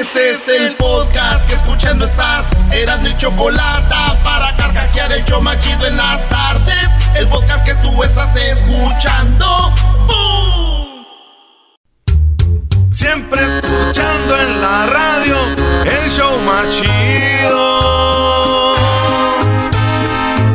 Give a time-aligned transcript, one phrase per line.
[0.00, 2.50] Este es el podcast que escuchando estás.
[2.72, 6.88] Eran mi chocolate para carcajear el yo machido en las tardes.
[7.14, 9.74] El podcast que tú estás escuchando.
[10.06, 11.04] ¡Bum!
[12.90, 15.36] Siempre escuchando en la radio
[15.84, 17.58] el show más chido.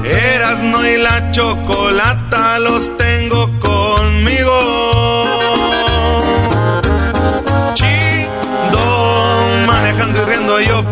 [0.06, 3.05] Erasno y la chocolata los tengo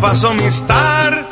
[0.03, 1.23] paso mis tardes.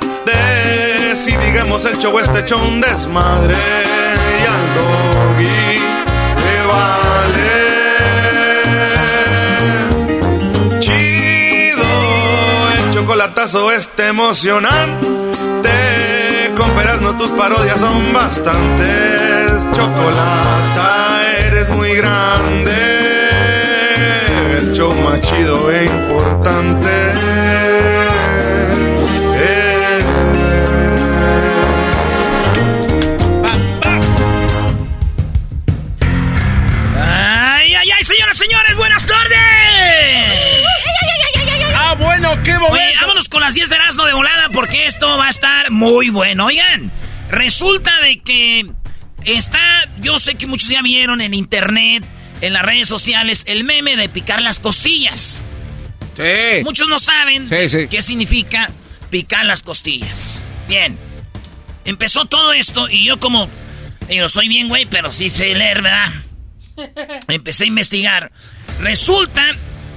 [1.27, 3.53] Y digamos el show este hecho un desmadre.
[3.53, 5.77] Y al doggy
[6.41, 7.51] le vale.
[10.79, 11.83] Chido,
[12.77, 15.19] el chocolatazo este emocionante.
[16.55, 19.65] Con no tus parodias son bastantes.
[19.73, 22.71] Chocolata, eres muy grande.
[24.59, 27.10] El show más chido e importante.
[42.43, 42.99] Qué Oye, momento.
[43.01, 46.47] vámonos con las 10 de Erasmo de volada porque esto va a estar muy bueno.
[46.47, 46.91] Oigan,
[47.29, 48.65] resulta de que
[49.25, 49.59] está,
[49.99, 52.03] yo sé que muchos ya vieron en internet,
[52.41, 55.41] en las redes sociales, el meme de picar las costillas.
[56.15, 56.63] Sí.
[56.63, 57.87] Muchos no saben Sí, sí.
[57.87, 58.69] qué significa
[59.09, 60.43] picar las costillas.
[60.67, 60.97] Bien,
[61.85, 63.49] empezó todo esto y yo como,
[64.09, 66.11] digo, soy bien güey, pero sí sé leer, ¿verdad?
[67.27, 68.31] Empecé a investigar.
[68.79, 69.45] Resulta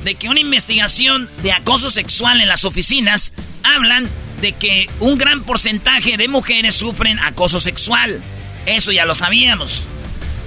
[0.04, 3.32] de que una investigación de acoso sexual en las oficinas
[3.62, 4.08] hablan
[4.40, 8.22] de que un gran porcentaje de mujeres sufren acoso sexual.
[8.66, 9.88] Eso ya lo sabíamos.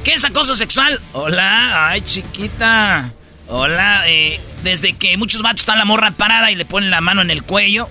[0.03, 1.01] ¿Qué es acoso sexual?
[1.13, 3.13] Hola, ay chiquita.
[3.47, 7.21] Hola, eh, desde que muchos vatos están la morra parada y le ponen la mano
[7.21, 7.89] en el cuello,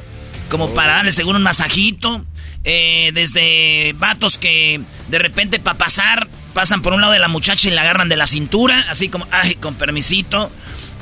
[0.49, 2.25] como para darle seguro un masajito.
[2.69, 7.69] Eh, desde vatos que de repente para pasar pasan por un lado de la muchacha
[7.69, 10.51] y la agarran de la cintura, así como, ay, con permisito.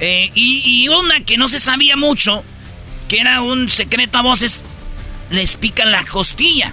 [0.00, 2.44] Eh, y, y una que no se sabía mucho,
[3.08, 4.64] que era un secreto a voces,
[5.30, 6.72] les pican la costilla.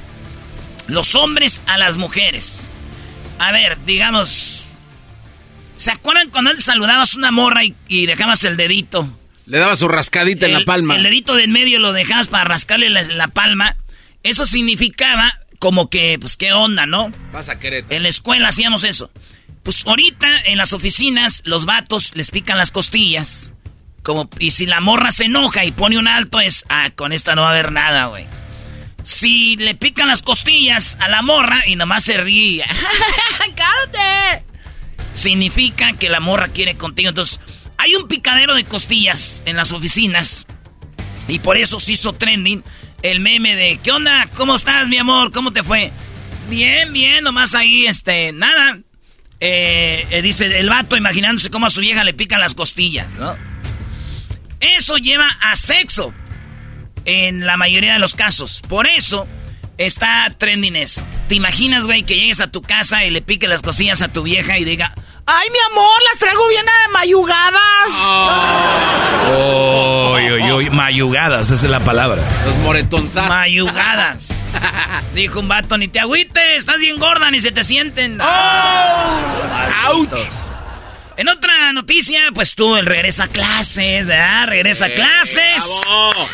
[0.87, 2.69] Los hombres a las mujeres.
[3.39, 4.67] A ver, digamos.
[5.77, 9.07] ¿Se acuerdan cuando antes saludabas a una morra y, y dejabas el dedito?
[9.45, 10.95] Le daba su rascadita en la palma.
[10.95, 13.75] El dedito de en medio lo dejabas para rascarle la, la palma.
[14.23, 17.11] Eso significaba como que, pues, ¿qué onda, no?
[17.31, 17.95] Vas a Querétaro.
[17.95, 19.11] En la escuela hacíamos eso.
[19.63, 23.53] Pues ahorita en las oficinas los vatos les pican las costillas.
[24.03, 27.35] Como, y si la morra se enoja y pone un alto es, ah, con esta
[27.35, 28.25] no va a haber nada, güey.
[29.03, 32.65] Si le pican las costillas a la morra y nomás se ríe,
[33.55, 34.45] ¡cállate!
[35.13, 37.09] Significa que la morra quiere contigo.
[37.09, 37.39] Entonces,
[37.77, 40.47] hay un picadero de costillas en las oficinas.
[41.27, 42.63] Y por eso se hizo trending
[43.03, 44.29] el meme de, ¿qué onda?
[44.35, 45.31] ¿Cómo estás, mi amor?
[45.31, 45.91] ¿Cómo te fue?
[46.49, 48.79] Bien, bien, nomás ahí, este, nada.
[49.43, 53.35] Eh, eh, dice el vato imaginándose cómo a su vieja le pican las costillas, ¿no?
[54.59, 56.13] Eso lleva a sexo
[57.05, 58.61] en la mayoría de los casos.
[58.69, 59.27] Por eso
[59.79, 61.01] está trending eso.
[61.27, 64.21] ¿Te imaginas, güey, que llegues a tu casa y le pique las costillas a tu
[64.21, 64.93] vieja y diga,
[65.33, 67.91] ¡Ay, mi amor, las traigo bien eh, mayugadas!
[69.29, 72.21] Uy, uy, uy, mayugadas, esa es la palabra.
[72.43, 73.29] Los moretonzas.
[73.29, 74.33] Mayugadas.
[75.13, 78.19] Dijo un vato, ni te agüites, estás bien gorda, ni se te sienten.
[78.19, 80.09] ¡Auch!
[81.15, 84.47] En otra noticia, pues tú, el regresa a clases, ¿verdad?
[84.47, 85.63] Regresa a clases.
[85.85, 86.29] ¡Bravo!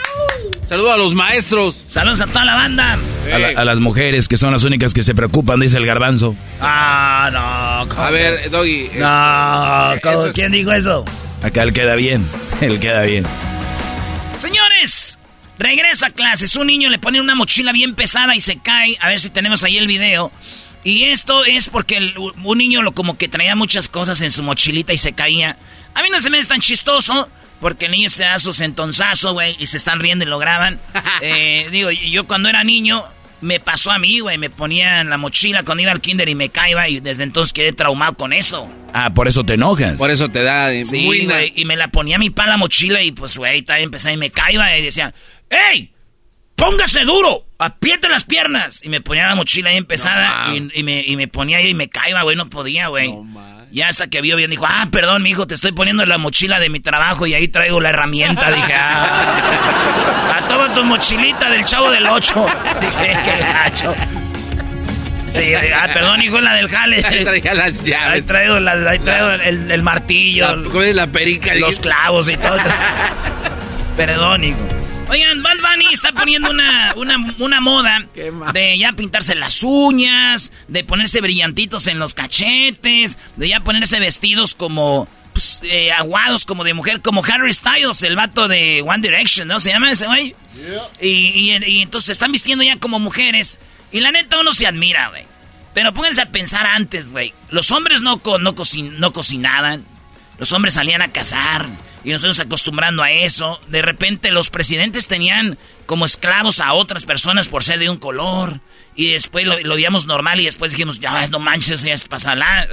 [0.67, 1.81] Saludo a los maestros.
[1.87, 2.97] Saludos a toda la banda.
[3.33, 6.35] A la- a las mujeres, que son las únicas que se preocupan, dice el garbanzo.
[6.59, 7.89] Ah, no.
[7.89, 8.01] ¿cómo?
[8.01, 8.89] A ver, Doggy.
[8.95, 10.17] No, este, ¿cómo?
[10.19, 11.05] eso es- ¿quién dijo eso?
[11.41, 12.25] Acá él queda bien,
[12.61, 13.25] él queda bien.
[14.37, 15.13] Señores,
[15.59, 16.55] Regresa a clases.
[16.55, 18.95] Un niño le pone una mochila bien pesada y se cae.
[19.01, 20.31] A ver si tenemos ahí el video.
[20.83, 22.13] Y esto es porque
[22.43, 25.57] un niño lo como que traía muchas cosas en su mochilita y se caía.
[25.95, 27.27] A mí no se me es tan chistoso.
[27.59, 30.79] Porque el niño se da su sentonzazo, güey, y se están riendo y lo graban.
[31.19, 33.03] Eh, digo, yo cuando era niño,
[33.41, 34.37] me pasó a mí, güey.
[34.37, 37.53] Me ponía en la mochila cuando iba al kinder y me caía y desde entonces
[37.53, 38.69] quedé traumado con eso.
[38.93, 39.97] Ah, por eso te enojas.
[39.97, 40.69] Por eso te da...
[40.83, 44.13] Sí, güey, y me la ponía mi pa la mochila y pues, güey, también empecé
[44.13, 45.13] y me caía y decía,
[45.49, 45.91] ¡Ey!
[46.55, 47.45] ¡Póngase duro!
[47.59, 48.81] ¡Apriete las piernas!
[48.83, 51.89] Y me ponía la mochila ahí empezada y, me, y me ponía ahí y me
[51.89, 53.11] caía, güey, no podía, güey.
[53.71, 56.17] Ya hasta que vio bien, dijo, ah, perdón, mi hijo, te estoy poniendo en la
[56.17, 58.51] mochila de mi trabajo y ahí traigo la herramienta.
[58.55, 62.45] Dije, ah, a toda tu mochilita del chavo del 8.
[62.81, 63.95] Dije, qué gacho.
[65.29, 67.05] Sí, ah, perdón, hijo, la del jale.
[67.05, 68.13] Ahí traía las llaves.
[68.13, 70.55] Ahí traigo, la, ahí traigo el, el, martillo.
[70.55, 71.53] La, la perica.
[71.55, 72.57] Los clavos y todo.
[73.97, 74.76] perdón, hijo.
[75.09, 78.05] Oigan, Bad Bunny está poniendo una, una, moda
[78.53, 84.53] de ya pintarse las uñas, de ponerse brillantitos en los cachetes, de ya ponerse vestidos
[84.53, 89.47] como pues, eh, aguados como de mujer, como Harry Styles, el vato de One Direction,
[89.47, 89.59] ¿no?
[89.59, 90.35] ¿Se llama ese güey?
[90.99, 93.59] Y, y, entonces se están vistiendo ya como mujeres.
[93.93, 95.25] Y la neta uno se admira, güey.
[95.73, 97.33] Pero pónganse a pensar antes, güey.
[97.49, 98.55] Los hombres no, no,
[98.97, 99.85] no cocinaban.
[100.37, 101.67] Los hombres salían a cazar
[102.07, 103.59] y nosotros acostumbrando a eso.
[103.67, 108.61] De repente los presidentes tenían como esclavos a otras personas por ser de un color.
[108.95, 112.65] Y después lo, lo veíamos normal y después dijimos, ya no manches, ya es pasada.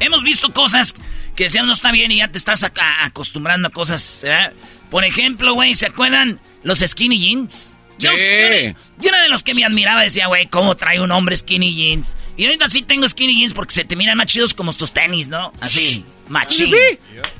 [0.00, 0.94] Hemos visto cosas
[1.36, 4.24] que decían no está bien y ya te estás acostumbrando a cosas.
[4.90, 7.76] Por ejemplo, güey, ¿se acuerdan los skinny jeans?
[7.98, 11.74] Yo, yo, era de los que me admiraba, decía, güey, ¿cómo trae un hombre skinny
[11.74, 12.14] jeans?
[12.38, 15.28] Y ahorita sí tengo skinny jeans porque se te miran más chidos como tus tenis,
[15.28, 15.52] ¿no?
[15.60, 16.72] Así, machín.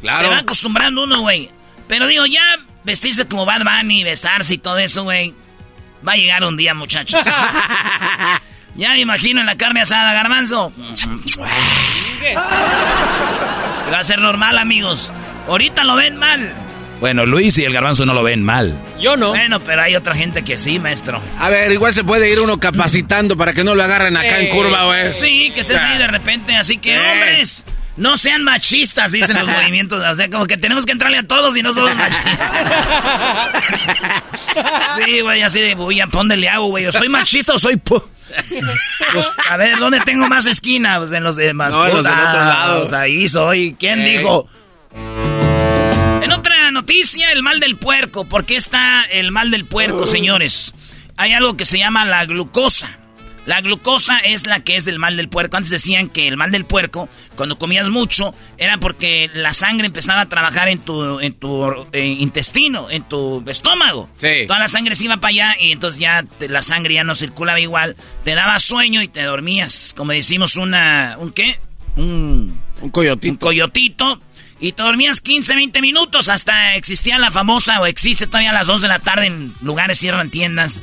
[0.01, 0.29] Claro.
[0.29, 1.49] Se va acostumbrando uno, güey.
[1.89, 2.43] Pero digo, ya
[2.85, 5.35] vestirse como Bad Bunny, besarse y todo eso, güey.
[6.07, 7.21] Va a llegar un día, muchachos.
[8.75, 10.73] ya me imagino en la carne asada, garbanzo.
[13.93, 15.13] va a ser normal, amigos.
[15.49, 16.53] Ahorita lo ven mal.
[17.01, 18.77] Bueno, Luis y el garbanzo no lo ven mal.
[19.01, 19.31] Yo no.
[19.31, 21.21] Bueno, pero hay otra gente que sí, maestro.
[21.39, 24.49] A ver, igual se puede ir uno capacitando para que no lo agarren acá en
[24.51, 25.15] curva, güey.
[25.15, 26.57] Sí, que estés ahí de repente.
[26.57, 27.65] Así que, hombres,
[28.01, 30.03] no sean machistas, dicen los movimientos.
[30.05, 32.53] O sea, como que tenemos que entrarle a todos y no somos machistas.
[35.05, 36.87] sí, güey, así de, uy, ¿a dónde le hago, güey?
[36.87, 37.77] ¿O soy machista o soy...
[37.77, 38.03] Pues,
[39.51, 40.99] a ver, ¿dónde tengo más esquina?
[40.99, 41.75] Pues en los demás.
[41.75, 42.81] No, en los del otro lado.
[42.83, 43.77] Pues ahí soy.
[43.79, 44.49] ¿Quién dijo?
[46.23, 48.29] En otra noticia, el mal del puerco.
[48.29, 50.73] ¿Por qué está el mal del puerco, señores?
[51.17, 52.99] Hay algo que se llama la glucosa.
[53.47, 55.57] La glucosa es la que es del mal del puerco.
[55.57, 60.23] Antes decían que el mal del puerco, cuando comías mucho, era porque la sangre empezaba
[60.23, 64.09] a trabajar en tu, en tu eh, intestino, en tu estómago.
[64.17, 64.47] Sí.
[64.47, 67.61] Toda la sangre se iba para allá y entonces ya la sangre ya no circulaba
[67.61, 67.97] igual.
[68.25, 69.95] Te daba sueño y te dormías.
[69.97, 71.17] Como decimos, una.
[71.19, 71.59] ¿Un qué?
[71.97, 72.61] Un.
[72.83, 73.33] Un coyotito.
[73.33, 74.21] Un coyotito
[74.61, 76.29] y te dormías 15, 20 minutos.
[76.29, 79.99] Hasta existía la famosa, o existe todavía a las 2 de la tarde en lugares,
[79.99, 80.81] cierran tiendas.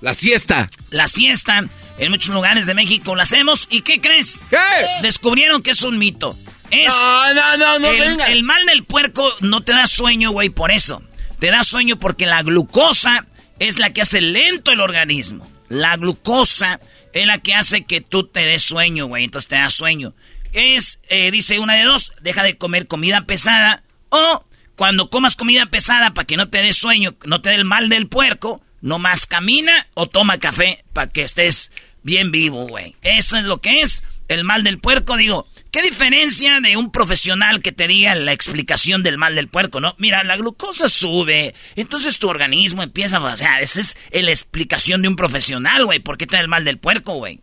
[0.00, 0.70] La siesta.
[0.90, 1.64] La siesta.
[1.98, 3.66] En muchos lugares de México la hacemos.
[3.70, 4.40] ¿Y qué crees?
[4.50, 4.56] ¿Qué?
[5.02, 6.38] Descubrieron que es un mito.
[6.70, 10.50] Es no, no, no, no, el, el mal del puerco no te da sueño, güey,
[10.50, 11.02] por eso.
[11.38, 13.26] Te da sueño porque la glucosa
[13.58, 15.50] es la que hace lento el organismo.
[15.68, 16.78] La glucosa
[17.12, 19.24] es la que hace que tú te des sueño, güey.
[19.24, 20.14] Entonces te da sueño
[20.52, 24.44] es, eh, dice una de dos, deja de comer comida pesada o
[24.76, 27.88] cuando comas comida pesada para que no te dé sueño, no te dé el mal
[27.88, 31.70] del puerco, no más camina o toma café para que estés
[32.02, 32.94] bien vivo, güey.
[33.02, 35.16] Eso es lo que es el mal del puerco.
[35.16, 39.80] Digo, ¿qué diferencia de un profesional que te diga la explicación del mal del puerco,
[39.80, 39.94] no?
[39.98, 45.08] Mira, la glucosa sube, entonces tu organismo empieza, o sea, esa es la explicación de
[45.08, 45.98] un profesional, güey.
[45.98, 47.40] ¿Por qué te da el mal del puerco, güey?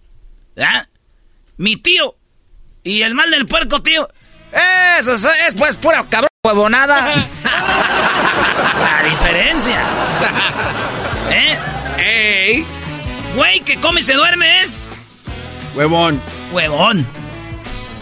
[0.55, 0.89] ¿Verdad?
[1.57, 2.15] Mi tío
[2.83, 4.07] y el mal del puerco, tío.
[4.99, 7.15] Eso es, pues pura cabrón huevonada.
[7.43, 9.81] La diferencia.
[12.25, 12.55] ¿Eh?
[12.55, 12.65] ¡Ey!
[13.35, 14.91] Güey, que come y se duerme es.
[15.75, 16.19] Huevón.
[16.51, 17.05] Huevón.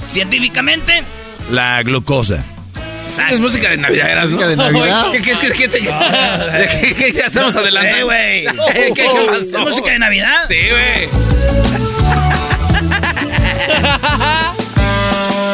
[0.07, 1.03] Científicamente.
[1.51, 2.43] La glucosa.
[3.29, 5.11] Es música de Navidad, ¿eras, ¿Música de Navidad?
[5.11, 8.05] ¿Qué, qué, qué, qué, qué, qué ya estamos adelantando?
[8.05, 8.45] güey.
[8.95, 9.05] ¿Qué?
[9.39, 10.45] ¿Es música de Navidad?
[10.47, 11.09] Sí, güey.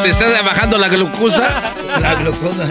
[0.04, 1.60] ¿Te estás bajando la glucosa?
[2.00, 2.70] La glucosa.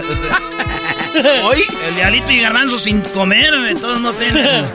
[1.44, 1.64] ¿Hoy?
[1.88, 4.66] El dialito y garbanzo sin comer, todos no tienen.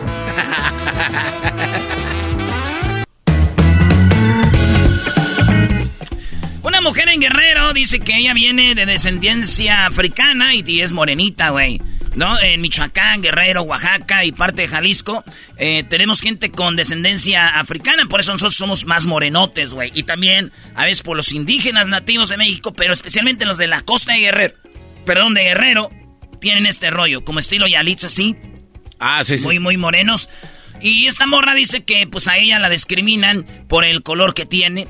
[6.63, 11.81] Una mujer en Guerrero dice que ella viene de descendencia africana y es morenita, güey.
[12.15, 12.39] ¿no?
[12.39, 15.23] En Michoacán, Guerrero, Oaxaca y parte de Jalisco,
[15.57, 19.91] eh, tenemos gente con descendencia africana, por eso nosotros somos más morenotes, güey.
[19.93, 23.81] Y también, a veces, por los indígenas nativos de México, pero especialmente los de la
[23.81, 24.55] costa de Guerrero,
[25.05, 25.89] perdón, de Guerrero,
[26.39, 28.35] tienen este rollo, como estilo Yalitza, así.
[28.99, 29.43] Ah, sí, sí.
[29.43, 30.29] Muy, muy morenos.
[30.81, 34.87] Y esta morra dice que, pues, a ella la discriminan por el color que tiene.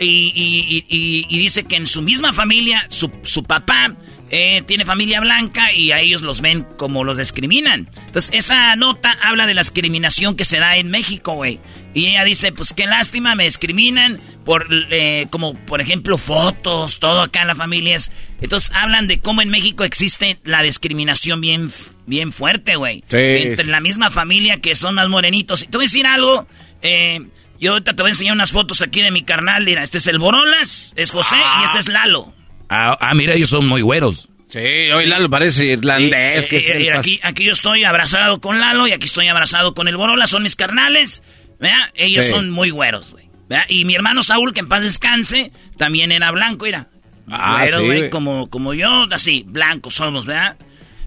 [0.00, 0.84] Y,
[1.28, 3.94] y dice que en su misma familia, su, su papá
[4.36, 7.88] eh, tiene familia blanca y a ellos los ven como los discriminan.
[8.06, 11.60] Entonces, esa nota habla de la discriminación que se da en México, güey.
[11.94, 17.20] Y ella dice, pues qué lástima, me discriminan por, eh, como por ejemplo, fotos, todo
[17.20, 18.10] acá en las familias.
[18.40, 21.70] Entonces, hablan de cómo en México existe la discriminación bien,
[22.06, 23.02] bien fuerte, güey.
[23.10, 25.62] Entre la misma familia que son más morenitos.
[25.62, 26.46] Y te voy a decir algo,
[26.82, 27.20] eh,
[27.60, 29.64] yo ahorita te voy a enseñar unas fotos aquí de mi carnal.
[29.64, 32.32] Mira, este es el Borolas, es José y este es Lalo.
[32.68, 34.28] Ah, ah, mira, ellos son muy güeros.
[34.48, 34.60] Sí,
[34.94, 36.46] hoy Lalo parece irlandés.
[36.46, 39.96] que eh, aquí, aquí yo estoy abrazado con Lalo y aquí estoy abrazado con el
[39.96, 41.22] Borola, son mis carnales.
[41.58, 41.90] ¿verdad?
[41.94, 43.24] Ellos son muy güeros, güey.
[43.68, 46.88] Y mi hermano Saúl, que en paz descanse, también era blanco, era.
[47.28, 50.56] Ah, sí, güey, como, como yo, así, blancos somos, ¿verdad?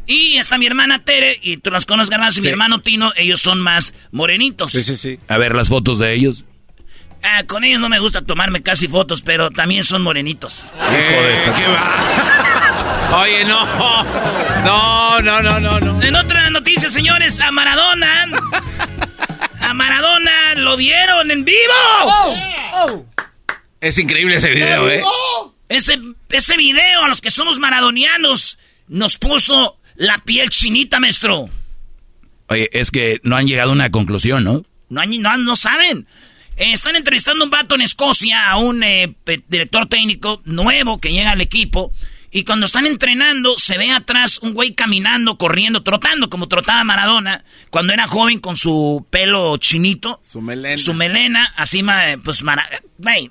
[0.07, 3.41] Y está mi hermana Tere, y tú las conoces, más, y mi hermano Tino, ellos
[3.41, 4.71] son más morenitos.
[4.71, 5.19] Sí, sí, sí.
[5.27, 6.45] A ver las fotos de ellos.
[7.21, 10.71] Ah, con ellos no me gusta tomarme casi fotos, pero también son morenitos.
[10.91, 13.19] Eh, ¿Qué va?
[13.21, 14.03] Oye, no.
[14.63, 16.01] No, no, no, no, no.
[16.01, 18.27] En otra noticia, señores, a Maradona.
[19.59, 23.05] A Maradona lo vieron en vivo.
[23.81, 25.03] Es increíble ese video, ¿eh?
[25.69, 25.99] Ese,
[26.29, 31.49] ese video a los que somos maradonianos nos puso la piel chinita, maestro.
[32.47, 34.63] Oye, es que no han llegado a una conclusión, ¿no?
[34.89, 36.07] No, no, no saben.
[36.55, 39.13] Eh, están entrevistando un vato en Escocia, a un eh,
[39.47, 41.91] director técnico nuevo que llega al equipo.
[42.29, 47.45] Y cuando están entrenando, se ve atrás un güey caminando, corriendo, trotando, como trotaba Maradona,
[47.69, 50.19] cuando era joven con su pelo chinito.
[50.23, 50.77] Su melena.
[50.77, 51.83] Su melena, así,
[52.23, 52.43] pues,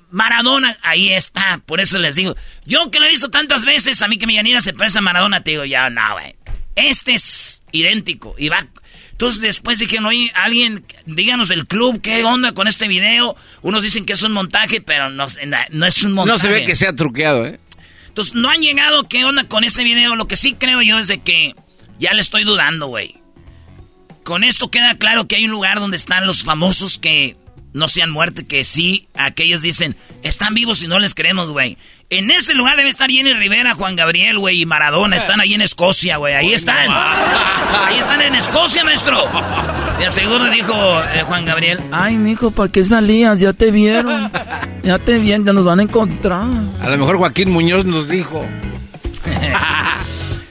[0.09, 1.61] Maradona, ahí está.
[1.65, 4.35] Por eso les digo, yo que lo he visto tantas veces, a mí que mi
[4.35, 6.35] Yanira se parece a Maradona, te digo, ya, no, güey.
[6.77, 8.35] Este es idéntico.
[8.37, 8.65] Y va
[9.17, 13.35] entonces después dijeron, oye, alguien, díganos el club, ¿qué onda con este video?
[13.63, 15.25] Unos dicen que es un montaje, pero no,
[15.71, 16.33] no es un montaje.
[16.33, 17.59] No se ve que sea truqueado, ¿eh?
[18.09, 20.15] Entonces no han llegado, ¿qué onda con ese video?
[20.15, 21.55] Lo que sí creo yo es de que
[21.97, 23.15] ya le estoy dudando, güey.
[24.21, 27.37] Con esto queda claro que hay un lugar donde están los famosos que
[27.73, 31.77] no se han muerto, que sí, aquellos dicen, están vivos y no les creemos, güey.
[32.09, 35.17] En ese lugar debe estar Jenny Rivera, Juan Gabriel, güey, y Maradona.
[35.17, 36.35] Están ahí en Escocia, güey.
[36.35, 36.89] Ahí están.
[36.89, 39.25] Ahí están en Escocia, maestro.
[39.99, 40.73] Y aseguro dijo
[41.13, 41.79] eh, Juan Gabriel.
[41.91, 43.39] Ay, mijo, ¿para qué salías?
[43.41, 44.31] Ya te vieron.
[44.83, 46.47] Ya te vieron, ya nos van a encontrar.
[46.81, 48.45] A lo mejor Joaquín Muñoz nos dijo.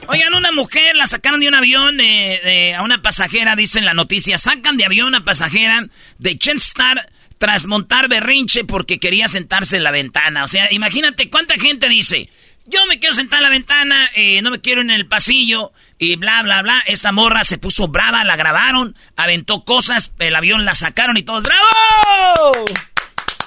[0.07, 4.37] Oigan, una mujer la sacaron de un avión de, a una pasajera, dicen la noticia.
[4.37, 5.87] Sacan de avión a pasajera
[6.17, 10.43] de Chelstar tras montar berrinche porque quería sentarse en la ventana.
[10.43, 12.29] O sea, imagínate cuánta gente dice,
[12.65, 16.15] yo me quiero sentar en la ventana, eh, no me quiero en el pasillo y
[16.15, 16.81] bla, bla, bla.
[16.87, 21.43] Esta morra se puso brava, la grabaron, aventó cosas, el avión la sacaron y todos,
[21.43, 22.65] ¡bravo!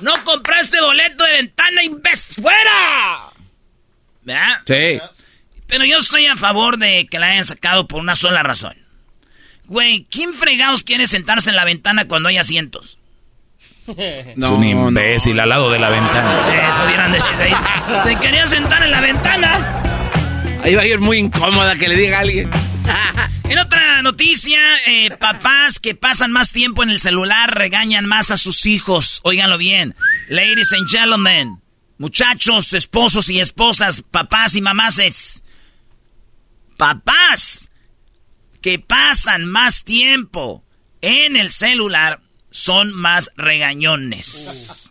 [0.01, 3.33] No compraste boleto de ventana, imbécil, fuera.
[4.23, 4.63] ¿Verdad?
[4.67, 5.01] Sí.
[5.71, 8.75] Pero yo estoy a favor de que la hayan sacado por una sola razón.
[9.67, 12.99] Güey, ¿quién fregados quiere sentarse en la ventana cuando hay asientos?
[14.37, 16.33] No, es un imbécil al lado de la ventana.
[16.71, 17.21] Eso vieron de
[18.03, 19.83] Se quería sentar en la ventana.
[20.63, 22.51] Ahí va a ir muy incómoda que le diga a alguien.
[23.51, 28.37] En otra noticia, eh, papás que pasan más tiempo en el celular regañan más a
[28.37, 29.19] sus hijos.
[29.25, 29.97] Óiganlo bien.
[30.29, 31.61] Ladies and gentlemen,
[31.99, 35.43] muchachos, esposos y esposas, papás y mamases.
[36.81, 37.71] Papás
[38.63, 40.65] que pasan más tiempo
[41.03, 44.91] en el celular son más regañones.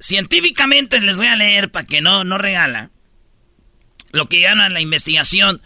[0.00, 2.90] Científicamente les voy a leer para que no, no regala.
[4.10, 5.60] Lo que llaman la investigación.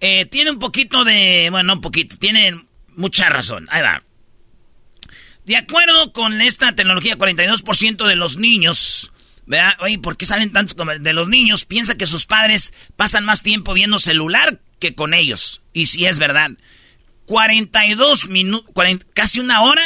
[0.00, 1.48] Eh, tiene un poquito de.
[1.50, 2.18] Bueno, un poquito.
[2.18, 2.62] Tiene
[2.94, 3.68] mucha razón.
[3.70, 4.02] Ahí va.
[5.46, 9.12] De acuerdo con esta tecnología, 42% de los niños.
[9.48, 9.76] ¿Verdad?
[9.80, 11.64] Oye, ¿por qué salen tantos de los niños?
[11.64, 15.62] Piensa que sus padres pasan más tiempo viendo celular que con ellos.
[15.72, 16.50] Y si es verdad.
[17.24, 18.70] 42 minutos,
[19.14, 19.82] casi una hora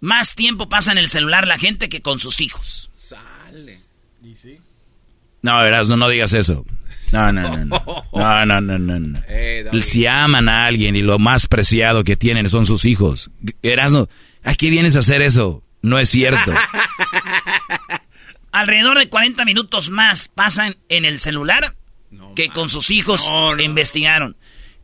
[0.00, 2.90] más tiempo pasa en el celular la gente que con sus hijos.
[2.92, 3.80] Sale.
[4.22, 4.58] ¿Y sí?
[5.40, 6.66] No, Erasmo, no digas eso.
[7.10, 8.04] No, no, no, no.
[8.12, 9.22] No, no, no, no.
[9.28, 13.30] Eh, si aman a alguien y lo más preciado que tienen son sus hijos.
[13.62, 14.10] Erasmo,
[14.44, 15.62] ¿a qué vienes a hacer eso?
[15.80, 16.52] No es cierto.
[18.52, 21.74] Alrededor de 40 minutos más pasan en el celular
[22.34, 23.28] que con sus hijos
[23.60, 24.36] investigaron.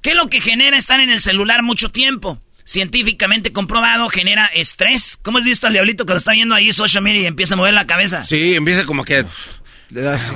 [0.02, 2.40] ¿Qué es lo que genera estar en el celular mucho tiempo?
[2.64, 5.16] Científicamente comprobado, genera estrés.
[5.22, 7.74] ¿Cómo has visto al diablito cuando está viendo ahí social media y empieza a mover
[7.74, 8.24] la cabeza?
[8.24, 9.24] Sí, empieza como que...
[9.90, 10.32] Le das...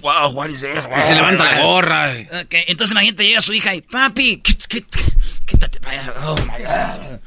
[0.00, 0.68] Wow, what is this?
[1.02, 2.12] Y se levanta la gorra.
[2.42, 5.14] Ok, Entonces imagínate, llega su hija y, papi, quít- quít-
[5.46, 6.14] quítate para allá.
[6.26, 7.18] Oh, my God.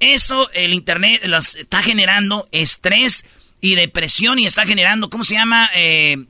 [0.00, 3.24] Eso, el internet las está generando estrés
[3.64, 5.70] y depresión y está generando, ¿cómo se llama?
[5.74, 6.22] Eh,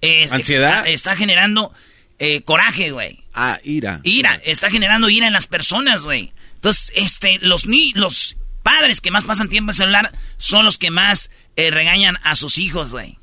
[0.00, 0.86] eh, ¿Ansiedad?
[0.86, 1.72] Está, está generando
[2.20, 3.24] eh, coraje, güey.
[3.34, 4.00] Ah, ira.
[4.04, 6.32] Ira, está generando ira en las personas, güey.
[6.54, 10.92] Entonces, este, los ni los padres que más pasan tiempo en celular son los que
[10.92, 13.18] más regañan a sus hijos, güey.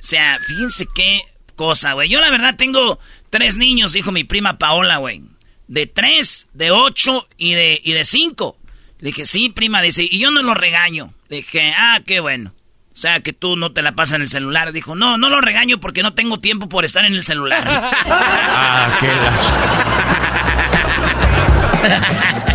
[0.00, 1.20] O sea, fíjense qué
[1.54, 2.08] cosa, güey.
[2.08, 2.98] Yo la verdad tengo
[3.30, 5.22] tres niños, dijo mi prima Paola, güey.
[5.68, 8.58] De tres, de ocho y de, y de cinco.
[8.98, 11.14] Le dije, sí, prima, dice, y yo no lo regaño.
[11.34, 12.52] Dije, ah, qué bueno.
[12.92, 14.70] O sea, que tú no te la pasas en el celular.
[14.70, 17.64] Dijo, no, no lo regaño porque no tengo tiempo por estar en el celular.
[18.06, 18.88] Ah,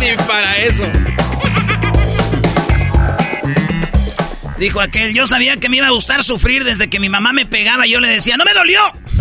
[0.00, 0.90] Ni para eso.
[4.58, 7.44] Dijo aquel, yo sabía que me iba a gustar sufrir desde que mi mamá me
[7.44, 8.80] pegaba y yo le decía, ¡no me dolió!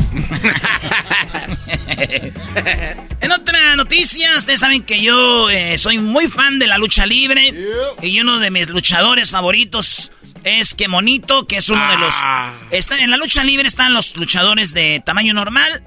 [3.21, 7.53] en otra noticia, ustedes saben que yo eh, soy muy fan de la lucha libre
[8.01, 10.11] y uno de mis luchadores favoritos
[10.43, 12.15] es que Monito, que es uno de los...
[12.71, 15.83] Está, en la lucha libre están los luchadores de tamaño normal,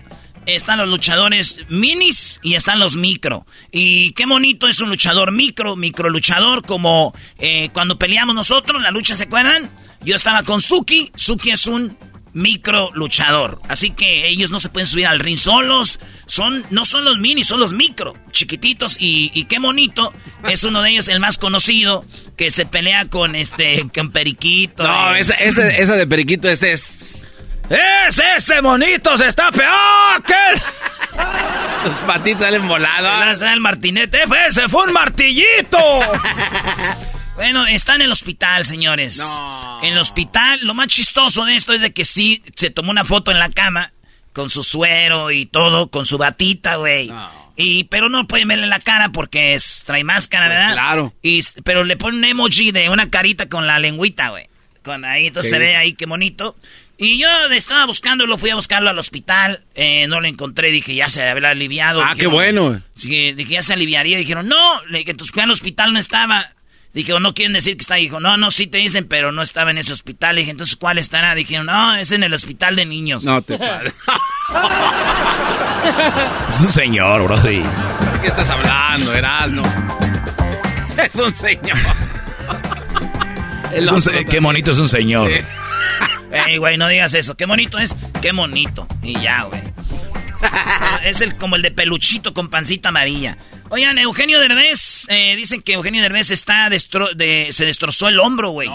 [0.46, 3.46] están los luchadores minis y están los micro.
[3.70, 8.90] Y qué bonito es un luchador micro, micro luchador, como eh, cuando peleamos nosotros, la
[8.90, 9.70] lucha, ¿se acuerdan?
[10.04, 11.96] Yo estaba con Suki, Suki es un
[12.34, 13.60] micro luchador.
[13.68, 15.98] Así que ellos no se pueden subir al ring solos.
[16.26, 18.96] Son, no son los minis, son los micro, chiquititos.
[18.98, 20.12] Y, y qué bonito.
[20.48, 22.04] Es uno de ellos, el más conocido,
[22.36, 24.82] que se pelea con este, con Periquito.
[24.82, 25.20] No, eh.
[25.20, 27.18] esa, esa, esa de periquito, ese es...
[27.70, 29.16] ¡Es ese monito!
[29.16, 30.22] ¡Se está peor!
[30.26, 30.34] ¿Qué?
[31.82, 33.40] Sus patitas salen voladas.
[33.40, 34.26] el martinete.
[34.26, 35.78] ¡Fue- ¡Ese fue un martillito!
[37.36, 39.16] bueno, está en el hospital, señores.
[39.18, 39.80] No.
[39.82, 43.04] En el hospital, lo más chistoso de esto es de que sí se tomó una
[43.04, 43.92] foto en la cama
[44.32, 47.08] con su suero y todo, con su batita, güey.
[47.08, 47.42] No.
[47.56, 50.72] Y, pero no pueden verle la cara porque es, trae máscara, Pues ¿verdad?
[50.72, 51.14] claro.
[51.22, 54.48] Y, pero le ponen un emoji de una carita con la lengüita, güey.
[54.82, 55.56] Con ahí, entonces Sí.
[55.56, 56.56] se ve ahí qué bonito.
[56.98, 61.08] Y yo estaba buscándolo, fui a buscarlo al hospital, eh, no lo encontré, dije, ya
[61.08, 62.00] se había aliviado.
[62.02, 62.80] Ah, qué bueno.
[62.96, 64.18] Dije, dije, ya se aliviaría.
[64.18, 66.46] Dijeron, no, entonces fui al hospital, no estaba.
[66.94, 67.94] Dije, no quieren decir que está.
[67.94, 70.36] Dijo, no, no, sí te dicen, pero no estaba en ese hospital.
[70.36, 71.34] dije, entonces, ¿cuál estará?
[71.34, 73.24] Dijeron, no, es en el hospital de niños.
[73.24, 73.94] No te pares.
[76.48, 77.56] Es un señor, brody.
[77.58, 79.62] ¿De qué estás hablando, Erasmo?
[80.96, 81.76] Es un señor.
[83.72, 85.30] Es un se- qué bonito es un señor.
[85.30, 85.38] Sí.
[86.46, 87.36] Ey, güey, no digas eso.
[87.36, 88.86] Qué bonito es, qué bonito.
[89.02, 89.60] Y ya, güey.
[91.04, 93.36] es el, como el de peluchito con pancita amarilla.
[93.70, 98.50] Oigan, Eugenio Derbez, eh, dicen que Eugenio Derbez está destro- de, se destrozó el hombro,
[98.50, 98.68] güey.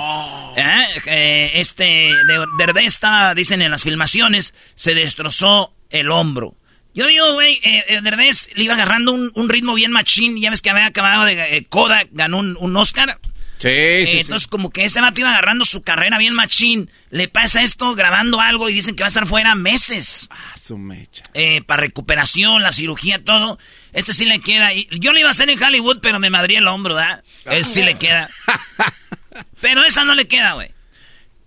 [0.55, 0.83] ¿Eh?
[1.05, 6.55] Eh, este de- Derbez estaba, dicen en las filmaciones, se destrozó el hombro.
[6.93, 10.39] Yo digo, güey, eh, eh, Derbez le iba agarrando un, un ritmo bien machín.
[10.41, 11.57] Ya ves que había acabado de...
[11.57, 13.19] eh, Koda ganó un, un Oscar.
[13.59, 14.17] Sí, Eh, sí, sí.
[14.21, 16.89] entonces, como que este vato iba agarrando su carrera bien machín.
[17.11, 20.27] Le pasa esto grabando algo y dicen que va a estar fuera meses.
[20.31, 21.23] Ah, su mecha.
[21.33, 23.57] eh, para recuperación, la cirugía, todo.
[23.93, 24.69] Este sí le queda.
[24.91, 27.23] Yo lo iba a hacer en Hollywood, pero me madría el hombro, ¿verdad?
[27.45, 28.29] Ese sí le queda.
[29.61, 30.71] Pero esa no le queda, güey.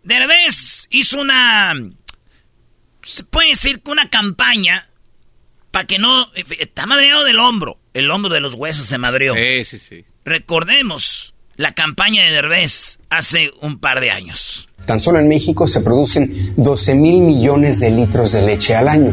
[0.05, 1.75] Derbez hizo una.
[3.03, 4.89] Se puede decir que una campaña
[5.71, 6.31] para que no.
[6.35, 7.81] eh, Está madreado del hombro.
[7.95, 9.35] El hombro de los huesos se madreó.
[9.35, 10.05] Sí, sí, sí.
[10.25, 14.71] Recordemos la campaña de Derbez hace un par de años.
[14.87, 19.13] Tan solo en México se producen 12 mil millones de litros de leche al año.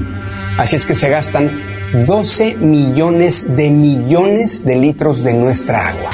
[0.58, 1.62] Así es que se gastan
[2.08, 6.10] 12 millones de millones de litros de nuestra agua.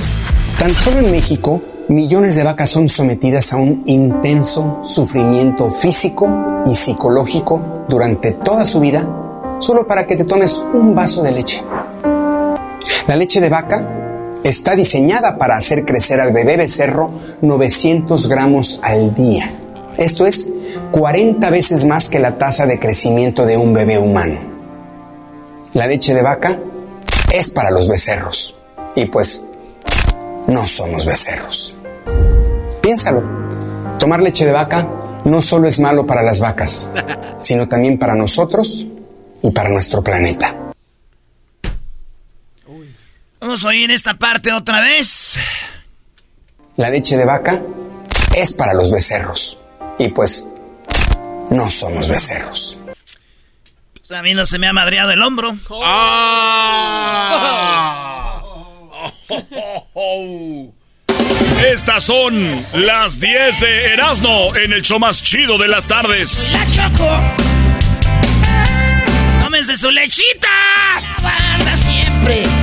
[0.57, 6.73] Tan solo en México, millones de vacas son sometidas a un intenso sufrimiento físico y
[6.73, 9.07] psicológico durante toda su vida,
[9.59, 11.63] solo para que te tomes un vaso de leche.
[13.05, 14.02] La leche de vaca
[14.43, 19.51] está diseñada para hacer crecer al bebé becerro 900 gramos al día.
[19.97, 20.49] Esto es
[20.91, 24.39] 40 veces más que la tasa de crecimiento de un bebé humano.
[25.73, 26.59] La leche de vaca
[27.31, 28.55] es para los becerros.
[28.95, 29.45] Y pues,
[30.47, 31.75] no somos becerros.
[32.81, 33.23] Piénsalo.
[33.97, 34.87] Tomar leche de vaca
[35.25, 36.89] no solo es malo para las vacas,
[37.39, 38.85] sino también para nosotros
[39.41, 40.62] y para nuestro planeta.
[43.43, 45.37] Vamos a oír esta parte otra vez.
[46.77, 47.61] La leche de vaca
[48.33, 49.59] es para los becerros.
[49.99, 50.47] Y pues,
[51.49, 52.79] no somos becerros.
[53.95, 55.57] Pues a mí no se me ha madreado el hombro.
[55.83, 57.21] ¡Ah!
[61.67, 66.49] Estas son las 10 de Erasmo en el show más chido de las tardes.
[66.53, 67.09] ¡La Choco!
[69.43, 70.47] ¡Tómense su lechita!
[71.01, 72.62] La banda siempre.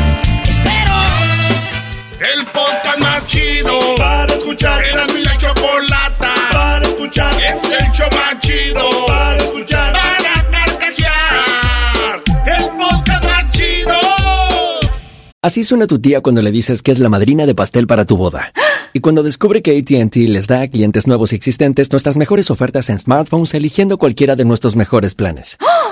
[2.20, 4.82] El podcast más chido para escuchar.
[4.84, 7.32] Era mi la chocolata para escuchar.
[7.40, 9.92] Es el show más chido para escuchar.
[9.94, 12.22] Para carcajear.
[12.44, 13.96] El podcast más chido.
[15.40, 18.18] Así suena tu tía cuando le dices que es la madrina de pastel para tu
[18.18, 18.52] boda.
[18.92, 22.90] Y cuando descubre que ATT les da a clientes nuevos y existentes nuestras mejores ofertas
[22.90, 25.56] en smartphones eligiendo cualquiera de nuestros mejores planes.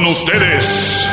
[0.00, 1.06] Con ustedes.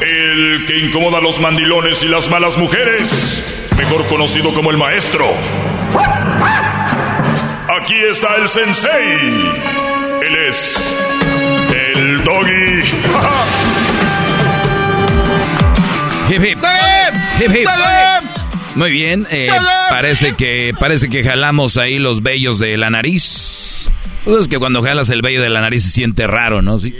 [0.00, 3.70] El que incomoda a los mandilones y las malas mujeres.
[3.78, 5.32] Mejor conocido como el maestro.
[7.80, 9.18] Aquí está el sensei.
[10.26, 10.96] Él es.
[11.72, 12.80] El doggy.
[16.30, 16.58] Hip, hip.
[17.38, 17.68] Hip, hip.
[18.74, 19.48] Muy bien, eh,
[19.88, 23.69] parece que parece que jalamos ahí los vellos de la nariz.
[24.24, 26.78] Pues es que cuando jalas el vello de la nariz se siente raro, ¿no?
[26.78, 26.94] Sí.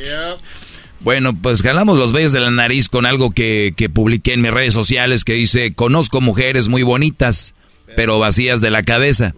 [1.01, 4.51] Bueno, pues jalamos los vellos de la nariz con algo que, que publiqué en mis
[4.51, 7.55] redes sociales que dice, conozco mujeres muy bonitas,
[7.97, 9.35] pero vacías de la cabeza.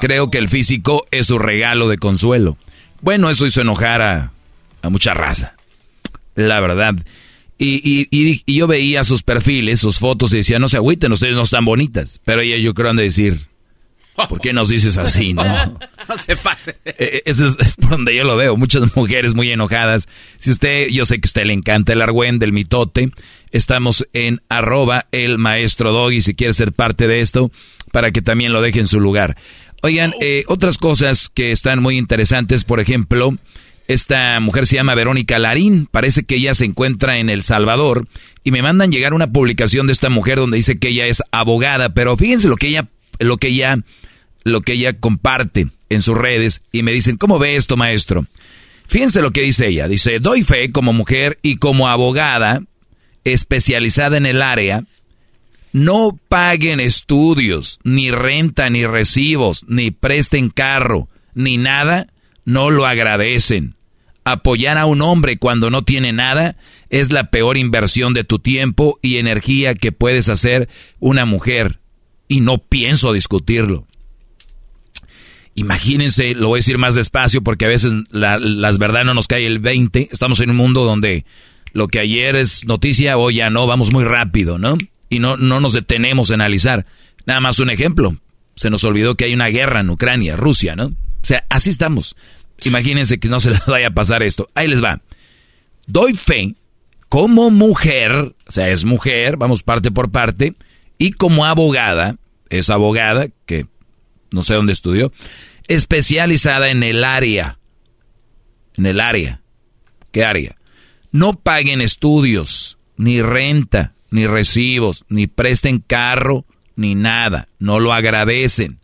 [0.00, 2.56] Creo que el físico es su regalo de consuelo.
[3.00, 4.32] Bueno, eso hizo enojar a,
[4.82, 5.54] a mucha raza.
[6.34, 6.94] La verdad.
[7.58, 11.10] Y, y, y, y yo veía sus perfiles, sus fotos y decía, no se agüiten,
[11.10, 12.20] ustedes no están bonitas.
[12.24, 13.47] Pero ella yo creo han de decir,
[14.28, 15.44] ¿por qué nos dices así, no?
[16.08, 16.76] No se pase.
[16.86, 18.56] Eh, Eso es, es por donde yo lo veo.
[18.56, 20.08] Muchas mujeres muy enojadas.
[20.38, 23.10] Si usted, yo sé que a usted le encanta el argüén del mitote.
[23.50, 27.50] Estamos en arroba el maestro doggy si quiere ser parte de esto
[27.92, 29.36] para que también lo deje en su lugar.
[29.82, 33.36] Oigan, eh, otras cosas que están muy interesantes, por ejemplo,
[33.86, 38.06] esta mujer se llama Verónica Larín, parece que ella se encuentra en El Salvador
[38.44, 41.94] y me mandan llegar una publicación de esta mujer donde dice que ella es abogada,
[41.94, 43.78] pero fíjense lo que ella, lo que ella,
[44.48, 48.26] lo que ella comparte en sus redes y me dicen, ¿cómo ve esto, maestro?
[48.86, 52.62] Fíjense lo que dice ella, dice, doy fe como mujer y como abogada
[53.24, 54.84] especializada en el área,
[55.72, 62.08] no paguen estudios, ni renta, ni recibos, ni presten carro, ni nada,
[62.44, 63.74] no lo agradecen.
[64.24, 66.56] Apoyar a un hombre cuando no tiene nada
[66.90, 71.80] es la peor inversión de tu tiempo y energía que puedes hacer una mujer.
[72.26, 73.86] Y no pienso discutirlo.
[75.58, 79.26] Imagínense, lo voy a decir más despacio porque a veces la, las verdades no nos
[79.26, 80.08] cae el 20.
[80.12, 81.24] Estamos en un mundo donde
[81.72, 84.78] lo que ayer es noticia, hoy ya no, vamos muy rápido, ¿no?
[85.08, 86.86] Y no, no nos detenemos a analizar.
[87.26, 88.16] Nada más un ejemplo.
[88.54, 90.86] Se nos olvidó que hay una guerra en Ucrania, Rusia, ¿no?
[90.86, 92.14] O sea, así estamos.
[92.64, 94.48] Imagínense que no se les vaya a pasar esto.
[94.54, 95.00] Ahí les va.
[95.86, 96.54] Doy fe
[97.08, 98.12] como mujer,
[98.46, 100.54] o sea, es mujer, vamos parte por parte,
[100.98, 102.16] y como abogada,
[102.50, 103.66] es abogada, que
[104.30, 105.12] no sé dónde estudió,
[105.68, 107.58] especializada en el área.
[108.76, 109.42] En el área.
[110.10, 110.56] ¿Qué área?
[111.12, 116.44] No paguen estudios, ni renta, ni recibos, ni presten carro,
[116.76, 117.48] ni nada.
[117.58, 118.80] No lo agradecen.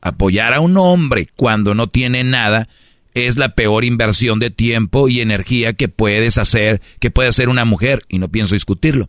[0.00, 2.68] Apoyar a un hombre cuando no tiene nada
[3.14, 7.64] es la peor inversión de tiempo y energía que puedes hacer, que puede hacer una
[7.64, 9.08] mujer, y no pienso discutirlo.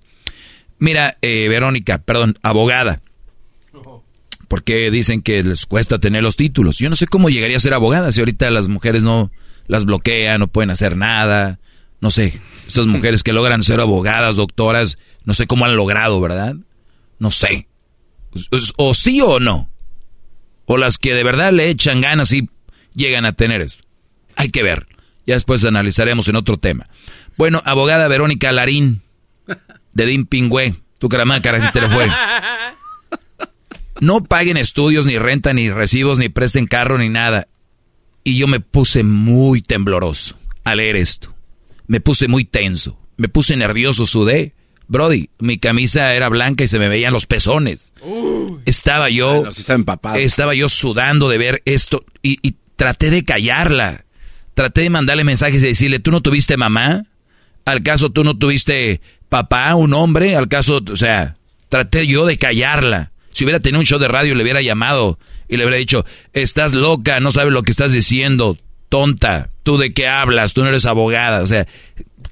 [0.79, 3.01] Mira, eh, Verónica, perdón, abogada,
[4.49, 6.79] porque dicen que les cuesta tener los títulos.
[6.79, 9.31] Yo no sé cómo llegaría a ser abogada si ahorita las mujeres no
[9.67, 11.59] las bloquean, no pueden hacer nada.
[12.01, 16.55] No sé, esas mujeres que logran ser abogadas, doctoras, no sé cómo han logrado, ¿verdad?
[17.19, 17.67] No sé.
[18.77, 19.69] O, sí o no.
[20.65, 22.49] O las que de verdad le echan ganas y
[22.93, 23.79] llegan a tener eso.
[24.35, 24.87] Hay que ver.
[25.27, 26.87] Ya después analizaremos en otro tema.
[27.37, 29.03] Bueno, abogada Verónica Larín,
[29.93, 32.09] de Dim Pingüe, tu caramácara, te lo fue.
[34.01, 37.47] No paguen estudios, ni renta, ni recibos, ni presten carro, ni nada.
[38.23, 41.33] Y yo me puse muy tembloroso al leer esto.
[41.87, 42.99] Me puse muy tenso.
[43.17, 44.53] Me puse nervioso, sudé.
[44.87, 47.93] Brody, mi camisa era blanca y se me veían los pezones.
[48.65, 49.43] estaba yo.
[50.15, 54.05] estaba yo sudando de ver esto y, y traté de callarla.
[54.53, 57.03] Traté de mandarle mensajes y decirle, ¿tú no tuviste mamá?
[57.65, 60.35] ¿Al caso tú no tuviste papá, un hombre?
[60.35, 61.37] ¿Al caso, o sea,
[61.69, 63.11] traté yo de callarla?
[63.31, 66.73] Si hubiera tenido un show de radio, le hubiera llamado y le hubiera dicho, estás
[66.73, 68.57] loca, no sabes lo que estás diciendo,
[68.89, 71.41] tonta, tú de qué hablas, tú no eres abogada.
[71.41, 71.67] O sea,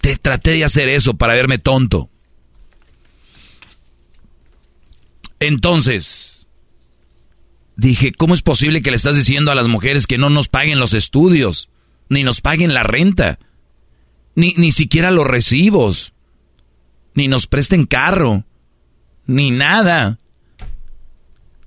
[0.01, 2.09] te traté de hacer eso para verme tonto.
[5.39, 6.47] Entonces,
[7.75, 10.79] dije, ¿cómo es posible que le estás diciendo a las mujeres que no nos paguen
[10.79, 11.69] los estudios,
[12.09, 13.39] ni nos paguen la renta,
[14.35, 16.13] ni, ni siquiera los recibos,
[17.13, 18.45] ni nos presten carro,
[19.25, 20.17] ni nada?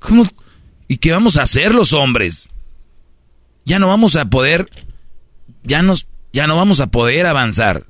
[0.01, 0.27] ¿Cómo?
[0.89, 2.49] ¿Y qué vamos a hacer los hombres?
[3.65, 4.69] Ya no vamos a poder,
[5.63, 7.85] ya, nos, ya no vamos a poder avanzar.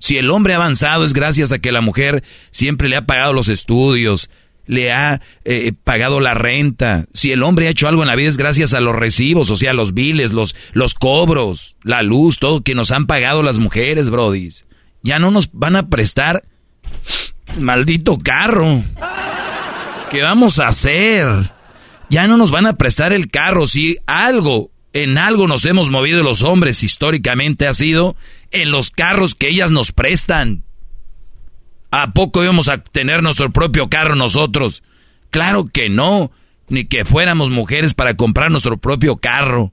[0.00, 3.32] Si el hombre ha avanzado es gracias a que la mujer siempre le ha pagado
[3.32, 4.28] los estudios,
[4.66, 7.06] le ha eh, pagado la renta.
[7.12, 9.56] Si el hombre ha hecho algo en la vida es gracias a los recibos, o
[9.56, 14.10] sea, los biles, los, los cobros, la luz, todo que nos han pagado las mujeres,
[14.10, 14.64] brodis.
[15.02, 16.42] Ya no nos van a prestar
[17.58, 18.82] maldito carro.
[20.12, 21.26] ¿Qué vamos a hacer?
[22.10, 23.66] Ya no nos van a prestar el carro.
[23.66, 28.14] Si algo, en algo nos hemos movido los hombres históricamente ha sido
[28.50, 30.64] en los carros que ellas nos prestan.
[31.90, 34.82] ¿A poco íbamos a tener nuestro propio carro nosotros?
[35.30, 36.30] Claro que no,
[36.68, 39.72] ni que fuéramos mujeres para comprar nuestro propio carro.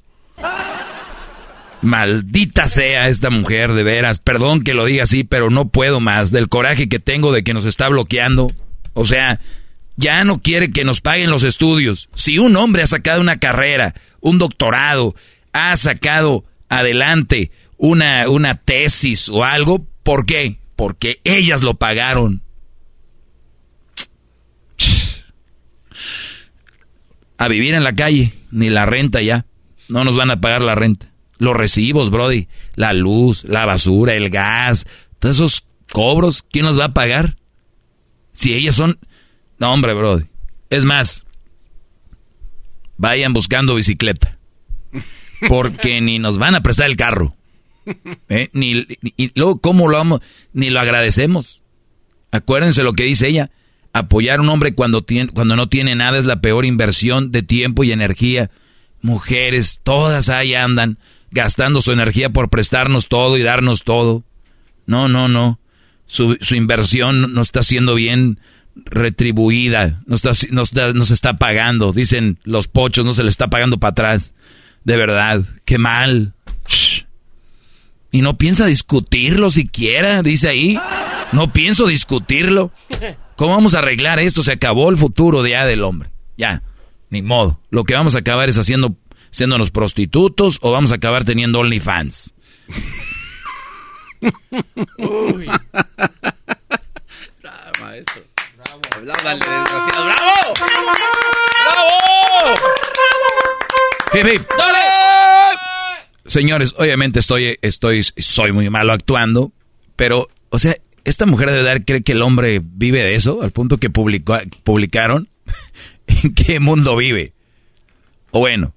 [1.82, 4.20] Maldita sea esta mujer, de veras.
[4.20, 7.54] Perdón que lo diga así, pero no puedo más del coraje que tengo de que
[7.54, 8.54] nos está bloqueando.
[8.94, 9.42] O sea,
[10.00, 12.08] ya no quiere que nos paguen los estudios.
[12.16, 15.14] Si un hombre ha sacado una carrera, un doctorado,
[15.52, 20.58] ha sacado adelante una, una tesis o algo, ¿por qué?
[20.78, 22.42] Porque ellas lo pagaron.
[27.38, 29.46] A vivir en la calle, ni la renta ya.
[29.90, 31.12] No nos van a pagar la renta.
[31.38, 34.86] Los recibos, Brody, la luz, la basura, el gas,
[35.20, 37.36] todos esos cobros, ¿quién los va a pagar?
[38.34, 39.00] Si ellas son
[39.60, 40.22] no, hombre, bro.
[40.70, 41.26] Es más,
[42.98, 44.38] vayan buscando bicicleta.
[45.48, 47.36] Porque ni nos van a prestar el carro.
[48.28, 48.50] ¿Eh?
[48.54, 48.86] Ni,
[49.18, 50.22] y luego, ¿cómo lo vamos?
[50.54, 51.62] Ni lo agradecemos.
[52.32, 53.52] Acuérdense lo que dice ella.
[53.94, 57.42] Apoyar a un hombre cuando, tiene, cuando no tiene nada es la peor inversión de
[57.42, 58.52] tiempo y energía.
[59.02, 61.00] Mujeres, todas ahí andan
[61.32, 64.24] gastando su energía por prestarnos todo y darnos todo.
[64.86, 65.60] No, no, no.
[66.06, 68.40] Su, su inversión no está siendo bien
[68.86, 71.94] retribuida, nos está, nos, está pagando.
[71.94, 74.34] Dicen los pochos, no se le está pagando para atrás.
[74.84, 76.34] De verdad, qué mal.
[78.12, 80.80] Y no piensa discutirlo siquiera, dice ahí.
[81.32, 82.72] No pienso discutirlo.
[83.36, 84.44] ¿Cómo vamos a arreglar esto?
[84.44, 86.10] Se acabó el futuro ya del hombre.
[86.38, 86.64] Ya,
[87.10, 87.60] ni modo.
[87.70, 88.96] Lo que vamos a acabar es haciendo,
[89.32, 92.34] los prostitutos o vamos a acabar teniendo OnlyFans.
[94.98, 95.48] Uy.
[99.06, 100.06] Desgraciado.
[100.06, 100.54] ¡Bravo!
[101.66, 102.00] ¡Bravo!
[104.14, 104.80] ¡Dale!
[106.26, 109.52] Señores, obviamente estoy, estoy, soy muy malo actuando,
[109.96, 113.52] pero, o sea, esta mujer de dar cree que el hombre vive de eso, al
[113.52, 115.30] punto que publicó, publicaron.
[116.08, 117.34] ¿En qué mundo vive?
[118.32, 118.74] O bueno,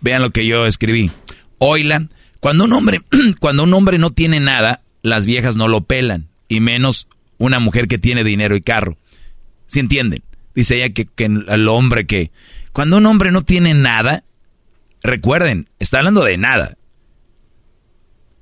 [0.00, 1.10] vean lo que yo escribí.
[1.58, 3.00] Oilan, cuando un hombre,
[3.40, 7.88] cuando un hombre no tiene nada, las viejas no lo pelan, y menos una mujer
[7.88, 8.96] que tiene dinero y carro.
[9.68, 10.24] ¿Sí entienden?
[10.54, 12.32] Dice ella que, que el hombre que...
[12.72, 14.24] Cuando un hombre no tiene nada,
[15.02, 16.76] recuerden, está hablando de nada.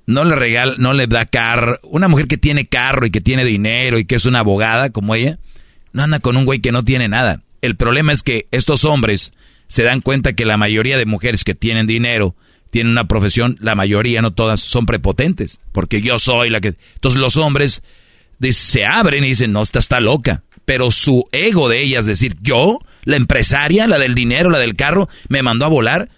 [0.07, 1.79] No le regala, no le da carro.
[1.83, 5.15] Una mujer que tiene carro y que tiene dinero y que es una abogada como
[5.15, 5.39] ella,
[5.93, 7.43] no anda con un güey que no tiene nada.
[7.61, 9.33] El problema es que estos hombres
[9.67, 12.37] se dan cuenta que la mayoría de mujeres que tienen dinero,
[12.71, 15.61] tienen una profesión, la mayoría, no todas, son prepotentes.
[15.73, 16.77] Porque yo soy la que...
[16.95, 17.83] Entonces los hombres
[18.51, 20.45] se abren y dicen, no, esta está loca.
[20.67, 24.77] Pero su ego de ella, es decir, yo, la empresaria, la del dinero, la del
[24.77, 26.11] carro, me mandó a volar.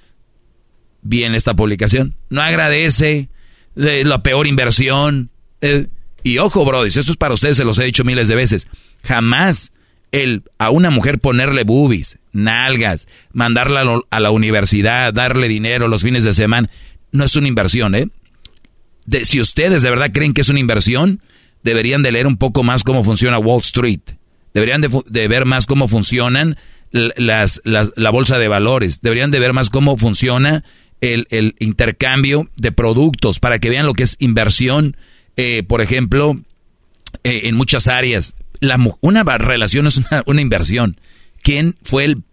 [1.02, 2.16] Bien esta publicación.
[2.28, 3.28] No agradece
[3.76, 5.30] de la peor inversión.
[5.60, 5.86] Eh,
[6.24, 8.66] y ojo, brodis, eso es para ustedes, se los he dicho miles de veces.
[9.04, 9.70] Jamás
[10.10, 16.24] el a una mujer ponerle boobies, nalgas, mandarla a la universidad, darle dinero los fines
[16.24, 16.70] de semana,
[17.12, 18.08] no es una inversión, ¿eh?
[19.22, 21.22] si ustedes de verdad creen que es una inversión,
[21.62, 24.00] deberían de leer un poco más cómo funciona Wall Street.
[24.58, 26.56] Deberían de, ver más cómo funcionan
[26.90, 29.00] las, la bolsa de valores.
[29.02, 30.64] Deberían de ver más cómo funciona
[31.00, 34.96] el, intercambio de productos para que vean lo que es inversión,
[35.36, 36.40] eh, por ejemplo,
[37.22, 38.34] eh, en muchas áreas.
[39.00, 41.00] Una relación es una, inversión.
[41.42, 42.24] ¿Quién fue el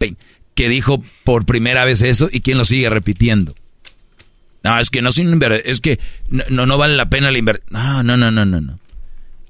[0.56, 3.54] que dijo por primera vez eso y quién lo sigue repitiendo?
[4.64, 5.18] No, es que no es
[6.28, 7.68] no, vale la pena la inversión.
[7.70, 8.80] No, no, no, no, no, no.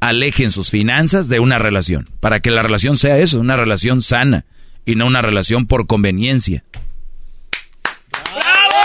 [0.06, 4.44] Alejen sus finanzas de una relación para que la relación sea eso, una relación sana
[4.84, 6.62] y no una relación por conveniencia.
[8.32, 8.76] ¡Bravo,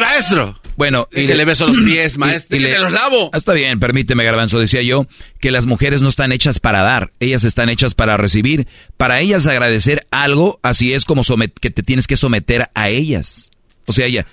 [0.00, 0.58] maestro!
[0.76, 2.56] Bueno, y, que le beso los pies, maestro.
[2.56, 3.30] Y, le, los lavo.
[3.34, 4.58] Está bien, permíteme, Garbanzo.
[4.58, 5.04] Decía yo
[5.38, 8.66] que las mujeres no están hechas para dar, ellas están hechas para recibir.
[8.96, 11.20] Para ellas agradecer algo, así es como
[11.60, 13.50] que te tienes que someter a ellas.
[13.86, 14.26] O sea, ella,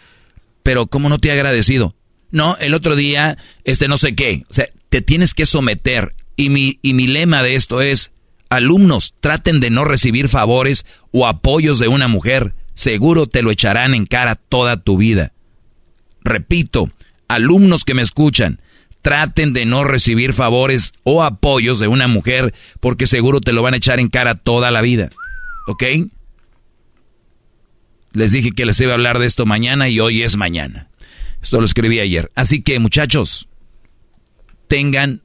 [0.70, 1.96] pero ¿cómo no te ha agradecido?
[2.30, 4.44] No, el otro día, este no sé qué.
[4.52, 6.14] O sea, te tienes que someter.
[6.36, 8.12] Y mi, y mi lema de esto es,
[8.50, 12.54] alumnos, traten de no recibir favores o apoyos de una mujer.
[12.76, 15.34] Seguro te lo echarán en cara toda tu vida.
[16.24, 16.92] Repito,
[17.28, 18.62] alumnos que me escuchan,
[19.02, 23.74] traten de no recibir favores o apoyos de una mujer porque seguro te lo van
[23.74, 25.10] a echar en cara toda la vida.
[25.66, 25.84] ¿Ok?
[28.12, 30.90] Les dije que les iba a hablar de esto mañana y hoy es mañana.
[31.42, 32.32] Esto lo escribí ayer.
[32.36, 33.48] Así que muchachos,
[34.68, 35.22] tengan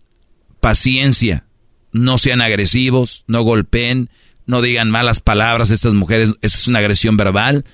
[0.61, 1.47] paciencia,
[1.93, 4.11] no sean agresivos, no golpeen,
[4.47, 7.65] no digan malas palabras a estas mujeres, esa es una agresión verbal.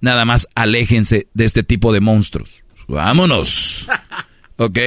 [0.00, 2.64] Nada más aléjense de este tipo de monstruos.
[2.88, 3.86] Vámonos.
[4.56, 4.78] ¿Ok?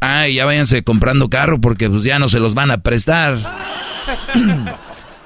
[0.00, 3.38] Ah, ya váyanse comprando carro porque pues ya no se los van a prestar.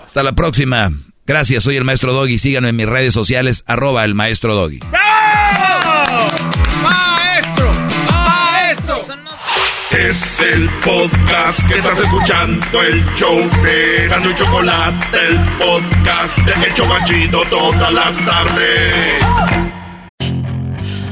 [0.07, 0.92] Hasta la próxima.
[1.28, 2.38] Gracias, soy el maestro Doggy.
[2.38, 4.80] Síganme en mis redes sociales, arroba el maestro Doggy.
[6.82, 7.72] ¡Maestro!
[8.10, 9.02] ¡Maestro!
[9.90, 16.66] Es el podcast que estás escuchando, el show de Gano y Chocolate, el podcast de
[16.66, 19.67] El Chocachito todas las tardes.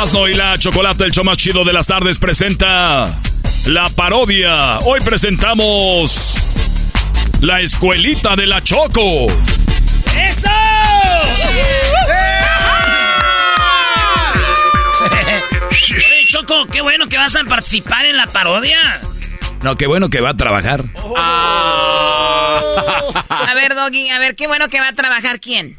[0.00, 3.04] Erasno y la Chocolate, el show más chido de las tardes, presenta
[3.66, 4.78] la parodia.
[4.78, 6.36] Hoy presentamos
[7.42, 9.26] la escuelita de la Choco.
[9.26, 10.48] ¡Eso!
[15.68, 18.78] Oye, Choco, qué bueno que vas a participar en la parodia.
[19.60, 20.82] No, qué bueno que va a trabajar.
[23.28, 25.76] A ver, Doggy, a ver, qué bueno que va a trabajar quién.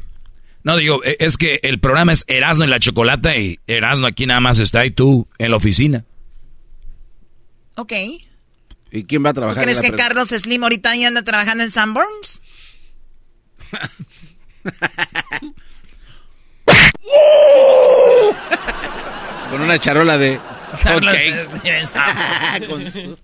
[0.64, 4.26] No, digo, e, es que el programa es Erasno en la Chocolata y Erasno aquí
[4.26, 6.04] nada más está y tú en la oficina.
[7.76, 7.92] Ok.
[8.90, 9.64] ¿Y quién va a trabajar?
[9.64, 12.42] ¿Crees que Carlos Slim ahorita ya anda trabajando en Sanborns?
[19.50, 21.48] Con una charola de hot cakes.
[22.68, 23.18] Con su...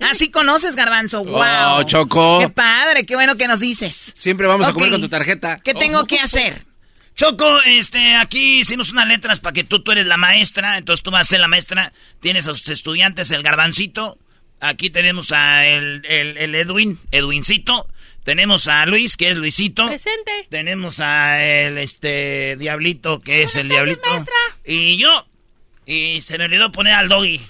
[0.00, 1.24] Ah, sí conoces, Garbanzo.
[1.24, 1.78] ¡Wow!
[1.78, 2.40] Oh, Choco.
[2.40, 3.06] ¡Qué padre!
[3.06, 4.12] ¡Qué bueno que nos dices!
[4.14, 5.60] Siempre vamos a comer con tu tarjeta.
[5.60, 6.64] ¿Qué tengo que hacer?
[7.14, 11.12] Choco, este, aquí hicimos unas letras para que tú, tú eres la maestra, entonces tú
[11.12, 11.92] vas a ser la maestra.
[12.20, 14.18] Tienes a sus estudiantes el garbancito.
[14.60, 17.88] Aquí tenemos a el, el, Edwin, Edwincito.
[18.24, 19.86] Tenemos a Luis, que es Luisito.
[19.86, 20.46] Presente.
[20.50, 24.00] Tenemos a el, este, Diablito, que es el Diablito.
[24.08, 24.34] maestra?
[24.64, 25.26] Y yo.
[25.86, 27.46] Y se me olvidó poner al Doggy.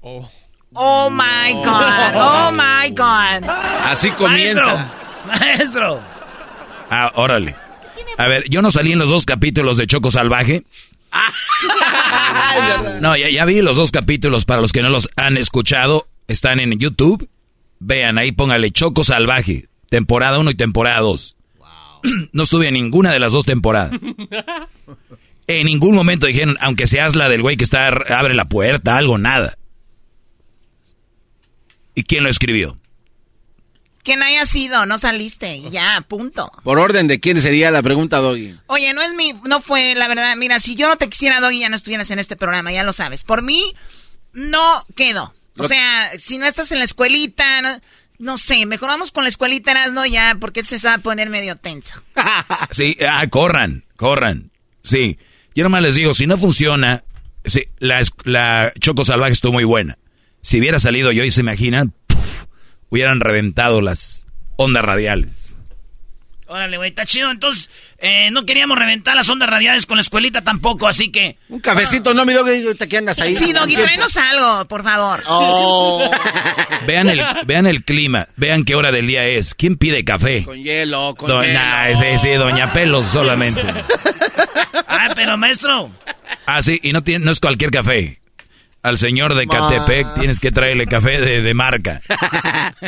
[0.00, 0.30] Oh.
[0.72, 3.44] Oh my God, oh my God.
[3.84, 4.92] Así comienza.
[5.26, 6.00] Maestro,
[6.90, 7.54] Ah, órale.
[8.18, 10.64] A ver, yo no salí en los dos capítulos de Choco Salvaje.
[13.00, 16.06] No, ya, ya vi los dos capítulos para los que no los han escuchado.
[16.28, 17.28] Están en YouTube.
[17.78, 19.68] Vean, ahí póngale Choco Salvaje.
[19.88, 21.36] Temporada 1 y temporada 2.
[22.32, 23.92] No estuve en ninguna de las dos temporadas.
[25.46, 29.18] En ningún momento dijeron, aunque seas la del güey que está, abre la puerta, algo,
[29.18, 29.56] nada.
[31.94, 32.76] ¿Y quién lo escribió?
[34.02, 36.50] Quien haya sido, no saliste, ya, punto.
[36.62, 38.54] Por orden de quién sería la pregunta, Doggy.
[38.66, 40.34] Oye, no es mi, no fue la verdad.
[40.36, 42.94] Mira, si yo no te quisiera, Doggy, ya no estuvieras en este programa, ya lo
[42.94, 43.24] sabes.
[43.24, 43.74] Por mí,
[44.32, 45.34] no quedo.
[45.58, 47.80] O sea, si no estás en la escuelita, no,
[48.18, 50.06] no sé, mejoramos con la escuelita, ¿no?
[50.06, 52.02] Ya, porque se sabe poner medio tenso.
[52.70, 54.50] sí, ah, corran, corran.
[54.82, 55.18] Sí,
[55.54, 57.04] yo nomás les digo, si no funciona,
[57.44, 59.98] sí, la, la Choco Salvaje estuvo muy buena.
[60.42, 61.94] Si hubiera salido yo y se imaginan,
[62.88, 64.26] hubieran reventado las
[64.56, 65.40] ondas radiales.
[66.46, 67.30] Órale, güey, está chido.
[67.30, 71.36] Entonces, eh, no queríamos reventar las ondas radiales con la escuelita tampoco, así que...
[71.48, 73.36] Un cafecito, no, mi Doggy, te andas ahí.
[73.36, 75.22] Sí, Doggy, tráenos algo, por favor.
[75.28, 76.10] Oh.
[76.88, 79.54] vean, el, vean el clima, vean qué hora del día es.
[79.54, 80.42] ¿Quién pide café?
[80.42, 82.00] Con hielo, con doña, hielo.
[82.00, 83.62] Sí, sí, doña Pelos solamente.
[84.88, 85.92] ah, pero maestro.
[86.46, 88.20] Ah, sí, y no, tiene, no es cualquier café
[88.82, 92.00] al señor de Catepec tienes que traerle café de, de marca.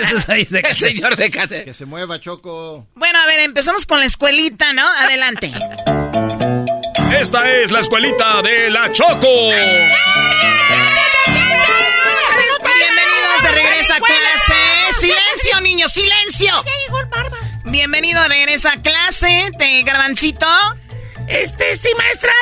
[0.00, 1.64] Eso es ahí, el señor de Catepec.
[1.66, 2.86] Que se mueva, Choco.
[2.94, 4.86] Bueno, a ver, empezamos con la escuelita, ¿no?
[4.86, 5.52] Adelante.
[7.18, 9.50] Esta es la escuelita de la Choco.
[12.62, 14.54] Bienvenidos de regreso a clase.
[14.94, 16.64] Silencio, niños, silencio.
[17.64, 20.46] Bienvenido de regreso a clase, de Garbancito.
[21.28, 22.32] Este, sí, maestra.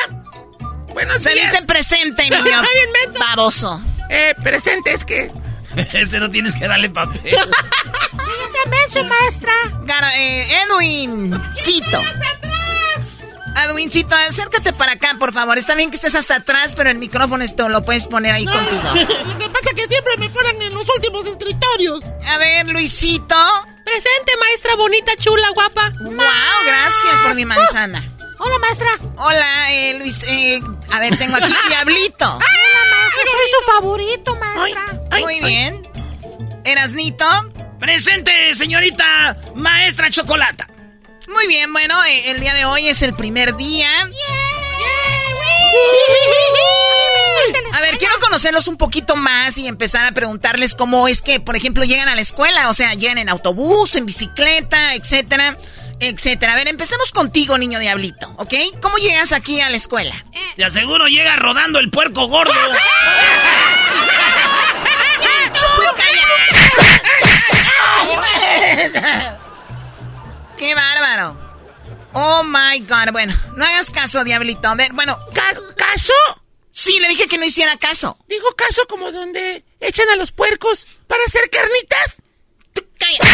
[0.99, 1.53] Buenos Se días.
[1.53, 2.43] dice presente, niño.
[2.43, 3.21] Bien menso.
[3.21, 3.81] Baboso.
[4.11, 5.31] Eh, presente es que.
[5.93, 7.21] Este no tienes que darle papel.
[7.23, 9.53] Sí, está menso, maestra.
[9.85, 11.41] Gar eh, Edwin.
[11.55, 12.01] Cito.
[13.65, 15.57] Edwincito, acércate para acá, por favor.
[15.57, 18.53] Está bien que estés hasta atrás, pero el micrófono esto lo puedes poner ahí No,
[18.53, 18.83] contigo.
[19.27, 22.01] Lo que pasa es que siempre me ponen en los últimos escritorios.
[22.27, 23.37] A ver, Luisito.
[23.85, 25.93] Presente, maestra bonita, chula, guapa.
[26.01, 26.17] Wow,
[26.67, 28.18] gracias por mi manzana.
[28.39, 28.89] Hola, maestra.
[29.17, 30.23] Hola, eh, Luis.
[30.29, 30.61] Eh,
[30.93, 32.25] a ver, tengo aquí Diablito.
[32.25, 33.23] Hola, maestra.
[33.25, 35.21] Soy su favorito, maestra.
[35.21, 35.89] Muy bien.
[36.65, 37.27] Erasnito.
[37.81, 40.69] Presente, señorita maestra Chocolata.
[41.29, 43.89] Muy bien, bueno, eh, el día de hoy es el primer día.
[47.73, 51.55] A ver, quiero conocerlos un poquito más y empezar a preguntarles cómo es que, por
[51.57, 52.69] ejemplo, llegan a la escuela.
[52.71, 55.57] O sea, llegan en autobús, en bicicleta, etcétera,
[56.01, 56.53] etcétera.
[56.53, 58.55] A ver, empecemos contigo, niño diablito, ¿ok?
[58.81, 60.15] ¿Cómo llegas aquí a la escuela?
[60.57, 62.53] Te aseguro llega rodando el puerco gordo.
[70.59, 71.39] ¡Qué bárbaro!
[72.13, 73.13] Oh my god.
[73.13, 74.67] Bueno, no hagas caso, diablito.
[74.69, 75.17] A ver, bueno.
[75.77, 76.13] ¿Caso?
[76.73, 78.19] Sí, le dije que no hiciera caso.
[78.29, 82.17] Dijo caso como donde echan a los puercos para hacer carnitas.
[82.73, 83.29] Tú cállate.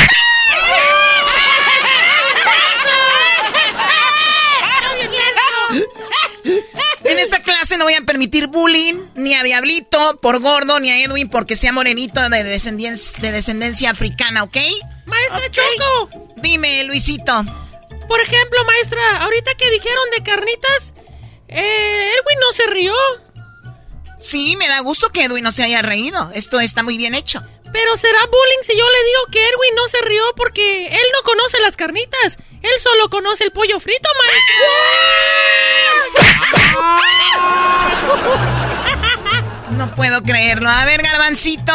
[7.05, 11.03] En esta clase no voy a permitir bullying ni a Diablito por gordo, ni a
[11.03, 14.57] Edwin porque sea morenito de descendencia, de descendencia africana, ¿ok?
[15.07, 16.32] Maestra Choco.
[16.36, 17.45] Dime, Luisito.
[18.09, 20.95] Por ejemplo, maestra, ahorita que dijeron de carnitas,
[21.49, 22.95] eh, Edwin no se rió.
[24.18, 26.30] Sí, me da gusto que Edwin no se haya reído.
[26.34, 27.42] Esto está muy bien hecho.
[27.74, 31.22] Pero será bullying si yo le digo que Edwin no se rió porque él no
[31.24, 32.38] conoce las carnitas.
[32.62, 34.46] Él solo conoce el pollo frito, maestra.
[39.76, 40.70] No puedo creerlo.
[40.70, 41.72] A ver, Garbancito.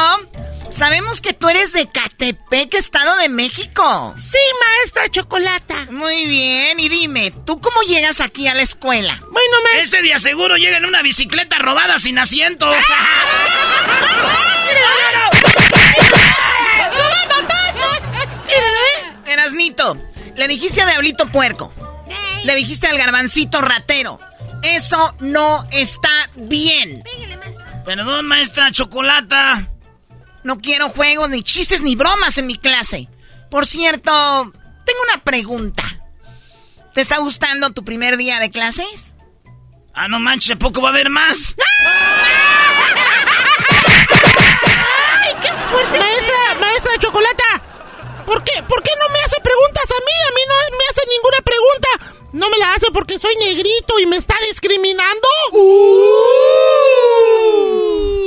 [0.72, 4.16] Sabemos que tú eres de Catepec, Estado de México.
[4.18, 4.38] Sí,
[4.78, 5.88] maestra Chocolata.
[5.90, 9.20] Muy bien, y dime, ¿tú cómo llegas aquí a la escuela?
[9.30, 9.82] Bueno, maestra.
[9.82, 12.72] Este día seguro llega en una bicicleta robada sin asiento.
[19.26, 19.98] Erasnito,
[20.36, 21.74] le dijiste a Diablito Puerco.
[22.44, 24.20] Le dijiste al garbancito ratero.
[24.64, 27.04] Eso no está bien.
[27.86, 29.68] Perdón, maestra Chocolata.
[30.44, 33.10] No quiero juegos, ni chistes, ni bromas en mi clase.
[33.50, 34.12] Por cierto,
[34.86, 35.84] tengo una pregunta.
[36.94, 39.14] ¿Te está gustando tu primer día de clases?
[39.94, 41.56] Ah, no manches, poco va a haber más.
[45.24, 46.00] ¡Ay, qué fuerte!
[46.00, 47.59] Maestra, maestra Chocolata.
[48.30, 50.12] ¿Por qué, ¿Por qué no me hace preguntas a mí?
[50.28, 51.90] A mí no me hace ninguna pregunta.
[52.32, 55.28] No me la hace porque soy negrito y me está discriminando.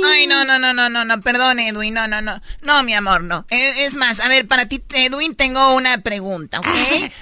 [0.05, 2.41] Ay, no, no, no, no, no, no, perdón, Edwin, no, no, no.
[2.59, 3.45] No, mi amor, no.
[3.49, 6.67] Es, es más, a ver, para ti, Edwin, tengo una pregunta, ¿ok?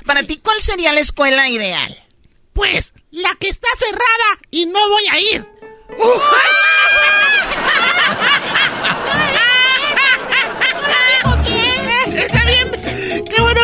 [0.08, 1.96] Para ti, ¿cuál sería la escuela ideal?
[2.54, 5.48] Pues, la que está cerrada y no voy a ir.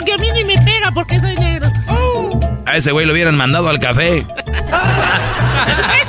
[0.08, 1.70] Porque a mí ni me pega porque soy negro.
[2.66, 4.20] A ese güey lo hubieran mandado al café.
[4.20, 4.26] ¡Ese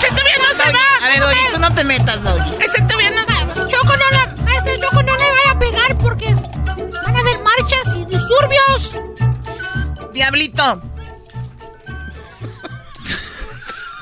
[0.08, 1.04] todavía no se va!
[1.04, 2.50] A ver, Doggy, tú no te metas, Doggy.
[2.60, 3.28] ¡Ese todavía no se
[3.68, 4.42] Choco, no le...
[4.42, 9.00] Maestra Choco, no le vaya a pegar porque van a haber marchas y disturbios.
[10.12, 10.62] Diablito.
[10.66, 10.84] No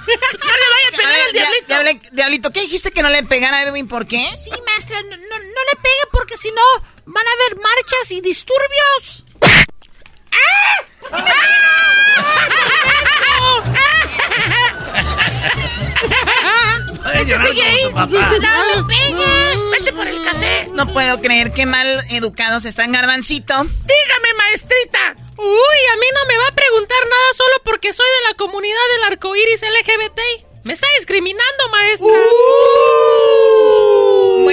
[0.06, 1.66] le vaya a pegar A ver, al diablito.
[1.68, 3.88] diable- diablito, ¿qué dijiste que no le pegara a Edwin?
[3.88, 4.28] ¿Por qué?
[4.44, 6.62] Sí, maestra, no, no, no le pegue porque si no
[7.06, 9.25] van a haber marchas y disturbios.
[17.26, 17.92] Llorar sigue ahí.
[17.92, 18.06] papá.
[18.06, 19.14] No le pegue.
[19.72, 20.68] Vete por el café.
[20.72, 23.54] No puedo creer qué mal educados están, Garbancito.
[23.54, 25.16] Dígame, maestrita.
[25.36, 28.78] Uy, a mí no me va a preguntar nada solo porque soy de la comunidad
[28.94, 30.20] del arco iris LGBT.
[30.64, 32.08] Me está discriminando, maestra.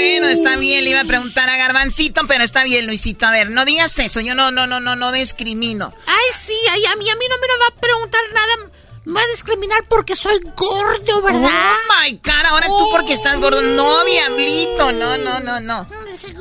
[0.04, 3.26] Bueno, está bien, le iba a preguntar a Garbancito, pero está bien, Luisito.
[3.26, 5.94] A ver, no digas eso, yo no, no, no, no, no discrimino.
[6.06, 8.70] Ay, sí, ay, a mí, a mí no me lo va a preguntar nada.
[9.06, 11.50] Me va a discriminar porque soy gordo, ¿verdad?
[11.52, 13.62] Oh my God, ahora tú porque estás gordo.
[13.62, 15.88] No, diablito, no, no, no, no.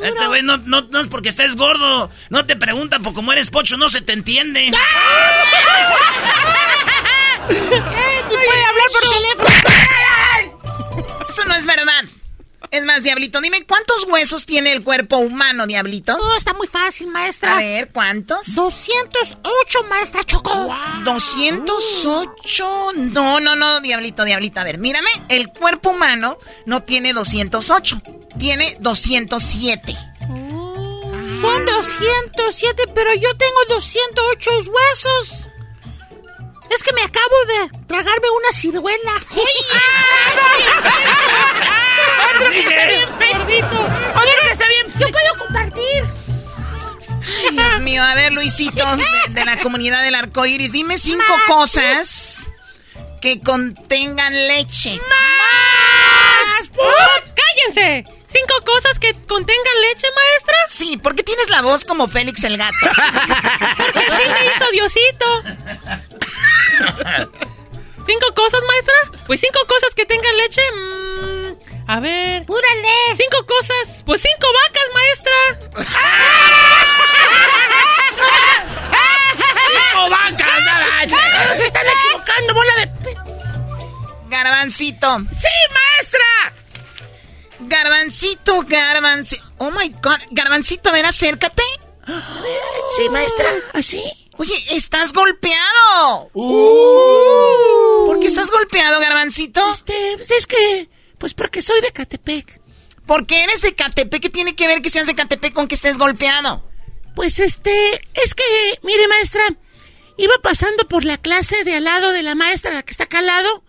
[0.02, 2.10] Este güey no, no, no es porque estés gordo.
[2.30, 4.70] No te pregunta, porque como eres pocho no se te entiende.
[7.48, 9.48] puede hablar por teléfono.
[11.28, 12.04] Eso no es verdad.
[12.70, 16.16] Es más, Diablito, dime, ¿cuántos huesos tiene el cuerpo humano, Diablito?
[16.18, 17.56] Oh, está muy fácil, maestra.
[17.56, 18.54] A ver, ¿cuántos?
[18.54, 20.74] 208, maestra Choco.
[21.04, 22.92] 208.
[23.12, 24.60] No, no, no, Diablito, Diablito.
[24.60, 25.10] A ver, mírame.
[25.28, 28.00] El cuerpo humano no tiene 208.
[28.38, 29.96] Tiene 207.
[31.40, 35.46] Son 207, pero yo tengo 208 huesos.
[36.74, 39.12] Es que me acabo de tragarme una ciruela.
[42.34, 43.82] Otro que está bien gordito.
[44.10, 44.86] Otro que está bien.
[44.98, 46.04] Yo puedo compartir.
[47.40, 51.34] Ay, Dios mío, a ver, Luisito, de, de la comunidad del arco iris, dime cinco
[51.46, 52.40] cosas
[53.20, 54.98] que contengan leche.
[55.08, 56.70] ¡Más!
[57.34, 58.04] ¡Cállense!
[58.32, 60.56] ¿Cinco cosas que contengan leche, maestra?
[60.68, 62.74] Sí, ¿por qué tienes la voz como Félix el gato?
[63.76, 65.42] Porque sí me hizo Diosito.
[68.06, 68.94] ¿Cinco cosas, maestra?
[69.26, 70.60] Pues cinco cosas que tengan leche.
[70.72, 72.44] mm, a ver.
[72.46, 72.88] ¡Púrale!
[73.16, 74.02] Cinco cosas.
[74.04, 75.32] Pues cinco vacas, maestra.
[79.92, 80.64] ¡Cinco vacas!
[80.64, 81.56] nada!
[81.56, 82.90] ¡Se están equivocando, bola de...
[84.28, 85.18] Garbancito.
[85.18, 85.91] ¡Sí, maestra!
[87.72, 89.42] Garbancito, garbancito.
[89.56, 90.20] Oh my god.
[90.30, 91.62] Garbancito, a ver, acércate.
[92.94, 93.48] Sí, maestra.
[93.72, 94.02] ¿Así?
[94.36, 96.28] Oye, estás golpeado.
[96.34, 99.72] ¿Por qué estás golpeado, Garbancito?
[99.72, 100.90] Este, pues es que...
[101.16, 102.60] Pues porque soy de Catepec.
[103.06, 104.20] ¿Por qué eres de Catepec?
[104.20, 106.62] ¿Qué tiene que ver que seas de Catepec con que estés golpeado?
[107.14, 108.06] Pues este...
[108.12, 108.44] Es que,
[108.82, 109.42] mire, maestra...
[110.18, 113.20] Iba pasando por la clase de al lado de la maestra, la que está acá
[113.20, 113.64] al lado...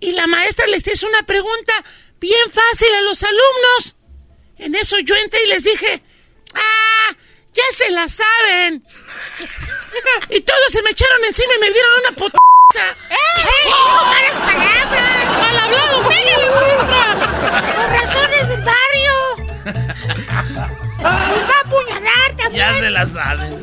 [0.00, 1.72] Y la maestra les hizo una pregunta
[2.20, 3.96] bien fácil a los alumnos.
[4.58, 6.02] En eso yo entré y les dije...
[6.54, 7.14] ¡Ah!
[7.54, 8.82] ¡Ya se la saben!
[10.30, 12.38] Y todos se me echaron encima y me dieron una puta.
[13.10, 13.16] ¡Eh!
[13.68, 15.38] ¡No malas palabras!
[15.40, 16.08] ¡Mal hablado!
[16.08, 17.16] ¡Pégale, maestra!
[17.74, 19.16] ¡Por razones del barrio!
[20.98, 22.54] ¡Nos va a apuñalar también!
[22.54, 23.62] Ya se la saben.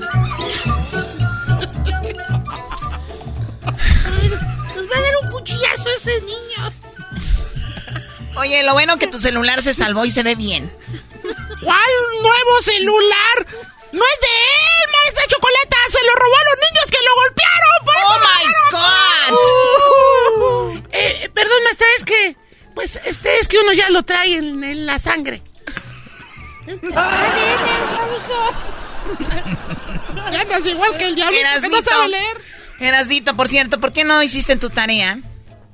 [4.76, 6.85] ¡Nos va a dar un cuchillazo ese niño!
[8.38, 10.72] Oye, lo bueno que tu celular se salvó y se ve bien.
[11.62, 13.48] ¿Cuál nuevo celular?
[13.92, 15.78] ¡No es de él, maestra Chocolata!
[15.90, 17.78] ¡Se lo robó a los niños que lo golpearon!
[17.86, 18.28] ¡Por ¡Oh, eso my
[18.78, 19.36] agarraron!
[20.76, 22.36] Uh, eh, perdón, maestra, es que...
[22.76, 25.42] Pues, este, es que uno ya lo trae en, en la sangre.
[30.32, 32.38] Ya andas igual que el diablo que no sabe leer.
[32.80, 35.20] Erasdito, por cierto, ¿por qué no hiciste tu tarea?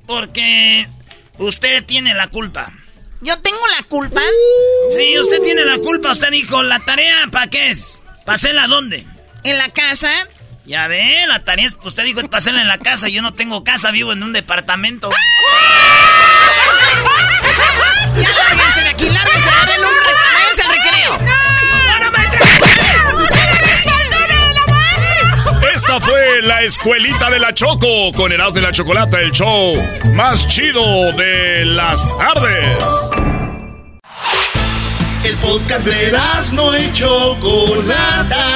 [0.06, 0.86] Porque
[1.38, 2.72] usted tiene la culpa.
[3.20, 4.20] ¿Yo tengo la culpa?
[4.96, 6.10] Sí, usted tiene la culpa.
[6.12, 8.02] Usted dijo, ¿la tarea para qué es?
[8.24, 9.06] ¿Para hacerla dónde?
[9.44, 10.10] ¿En la casa?
[10.64, 11.76] Ya ve, la tarea es...
[11.84, 13.08] Usted dijo, es hacerla en la casa.
[13.08, 15.10] Yo no tengo casa, vivo en un departamento.
[18.14, 18.28] Ya
[26.00, 29.74] Fue la escuelita de la Choco con Eras de la Chocolata, el show
[30.14, 32.82] más chido de las tardes.
[35.22, 36.12] El podcast de
[36.54, 38.46] no y Chocolata.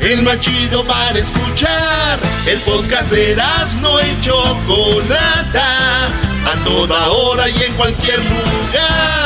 [0.00, 2.20] El más chido para escuchar.
[2.46, 3.36] El podcast de
[3.80, 6.06] no y Chocolata.
[6.06, 9.25] A toda hora y en cualquier lugar.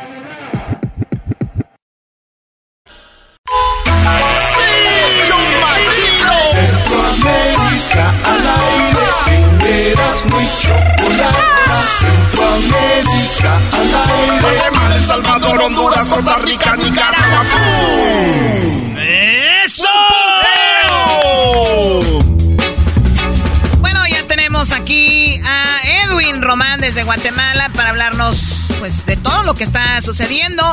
[13.41, 14.41] Centroamérica al aire.
[14.41, 17.45] Guatemala, El Salvador, Honduras, Costa Rica, Nicaragua.
[17.51, 18.97] ¡Pum!
[18.97, 19.87] ¡Eso!
[23.79, 29.53] Bueno, ya tenemos aquí a Edwin Román desde Guatemala para hablarnos pues de todo lo
[29.53, 30.63] que está sucediendo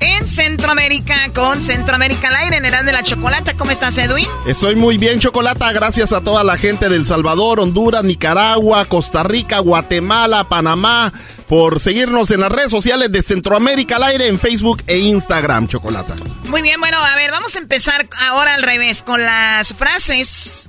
[0.00, 3.54] en Centroamérica con Centroamérica al aire en Herán de la Chocolata.
[3.56, 4.26] ¿Cómo estás, Edwin?
[4.46, 5.72] Estoy muy bien, Chocolata.
[5.72, 11.10] Gracias a toda la gente del Salvador, Honduras, Nicaragua, Costa Rica, Guatemala, Panamá,
[11.48, 16.14] por seguirnos en las redes sociales de Centroamérica al aire en Facebook e Instagram, Chocolata.
[16.48, 20.68] Muy bien, bueno, a ver, vamos a empezar ahora al revés con las frases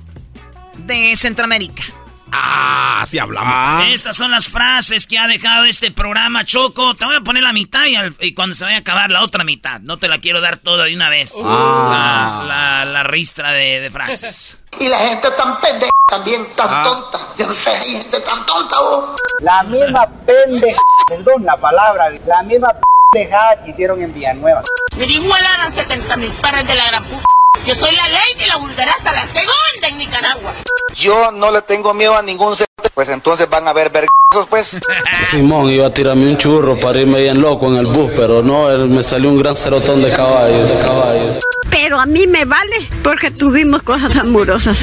[0.86, 1.82] de Centroamérica.
[2.32, 3.84] Ah, sí hablamos.
[3.92, 6.94] Estas son las frases que ha dejado este programa, Choco.
[6.94, 9.22] Te voy a poner la mitad y, al- y cuando se vaya a acabar la
[9.22, 9.80] otra mitad.
[9.80, 11.32] No te la quiero dar toda de una vez.
[11.42, 12.44] Ah.
[12.46, 14.56] La, la, la ristra de, de frases.
[14.78, 16.82] Y la gente tan pendeja también, tan Ah.
[16.82, 17.18] tonta.
[17.38, 19.16] Yo no sé, hay gente tan tonta, vos.
[19.40, 22.68] La misma pendeja, perdón la palabra, la misma
[23.10, 24.62] pendejada que hicieron en Villanueva.
[24.98, 27.22] Me dijo eran 70 mil pares de la gran puta.
[27.66, 30.52] Yo soy la ley de la vulgaraza, la segunda en Nicaragua.
[30.94, 34.78] Yo no le tengo miedo a ningún ser, pues entonces van a ver vergazos, pues.
[35.30, 38.70] Simón iba a tirarme un churro para irme bien loco en el bus, pero no,
[38.70, 41.38] él me salió un gran cerotón de caballo, de caballo.
[41.68, 44.78] Pero a mí me vale porque tuvimos cosas amorosas.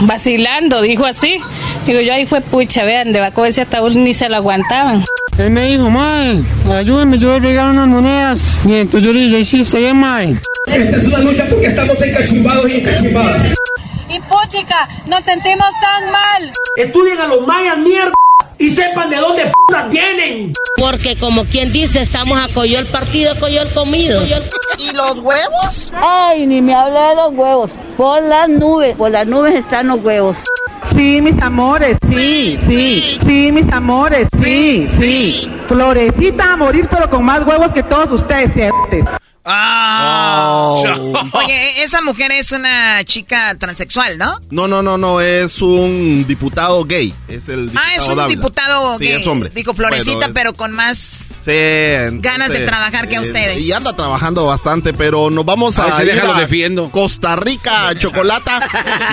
[0.00, 1.38] Vacilando, dijo así.
[1.86, 5.04] Digo yo, ahí fue pucha, vean, de Baco ese ataúd ni se lo aguantaban.
[5.38, 8.60] Él me dijo, mae, ayúdame, yo le regalo unas monedas.
[8.66, 10.36] Y entonces yo le dije, sí, está bien, mae.
[10.66, 13.54] Esta es una lucha porque estamos encachumbados y encachumbadas.
[14.08, 16.52] Y puchica, nos sentimos tan mal.
[16.76, 18.12] Estudien a los mayas, mierda,
[18.58, 20.52] y sepan de dónde putas vienen.
[20.76, 24.22] Porque como quien dice, estamos a coyol partido, coyol comido.
[24.78, 25.92] ¿Y los huevos?
[26.00, 27.70] Ay, ni me hable de los huevos.
[27.96, 30.38] Por las nubes, por las nubes están los huevos.
[30.94, 35.50] Sí, mis amores, sí, sí, sí, mis amores, sí, sí.
[35.66, 39.04] Florecita a morir, pero con más huevos que todos ustedes, sientes.
[39.44, 40.82] Ah.
[41.32, 44.38] Oye, esa mujer es una chica transexual, ¿no?
[44.50, 47.12] No, no, no, no, es un diputado gay.
[47.28, 48.36] Es el diputado Ah, es un Dávila.
[48.40, 49.20] diputado Sí, gay.
[49.20, 49.50] es hombre.
[49.54, 51.26] Dijo Florecita, Bueno, es- pero con más...
[51.44, 53.62] Sí, entonces, Ganas de trabajar que eh, ustedes.
[53.64, 56.88] Y anda trabajando bastante, pero nos vamos a, A ir déjalo a defiendo.
[56.92, 58.60] Costa Rica, Chocolata.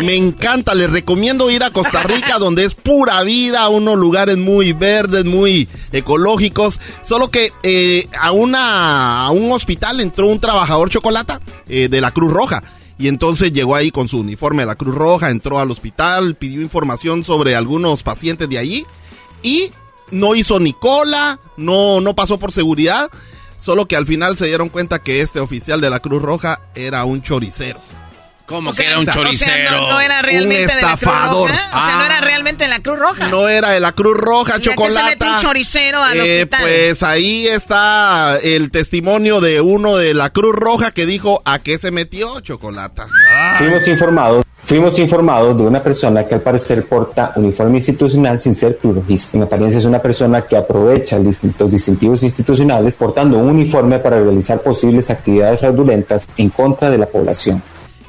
[0.03, 4.73] Me encanta, les recomiendo ir a Costa Rica, donde es pura vida, unos lugares muy
[4.73, 6.79] verdes, muy ecológicos.
[7.01, 12.31] Solo que eh, a, una, a un hospital un trabajador Chocolata eh, de la Cruz
[12.31, 12.63] Roja.
[12.97, 16.61] Y entonces llegó ahí con su uniforme de la Cruz Roja, entró al hospital, pidió
[16.61, 18.85] información sobre algunos pacientes de allí
[19.41, 19.71] y
[20.11, 23.09] no hizo ni cola, no, no pasó por seguridad,
[23.57, 27.05] solo que al final se dieron cuenta que este oficial de la Cruz Roja era
[27.05, 27.79] un choricero.
[28.49, 31.49] ¿Cómo O sea, o sea, no, no era realmente Un de la Cruz estafador.
[31.51, 31.69] Roja.
[31.71, 33.27] O sea, no era realmente de la Cruz Roja.
[33.27, 35.29] No era de la Cruz Roja, ¿Y a qué se chocolate.
[35.29, 36.61] un choricero al hospital?
[36.61, 41.77] Pues ahí está el testimonio de uno de la Cruz Roja que dijo a qué
[41.77, 43.05] se metió chocolata.
[43.59, 48.77] Fuimos informados, fuimos informados de una persona que al parecer porta uniforme institucional sin ser
[48.77, 49.37] cruzrojista.
[49.37, 54.59] En apariencia es una persona que aprovecha los distintivos institucionales portando un uniforme para realizar
[54.61, 57.61] posibles actividades fraudulentas en contra de la población.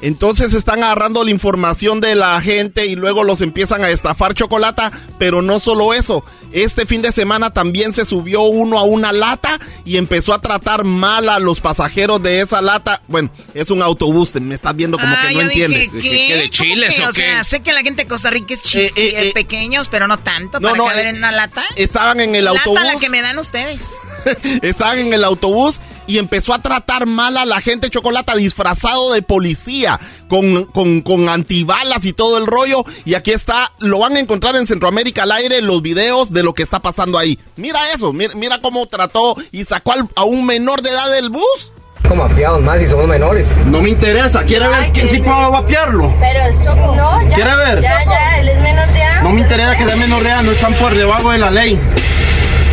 [0.03, 4.91] Entonces están agarrando la información de la gente y luego los empiezan a estafar chocolata,
[5.19, 6.25] pero no solo eso.
[6.53, 10.83] Este fin de semana también se subió uno a una lata y empezó a tratar
[10.85, 13.03] mal a los pasajeros de esa lata.
[13.07, 16.03] Bueno, es un autobús, me estás viendo como Ah, que no yo dije, entiendes.
[16.03, 16.51] ¿qué?
[16.59, 17.07] ¿Cómo que?
[17.07, 20.19] O sea, sé que la gente de Costa Rica es chiqui, es pequeños, pero no
[20.19, 21.65] tanto Eh, no, para no, caber eh, en una lata.
[21.77, 22.81] Estaban en el Lata autobús.
[22.95, 23.83] la que me dan ustedes.
[24.63, 25.81] Estaban en el autobús
[26.11, 29.99] y empezó a tratar mal a la gente chocolate disfrazado de policía,
[30.29, 32.85] con, con, con antibalas y todo el rollo.
[33.05, 36.53] Y aquí está, lo van a encontrar en Centroamérica al aire, los videos de lo
[36.53, 37.39] que está pasando ahí.
[37.57, 41.31] Mira eso, mira, mira cómo trató y sacó al- a un menor de edad del
[41.31, 41.73] bus.
[42.09, 43.47] ¿Cómo vapeamos más si somos menores?
[43.67, 46.13] No me interesa, ¿quiere ver que sí puedo vapearlo?
[46.19, 46.97] Pero es Choco.
[46.97, 47.35] No, ya.
[47.37, 47.83] ¿Quiere ver?
[47.83, 49.23] Ya, ya, él es menor de edad.
[49.23, 51.79] No me interesa que sea menor de edad, no están por debajo de la ley.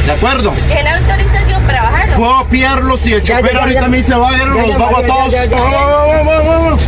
[0.08, 0.54] ¿De acuerdo?
[0.68, 2.16] ¿Tiene autorización para bajarlo?
[2.16, 5.06] Puedo pillarlos y el chofer ahorita me dice, va a ver, Ya, los bajo a
[5.06, 5.34] todos.
[5.50, 6.82] Vamos, vamos, vamos, vamos.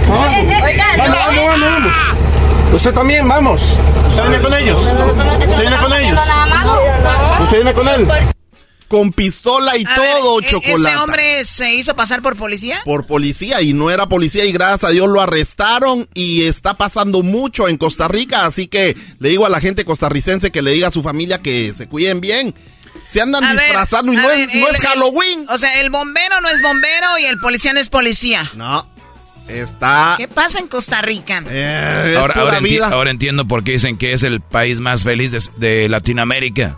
[0.98, 1.96] Vamos, vamos.
[2.72, 3.62] Usted también, vamos.
[4.08, 4.80] Usted viene con ellos.
[4.80, 6.20] Usted viene con ellos.
[7.42, 8.08] Usted viene con él.
[8.88, 10.96] Con pistola y A todo, ver, ¿e- chocolate.
[10.96, 12.80] ¿Este hombre se hizo pasar por policía?
[12.86, 17.22] por policía y no era policía y gracias a Dios lo arrestaron y está pasando
[17.22, 20.88] mucho en Costa Rica, así que le digo a la gente costarricense que le diga
[20.88, 22.56] a su familia que se cuiden bien.
[23.04, 25.46] Se andan A ver, disfrazando y no, ver, es, no el- es el- Halloween.
[25.50, 28.44] o sea, el bombero no es bombero y el policía no es policía.
[28.56, 28.88] No,
[29.48, 30.16] está...
[30.18, 31.44] ¿Qué pasa en Costa Rica?
[31.50, 32.88] eh, Ahora, pura ahora, enti- vida.
[32.90, 36.78] ahora entiendo por qué dicen que es el país más feliz de, de Latinoamérica.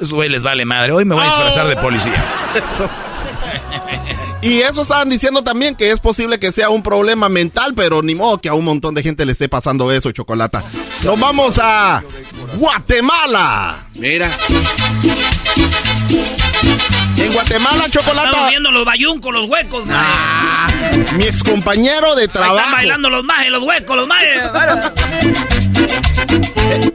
[0.00, 0.92] Eso güey les vale madre.
[0.92, 2.12] Hoy me voy a disfrazar de policía.
[4.42, 8.14] Y eso estaban diciendo también que es posible que sea un problema mental, pero ni
[8.16, 10.64] modo que a un montón de gente le esté pasando eso, Chocolata.
[11.04, 12.02] Nos vamos a
[12.56, 13.86] Guatemala.
[13.94, 14.30] Mira.
[17.16, 18.28] En Guatemala, Chocolata.
[18.30, 21.04] Estamos viendo los bayuncos, los huecos, maje.
[21.16, 22.56] Mi ex compañero de Ahí trabajo.
[22.58, 24.40] están bailando los majes, los huecos, los majes.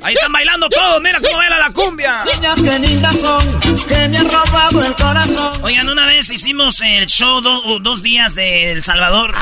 [0.04, 2.24] Ahí están bailando todos, mira cómo baila la cumbia.
[2.26, 5.60] Niñas que lindas son, que me han robado el corazón.
[5.64, 9.34] Oigan, una vez hicimos el show do- dos días de El Salvador.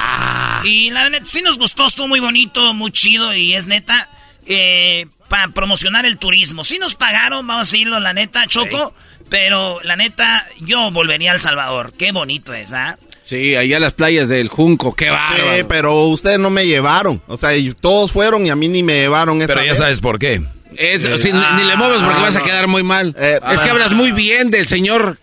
[0.63, 4.09] Y la neta sí nos gustó, estuvo muy bonito, muy chido y es neta.
[4.47, 6.63] eh, para promocionar el turismo.
[6.63, 8.93] Sí nos pagaron, vamos a decirlo, la neta, Choco.
[9.29, 11.93] Pero la neta, yo volvería a El Salvador.
[11.97, 12.97] Qué bonito es, ¿ah?
[13.23, 15.57] Sí, allá las playas del Junco, qué bárbaro.
[15.57, 17.21] Sí, pero ustedes no me llevaron.
[17.27, 17.49] O sea,
[17.79, 19.77] todos fueron y a mí ni me llevaron esa Pero ya vez.
[19.79, 20.43] sabes por qué.
[20.77, 21.09] Es- Sí.
[21.23, 23.15] sí, ni- ni le mueves porque Ah, vas a quedar muy mal.
[23.17, 23.71] Eh, es que ah.
[23.71, 25.17] hablas muy bien del señor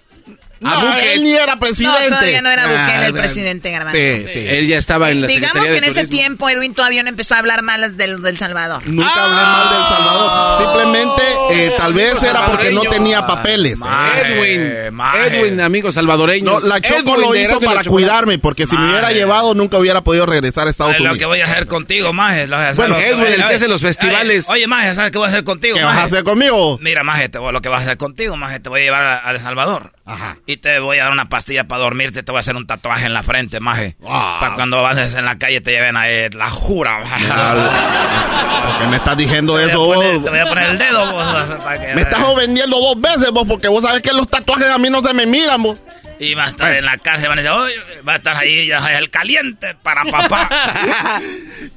[0.62, 1.14] No, Abuque.
[1.14, 2.10] él ni era presidente.
[2.10, 3.98] No, todavía no era Bukele el Ah, presidente, Garbanzo.
[3.98, 4.44] Sí, sí.
[4.48, 7.34] Él ya estaba en la Digamos Secretaría que en ese tiempo Edwin todavía no empezó
[7.34, 8.82] a hablar malas del, del Salvador.
[8.86, 10.62] Nunca hablé mal del Salvador.
[10.62, 11.22] Simplemente,
[11.66, 13.78] eh, tal vez era porque no tenía papeles.
[14.24, 14.92] Edwin.
[15.26, 16.44] Edwin, amigo salvadoreño.
[16.44, 20.26] No, la Choco lo hizo para cuidarme, porque si me hubiera llevado nunca hubiera podido
[20.26, 21.18] regresar a Estados Ay, lo Unidos.
[21.18, 22.46] que voy a hacer contigo, maje.
[22.46, 24.48] lo voy a hacer Bueno, Edwin, el que hace los festivales.
[24.48, 26.78] Oye, maje, ¿sabes qué voy a hacer contigo, ¿Qué vas a hacer conmigo?
[26.80, 29.30] Mira, maje, lo que vas a hacer contigo, maje, te voy a llevar a, a
[29.32, 29.92] El Salvador.
[30.04, 30.36] Ajá.
[30.56, 33.12] Te voy a dar una pastilla para dormirte, te voy a hacer un tatuaje en
[33.12, 33.96] la frente, maje.
[34.00, 37.00] Para cuando andes en la calle te lleven a eh, la jura.
[37.00, 39.96] ¿Por qué me estás diciendo Te eso a vos?
[39.96, 43.30] poner- te voy a poner el dedo, vos, para que- Me estás ofendiendo dos veces
[43.30, 45.78] vos, porque vos sabés que los tatuajes a mí no se me miran vos.
[46.18, 48.78] Y va a estar en la cárcel, van a decir, va a estar ahí ya,
[48.96, 50.48] el caliente para papá.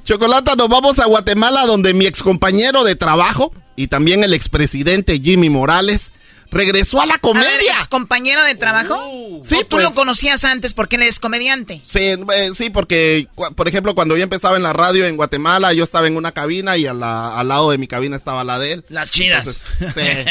[0.04, 5.50] Chocolata, nos vamos a Guatemala donde mi excompañero de trabajo y también el expresidente Jimmy
[5.50, 6.12] Morales
[6.50, 7.72] regresó a la A ver, comedia.
[7.74, 9.40] ex compañero de trabajo.
[9.42, 9.82] Sí, ¿O tú pues.
[9.84, 11.80] lo conocías antes porque él es comediante.
[11.84, 12.00] Sí,
[12.34, 16.06] eh, sí, porque, por ejemplo, cuando yo empezaba en la radio en Guatemala, yo estaba
[16.06, 18.84] en una cabina y a la- al lado de mi cabina estaba la de él.
[18.88, 19.46] Las chidas.
[19.80, 20.30] Entonces, sí.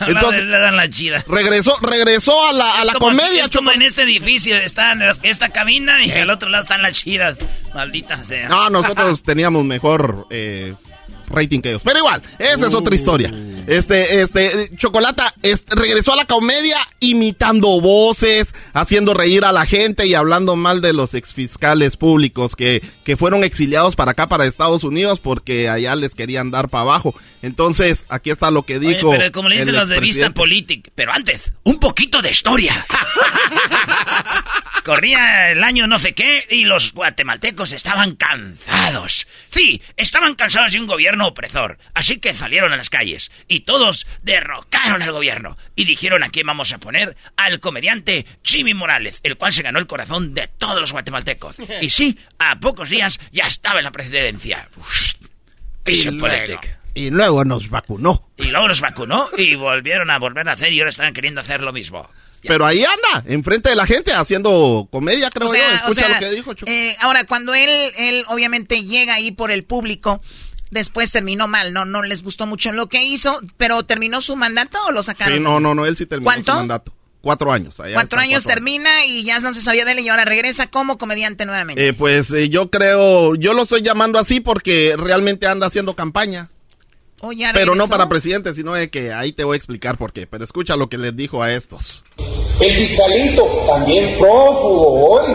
[0.06, 1.24] Entonces, le dan las chidas.
[1.28, 3.44] regresó, regresó a la, a la como comedia.
[3.44, 6.92] Es como en este edificio, está en esta cabina y al otro lado están las
[6.92, 7.36] chidas.
[7.74, 8.48] Maldita sea.
[8.48, 10.74] No, nosotros teníamos mejor eh,
[11.32, 11.82] rating que ellos.
[11.84, 13.32] Pero igual, esa es otra historia.
[13.66, 20.06] Este, este, Chocolata este, regresó a la comedia imitando voces, haciendo reír a la gente
[20.06, 24.84] y hablando mal de los exfiscales públicos que, que fueron exiliados para acá, para Estados
[24.84, 27.14] Unidos, porque allá les querían dar para abajo.
[27.40, 29.10] Entonces, aquí está lo que Oye, dijo.
[29.10, 30.30] pero como le dicen los de Vista.
[30.30, 30.90] Politic.
[30.94, 32.84] Pero antes, un poquito de historia.
[34.84, 39.26] Corría el año no sé qué y los guatemaltecos estaban cansados.
[39.48, 41.78] Sí, estaban cansados de un gobierno opresor.
[41.94, 45.56] Así que salieron a las calles y todos derrocaron al gobierno.
[45.76, 49.78] Y dijeron a quién vamos a poner al comediante Jimmy Morales, el cual se ganó
[49.78, 51.56] el corazón de todos los guatemaltecos.
[51.80, 54.68] Y sí, a pocos días ya estaba en la presidencia.
[55.84, 56.60] Y luego,
[56.94, 58.30] y luego nos vacunó.
[58.36, 61.62] Y luego los vacunó y volvieron a volver a hacer y ahora están queriendo hacer
[61.62, 62.10] lo mismo.
[62.48, 65.74] Pero ahí anda, enfrente de la gente, haciendo comedia, creo O sea, yo.
[65.74, 66.70] o Escucha sea, lo que dijo, Choco.
[66.70, 70.20] eh, ahora, cuando él, él obviamente llega ahí por el público,
[70.70, 74.78] después terminó mal, no, no les gustó mucho lo que hizo, pero terminó su mandato
[74.86, 75.34] o lo sacaron.
[75.38, 76.52] Sí, no, no, no, él sí terminó ¿Cuánto?
[76.52, 76.92] su mandato.
[77.20, 77.78] Cuatro años.
[77.78, 80.66] allá Cuatro años cuatro termina y ya no se sabía de él y ahora regresa
[80.66, 81.86] como comediante nuevamente.
[81.86, 86.50] Eh, pues eh, yo creo, yo lo estoy llamando así porque realmente anda haciendo campaña.
[87.20, 90.12] Oh, ya Pero no para presidente, sino de que ahí te voy a explicar por
[90.12, 90.26] qué.
[90.26, 92.04] Pero escucha lo que les dijo a estos.
[92.62, 95.26] El fiscalito, también prófugo hoy.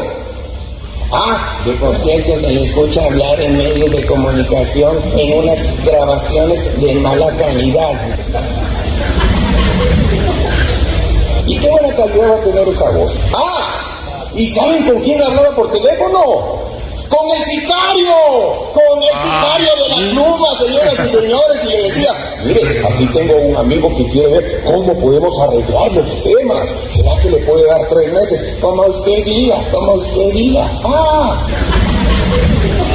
[1.12, 6.82] Ah, que por cierto se le escucha hablar en medios de comunicación en unas grabaciones
[6.82, 7.92] de mala calidad.
[11.46, 13.12] ¿Y qué buena calidad va a tener esa voz?
[13.34, 16.67] Ah, ¿y saben con quién hablaba por teléfono?
[17.10, 18.14] ¡Con el sicario!
[18.74, 22.12] ¡Con el sicario de la pluma, señoras y señores, y le decía,
[22.44, 26.70] mire, aquí tengo un amigo que quiere ver cómo podemos arreglar los temas.
[26.90, 28.58] ¿Será que le puede dar tres meses?
[28.60, 30.70] Como usted diga, como usted diga.
[30.84, 31.48] Ah.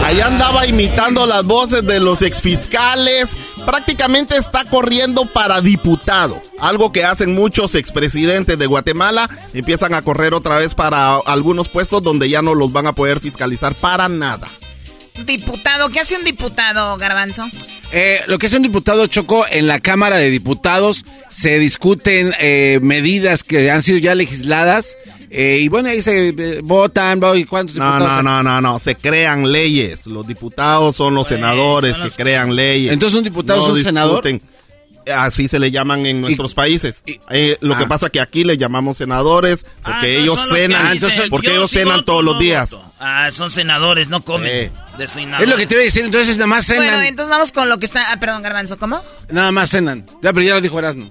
[0.05, 3.37] Allá andaba imitando las voces de los exfiscales.
[3.67, 6.41] Prácticamente está corriendo para diputado.
[6.59, 9.29] Algo que hacen muchos expresidentes de Guatemala.
[9.55, 13.21] Empiezan a correr otra vez para algunos puestos donde ya no los van a poder
[13.21, 14.49] fiscalizar para nada.
[15.25, 17.49] Diputado, ¿qué hace un diputado, Garbanzo?
[17.93, 22.81] Eh, lo que hace un diputado Choco en la Cámara de Diputados se discuten eh,
[22.83, 24.97] medidas que han sido ya legisladas
[25.35, 28.23] eh, y bueno, ahí se eh, votan, ¿y cuántos no, diputados?
[28.23, 30.07] No, no, no, no, se crean leyes.
[30.07, 32.93] Los diputados son los senadores que crean leyes.
[32.93, 34.23] Entonces un diputado es un senador.
[35.13, 37.03] Así se le llaman en nuestros países.
[37.31, 37.89] Eh, lo que Ah.
[37.89, 40.99] pasa que aquí le llamamos senadores porque ellos cenan,
[41.31, 42.79] porque ellos cenan todos los días.
[43.01, 44.71] Ah, son senadores, no comen.
[44.99, 46.85] Es lo que te iba a decir, entonces nada más cenan.
[46.85, 48.13] Bueno, entonces vamos con lo que está...
[48.13, 49.03] Ah, perdón, Garbanzo, ¿cómo?
[49.31, 50.05] Nada más cenan.
[50.23, 51.11] Ya, pero ya lo dijo Erasmo.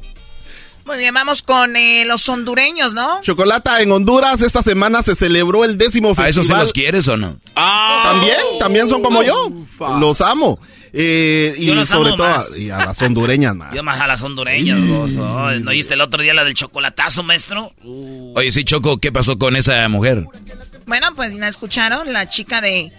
[0.85, 3.21] Muy bien, vamos con eh, los hondureños, ¿no?
[3.21, 6.29] Chocolata en Honduras esta semana se celebró el décimo ¿A festival.
[6.29, 7.39] eso se los quieres o no?
[7.55, 9.51] También, también son como yo.
[9.99, 10.59] Los amo.
[10.93, 12.51] Eh, y Yo los sobre amo todo más.
[12.51, 13.73] a, y a las hondureñas más.
[13.73, 15.11] Yo más a las hondureñas, vos.
[15.17, 17.71] Oh, ¿No oíste el otro día la del chocolatazo, maestro?
[18.35, 20.25] Oye, sí, Choco, ¿qué pasó con esa mujer?
[20.87, 22.91] Bueno, pues no escucharon, la chica de,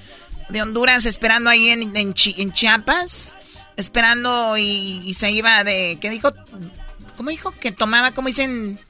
[0.49, 3.35] de Honduras esperando ahí en, en, Chi- en Chiapas,
[3.77, 6.33] esperando y, y se iba de, ¿qué dijo?
[7.23, 7.55] ¿Cómo dijo?
[7.61, 8.81] Que tomaba, ¿cómo dicen?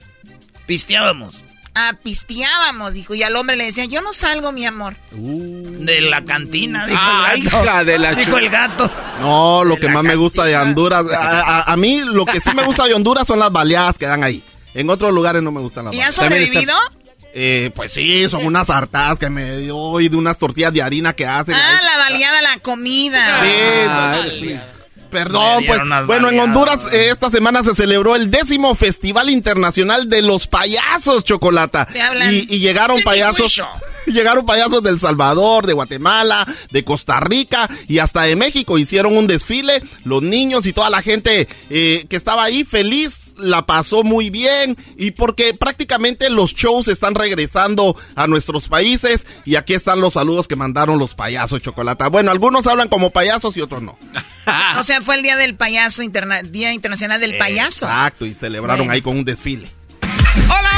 [0.65, 1.35] Pisteábamos.
[1.75, 4.97] Ah, pisteábamos, dijo, y al hombre le decía, yo no salgo, mi amor.
[5.11, 7.63] De la cantina, dijo Ah, el gato.
[7.63, 8.91] hija de la Dijo el gato.
[9.21, 12.49] No, lo que más me gusta de Honduras, a, a- a mí lo que sí
[12.55, 14.43] me gusta de Honduras son las baleadas que dan ahí.
[14.73, 16.47] En otros lugares no me gustan las ¿Y has baleadas.
[16.49, 16.75] sobrevivido?
[17.35, 21.13] Eh, pues sí, son unas hartadas que me dio y de unas tortillas de harina
[21.13, 21.55] que hacen.
[21.55, 21.85] Ah, ahí.
[21.85, 23.41] la baleada, la comida.
[24.31, 24.63] Sí, no,
[25.13, 30.23] Perdón, pues bueno, en Honduras eh, esta semana se celebró el décimo Festival Internacional de
[30.23, 31.85] los Payasos, Chocolata.
[31.85, 32.33] Te hablan.
[32.33, 33.61] Y, y llegaron payasos.
[34.07, 38.79] llegaron payasos del Salvador, de Guatemala, de Costa Rica y hasta de México.
[38.79, 43.65] Hicieron un desfile, los niños y toda la gente eh, que estaba ahí feliz la
[43.67, 49.75] pasó muy bien y porque prácticamente los shows están regresando a nuestros países y aquí
[49.75, 52.09] están los saludos que mandaron los payasos, Chocolata.
[52.09, 53.99] Bueno, algunos hablan como payasos y otros no.
[54.79, 57.87] O sea, fue el día del payaso, interna- Día Internacional del Payaso.
[57.87, 58.93] Exacto, y celebraron Bueno.
[58.93, 59.71] ahí con un desfile.
[60.47, 60.72] Hola.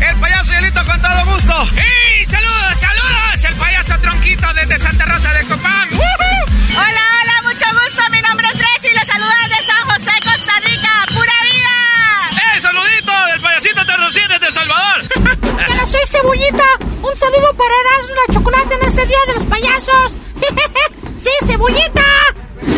[0.00, 1.68] El payaso Yelito con todo gusto.
[1.72, 3.44] ¡Y saludos, saludos!
[3.44, 5.88] El payaso Tronquito desde Santa Rosa de Copán.
[5.92, 6.44] ¡Woohoo!
[6.76, 8.02] Hola, hola, mucho gusto.
[8.10, 10.90] Mi nombre es Gracie y les saluda desde San José, Costa Rica.
[11.14, 12.56] ¡Pura vida!
[12.56, 15.02] ¡Eh, saludito del payasito Terrocín desde El Salvador!
[15.70, 16.64] Hola, soy Cebollita.
[17.02, 20.12] Un saludo para Erasmo la Chocolate en este Día de los Payasos.
[21.18, 22.02] ¡Sí, Cebollita!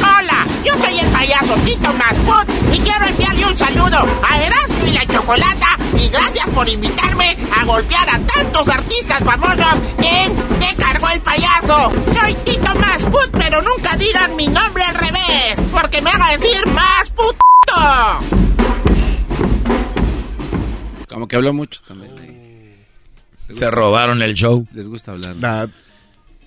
[0.00, 4.92] Hola, yo soy el payaso Tito Masput y quiero enviarle un saludo a Erasmo y
[4.92, 11.08] la Chocolata y gracias por invitarme a golpear a tantos artistas famosos en Te cargó
[11.10, 11.92] el payaso.
[12.18, 17.10] Soy Tito Masput, pero nunca digan mi nombre al revés, porque me haga decir más
[17.10, 17.36] puto.
[21.08, 22.14] Como que habló mucho también.
[23.52, 24.66] Se robaron el show.
[24.72, 25.68] Les gusta hablar.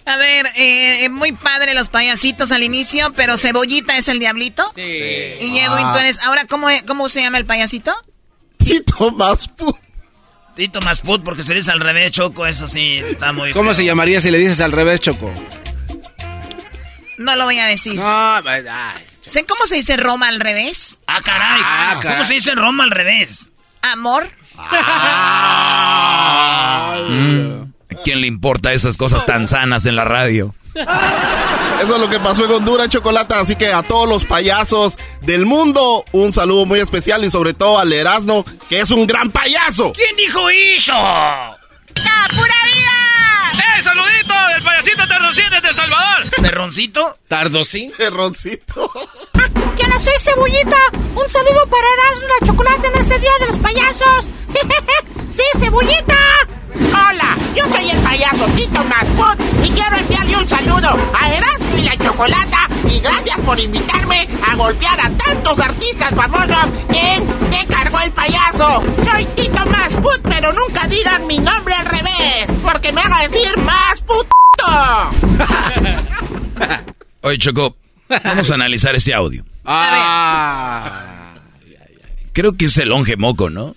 [0.10, 4.72] A ver, eh, muy padre los payasitos al inicio, pero Cebollita es el diablito.
[4.76, 4.82] Sí.
[4.82, 5.92] Y Edwin, Ah.
[5.94, 6.20] tú eres...
[6.24, 7.96] Ahora, ¿cómo, ¿cómo se llama el payasito?
[8.58, 9.76] Tito Masput.
[10.56, 13.76] Tito más put, porque se dice al revés, Choco, eso sí está muy ¿Cómo feo.
[13.76, 15.32] se llamaría si le dices al revés, Choco?
[17.18, 17.96] No lo voy a decir.
[17.96, 18.64] No, ay,
[19.22, 20.98] ¿Sé cómo se dice Roma al revés?
[21.08, 21.62] Ah, caray.
[21.64, 22.26] Ah, ¿Cómo caray.
[22.26, 23.50] se dice Roma al revés?
[23.84, 24.30] Amor.
[27.10, 27.69] Mm.
[27.92, 30.54] ¿A quién le importa esas cosas tan sanas en la radio?
[30.76, 33.40] Eso es lo que pasó en Honduras, Chocolata.
[33.40, 37.80] Así que a todos los payasos del mundo, un saludo muy especial y sobre todo
[37.80, 39.94] al Erasmo, que es un gran payaso.
[39.94, 40.94] ¿Quién dijo eso?
[40.94, 43.52] ¡Pura vida!
[43.54, 46.30] ¡Eh, saludito del payasito Terrocín desde El Salvador!
[46.42, 47.18] ¿Terroncito?
[47.28, 47.92] ¿Tardosín?
[47.98, 48.92] Terroncito.
[49.76, 50.78] ¿Qué hola, soy Cebollita.
[51.16, 54.26] Un saludo para Erasmo la Chocolate en este Día de los Payasos.
[55.32, 56.16] ¡Sí, Cebollita!
[56.88, 61.82] Hola, yo soy el payaso Tito Masput y quiero enviarle un saludo a Erasmo y
[61.82, 68.00] la Chocolata y gracias por invitarme a golpear a tantos artistas famosos en Te cargó
[68.00, 68.84] el payaso.
[69.10, 74.02] Soy Tito Masput, pero nunca digan mi nombre al revés, porque me haga decir más
[74.02, 74.36] puto.
[77.22, 77.76] Oye, Choco,
[78.24, 79.44] vamos a analizar ese audio.
[79.66, 81.34] Ah.
[82.34, 83.76] Creo que es el longe moco, ¿no?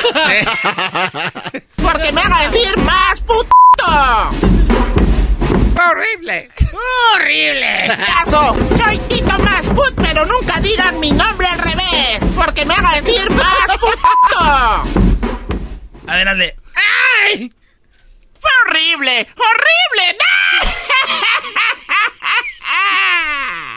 [1.82, 3.54] Porque me haga decir más puto.
[5.90, 6.48] horrible!
[7.14, 7.96] ¡Horrible!
[8.06, 8.56] ¡Caso!
[8.78, 13.30] Soy Tito Más Put, pero nunca digan mi nombre al revés, porque me haga decir
[13.30, 13.98] Más Put.
[16.06, 16.56] A ver, hazle.
[16.74, 17.52] ¡Ay!
[18.40, 19.28] ¡Fue horrible!
[19.36, 20.18] ¡Horrible!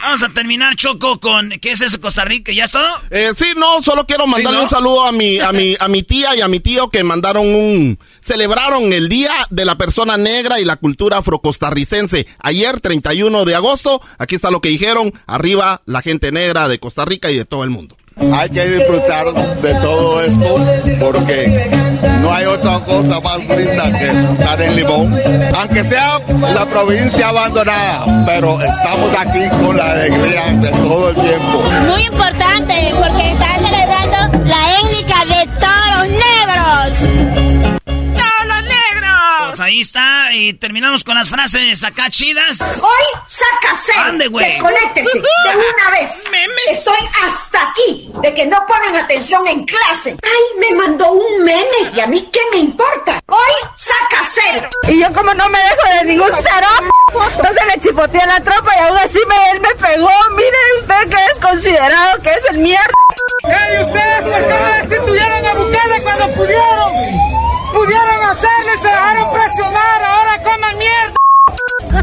[0.01, 1.49] Vamos a terminar, Choco, con...
[1.61, 2.51] ¿Qué es eso, Costa Rica?
[2.51, 2.87] ¿Ya es todo?
[3.09, 6.35] Eh, sí, no, solo quiero mandarle un saludo a mi, a, mi, a mi tía
[6.35, 7.97] y a mi tío que mandaron un...
[8.21, 12.27] Celebraron el Día de la Persona Negra y la Cultura Afrocostarricense.
[12.39, 15.13] Ayer, 31 de agosto, aquí está lo que dijeron.
[15.25, 17.97] Arriba la gente negra de Costa Rica y de todo el mundo.
[18.19, 19.25] Hay que disfrutar
[19.61, 20.55] de todo esto
[20.99, 21.69] porque
[22.21, 25.15] no hay otra cosa más linda que estar en Limón.
[25.57, 26.19] Aunque sea
[26.53, 31.63] la provincia abandonada, pero estamos aquí con la alegría de todo el tiempo.
[31.89, 37.52] Muy importante porque están celebrando la étnica de toros negros.
[39.39, 42.59] Pues ahí está, y terminamos con las frases acá chidas.
[42.61, 44.01] Hoy saca cero.
[44.05, 44.45] Ande, güey.
[44.45, 46.23] Desconéctese de una vez.
[46.69, 50.15] Estoy hasta aquí de que no ponen atención en clase.
[50.23, 53.19] Ay, me mandó un meme y a mí qué me importa.
[53.27, 54.69] Hoy saca cero.
[54.87, 56.67] Y yo como no me dejo de ningún cero,
[57.37, 60.11] entonces le chipoteé a la tropa y aún así me, él me pegó.
[60.35, 62.93] Mire usted que es considerado que es el mierda.
[63.43, 67.42] ¡Ey, ustedes por qué no destituyeron a Bukele cuando pudieron!
[67.73, 70.03] ¡Pudieron hacerlo y se dejaron presionar!
[70.03, 71.13] ¡Ahora coman mierda!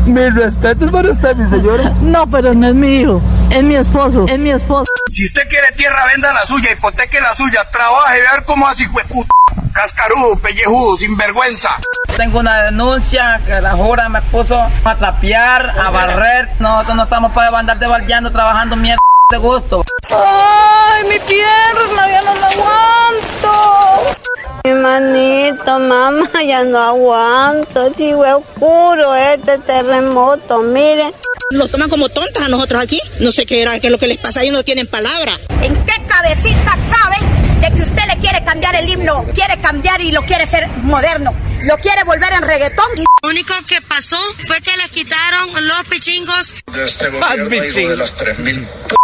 [0.07, 1.91] Mis respetos para usted, mi señora.
[2.01, 3.23] No, pero no es mi hijo.
[3.51, 4.27] Es mi esposo.
[4.29, 4.87] Es mi esposo.
[5.13, 8.87] Si usted quiere tierra, venda la suya, hipoteque la suya, trabaje y ver cómo así
[8.87, 9.29] fue puto.
[9.73, 11.71] Cascarudo, pellejudo, sinvergüenza.
[12.17, 16.49] Tengo una denuncia que la jura me puso a trapear, a barrer.
[16.59, 19.01] Nosotros no estamos para andar debaldeando, trabajando mierda
[19.31, 19.85] de gusto.
[20.11, 22.11] ¡Ay, mi pierna!
[22.11, 24.17] ¡Ya no la aguanto!
[24.65, 27.95] Mi manito, mamá, ya no aguanto.
[27.95, 31.13] Sigo oscuro este terremoto, miren.
[31.53, 33.01] Nos toman como tontas a nosotros aquí.
[33.21, 35.39] No sé qué era, qué es lo que les pasa, ellos no tienen palabra.
[35.63, 37.17] ¿En qué cabecita cabe
[37.61, 39.25] de que usted le quiere cambiar el himno?
[39.33, 41.33] Quiere cambiar y lo quiere ser moderno.
[41.63, 42.87] Lo quiere volver en reggaetón.
[43.23, 46.55] Lo único que pasó fue que les quitaron los pichingos.
[46.73, 49.01] De este gobierno, hijo de las 3.000 p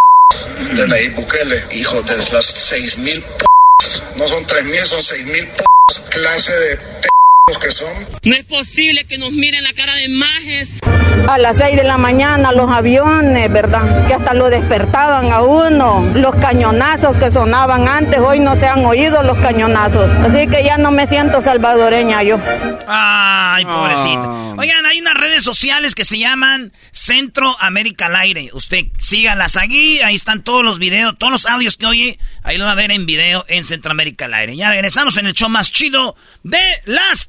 [0.74, 3.46] de Nayib Bukele, hijo de las 6.000 p
[4.16, 5.64] no son 3.000, son 6.000 p
[6.10, 7.08] clase de p
[7.54, 7.88] que son.
[8.24, 10.68] No es posible que nos miren la cara de majes.
[11.28, 14.06] A las 6 de la mañana los aviones, ¿verdad?
[14.08, 16.04] Que hasta lo despertaban a uno.
[16.14, 20.10] Los cañonazos que sonaban antes, hoy no se han oído los cañonazos.
[20.18, 22.40] Así que ya no me siento salvadoreña yo.
[22.88, 24.46] Ay, pobrecita.
[24.58, 28.50] Oigan, hay unas redes sociales que se llaman Centro América al Aire.
[28.54, 32.64] Usted sígalas aquí, ahí están todos los videos, todos los audios que oye, ahí lo
[32.64, 34.56] va a ver en video en Centro América al Aire.
[34.56, 37.28] Ya regresamos en el show más chido de las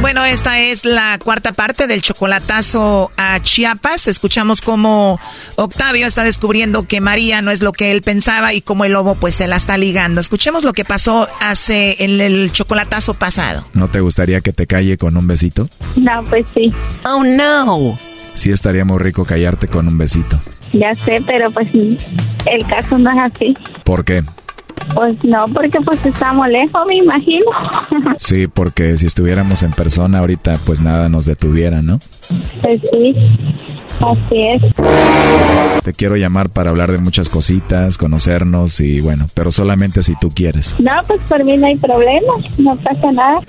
[0.00, 4.06] Bueno, esta es la cuarta parte del chocolatazo a Chiapas.
[4.06, 5.18] Escuchamos cómo
[5.56, 9.16] Octavio está descubriendo que María no es lo que él pensaba y cómo el lobo
[9.16, 10.20] pues se la está ligando.
[10.20, 13.66] Escuchemos lo que pasó hace en el chocolatazo pasado.
[13.74, 15.68] ¿No te gustaría que te calle con un besito?
[15.96, 16.72] No, pues sí.
[17.04, 17.98] Oh, no.
[18.34, 20.40] Sí estaría muy rico callarte con un besito.
[20.72, 23.54] Ya sé, pero pues el caso no es así.
[23.84, 24.22] ¿Por qué?
[24.94, 27.46] Pues no, porque pues estamos lejos, me imagino.
[28.18, 31.98] Sí, porque si estuviéramos en persona ahorita, pues nada nos detuviera, ¿no?
[32.60, 33.14] Pues sí.
[34.00, 34.62] Así es.
[35.82, 40.30] Te quiero llamar para hablar de muchas cositas, conocernos y bueno, pero solamente si tú
[40.30, 40.78] quieres.
[40.80, 43.40] No, pues por mí no hay problema, no pasa nada.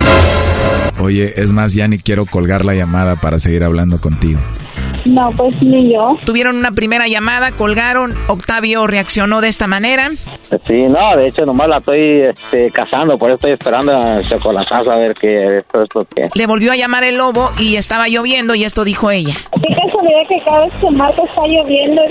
[1.00, 4.40] Oye, es más, ya ni quiero colgar la llamada para seguir hablando contigo.
[5.04, 6.18] No, pues ni yo.
[6.24, 10.10] Tuvieron una primera llamada, colgaron, Octavio reaccionó de esta manera.
[10.64, 14.90] Sí, no, de hecho nomás la estoy este, cazando, por eso estoy esperando a chocolatazo
[14.90, 16.28] a ver qué esto es lo que...
[16.34, 19.34] Le volvió a llamar el lobo y estaba lloviendo y esto dijo ella.
[19.52, 22.02] Qué casualidad que cada vez que marco está lloviendo.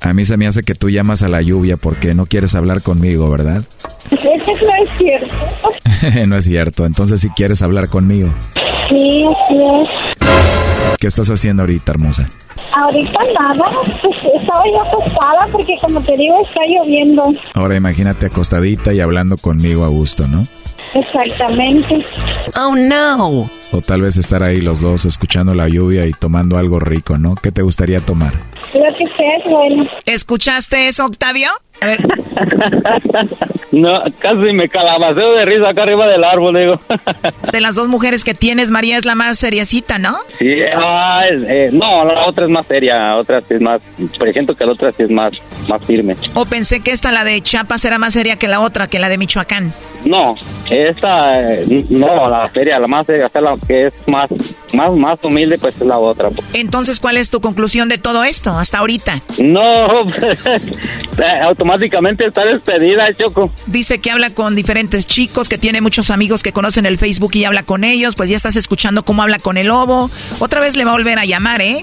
[0.00, 2.82] A mí se me hace que tú llamas a la lluvia porque no quieres hablar
[2.82, 3.62] conmigo, ¿verdad?
[4.10, 6.26] Eso no es cierto.
[6.26, 8.30] no es cierto, entonces si quieres hablar conmigo.
[8.88, 10.96] Sí, así es.
[10.98, 12.28] ¿Qué estás haciendo ahorita, hermosa?
[12.74, 13.64] Ahorita nada,
[14.02, 17.34] pues estaba yo acostada porque como te digo está lloviendo.
[17.54, 20.46] Ahora imagínate acostadita y hablando conmigo a gusto, ¿no?
[20.94, 22.04] Exactamente.
[22.56, 23.48] Oh no.
[23.72, 27.36] O tal vez estar ahí los dos escuchando la lluvia y tomando algo rico, ¿no?
[27.36, 28.34] ¿Qué te gustaría tomar?
[28.74, 29.86] Lo que sea es bueno.
[30.06, 31.50] ¿Escuchaste eso, Octavio?
[31.80, 31.98] A ver.
[33.72, 36.80] No, casi me calabaceo de risa acá arriba del árbol, digo.
[37.52, 40.16] De las dos mujeres que tienes, María es la más seriecita, ¿no?
[40.38, 43.80] Sí, ah, eh, no, la otra es más seria, otra sí es más,
[44.32, 45.32] siento que la otra sí es más,
[45.68, 46.16] más firme.
[46.34, 49.08] O pensé que esta, la de Chiapas, era más seria que la otra, que la
[49.08, 49.72] de Michoacán.
[50.04, 50.34] No,
[50.70, 54.30] esta, eh, no, la seria, la más seria, o sea, la que es más,
[54.74, 56.30] más, más humilde, pues es la otra.
[56.54, 59.20] Entonces, ¿cuál es tu conclusión de todo esto hasta ahorita?
[59.42, 63.50] No, eh, automáticamente está despedida, Choco.
[63.66, 67.44] Dice que habla con diferentes chicos, que tiene muchos amigos que conocen el Facebook y
[67.44, 70.10] habla con ellos, pues ya estás escuchando cómo habla con el lobo.
[70.38, 71.82] Otra vez le va a volver a llamar, ¿eh?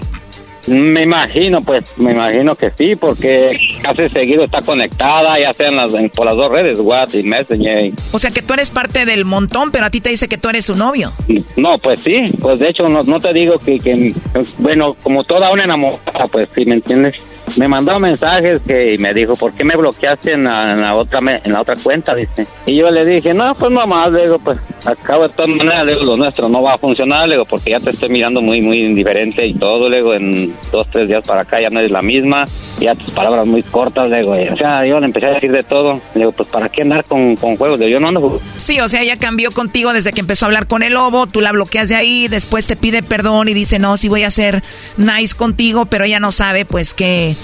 [0.68, 5.92] Me imagino, pues, me imagino que sí, porque casi seguido está conectada, ya sean las,
[5.94, 7.92] en- por las dos redes, WhatsApp y Messenger.
[8.12, 10.48] O sea que tú eres parte del montón, pero a ti te dice que tú
[10.48, 11.12] eres su novio.
[11.56, 14.12] No, pues sí, pues de hecho no, no te digo que, que,
[14.58, 17.16] bueno, como toda una enamorada, pues sí, ¿me entiendes?
[17.58, 21.52] Me mandó mensajes que y me dijo, ¿por qué me bloqueaste en la, otra en
[21.52, 22.14] la otra cuenta?
[22.14, 22.46] Dice.
[22.66, 25.92] Y yo le dije, no, pues mamá, le digo, pues acabo de todas maneras, le
[25.92, 28.60] digo, lo nuestro no va a funcionar, le digo, porque ya te estoy mirando muy,
[28.60, 31.90] muy indiferente y todo, le digo, en dos, tres días para acá ya no eres
[31.90, 32.44] la misma,
[32.78, 35.50] ya tus palabras muy cortas, le digo, y, o sea, yo le empecé a decir
[35.50, 37.80] de todo, le digo, pues ¿para qué andar con, con juegos?
[37.80, 38.40] Yo no ando.
[38.56, 41.40] Sí, o sea, ella cambió contigo desde que empezó a hablar con el lobo, tú
[41.40, 44.62] la bloqueas de ahí, después te pide perdón y dice, no, sí voy a ser
[44.96, 47.34] nice contigo, pero ella no sabe, pues que,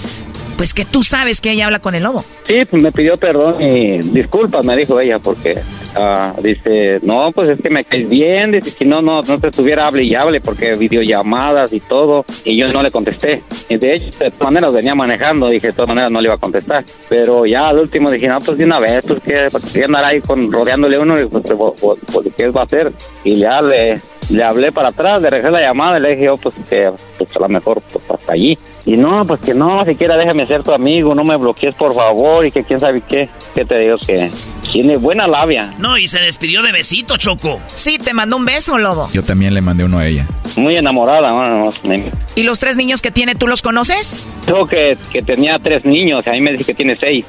[0.57, 2.23] pues que tú sabes que ella habla con el lobo.
[2.47, 5.53] Sí, pues me pidió perdón y disculpas, me dijo ella, porque
[5.95, 9.49] ah, dice, no, pues es que me caes bien, dice, si no, no, no te
[9.49, 13.41] estuviera hable y hable, porque videollamadas y todo, y yo no le contesté.
[13.69, 16.39] De hecho, de todas maneras venía manejando, dije, de todas maneras no le iba a
[16.39, 16.85] contestar.
[17.09, 20.21] Pero ya al último dije, no, pues de una vez, pues que, que andar ahí
[20.21, 22.91] con, rodeándole uno, y pues, pues, pues, ¿qué va a hacer?
[23.23, 23.99] Y ya le,
[24.31, 27.35] le hablé para atrás, le regresé la llamada y le dije, yo, pues que pues,
[27.35, 28.57] a lo mejor pues, hasta allí.
[28.87, 32.45] Y no, pues que no, siquiera déjame ser tu amigo, no me bloquees por favor
[32.45, 33.27] y que quién sabe qué.
[33.55, 33.97] ¿Qué te digo?
[33.97, 34.29] Que
[34.71, 35.73] tiene buena labia.
[35.79, 37.59] No, y se despidió de besito, Choco.
[37.65, 39.09] Sí, te mandó un beso, lobo.
[39.11, 40.27] Yo también le mandé uno a ella.
[40.55, 44.23] Muy enamorada, bueno, me- ¿Y los tres niños que tiene, tú los conoces?
[44.45, 47.25] dijo que, que tenía tres niños, a mí me dice que tiene seis.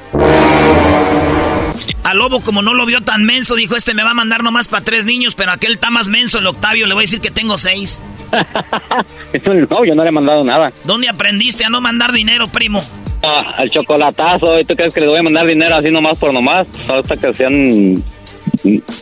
[2.03, 4.67] Al lobo, como no lo vio tan menso, dijo, este me va a mandar nomás
[4.67, 7.31] para tres niños, pero aquel está más menso, el Octavio, le voy a decir que
[7.31, 8.01] tengo seis.
[9.69, 10.71] no, yo no le he mandado nada.
[10.83, 12.83] ¿Dónde aprendiste a no mandar dinero, primo?
[13.23, 16.33] Ah, al chocolatazo, ¿y tú crees que les voy a mandar dinero así nomás por
[16.33, 16.67] nomás?
[16.89, 17.95] Hasta que sean,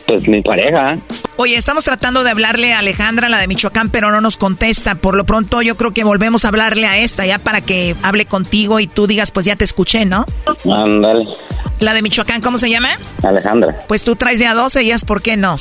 [0.06, 0.96] pues, mi pareja.
[1.36, 4.94] Oye, estamos tratando de hablarle a Alejandra, la de Michoacán, pero no nos contesta.
[4.94, 8.26] Por lo pronto yo creo que volvemos a hablarle a esta ya para que hable
[8.26, 10.24] contigo y tú digas, pues ya te escuché, ¿no?
[10.64, 11.26] Ándale,
[11.80, 12.90] La de Michoacán, ¿cómo se llama?
[13.22, 13.84] Alejandra.
[13.86, 15.58] Pues tú traes de a 12 y es por qué no.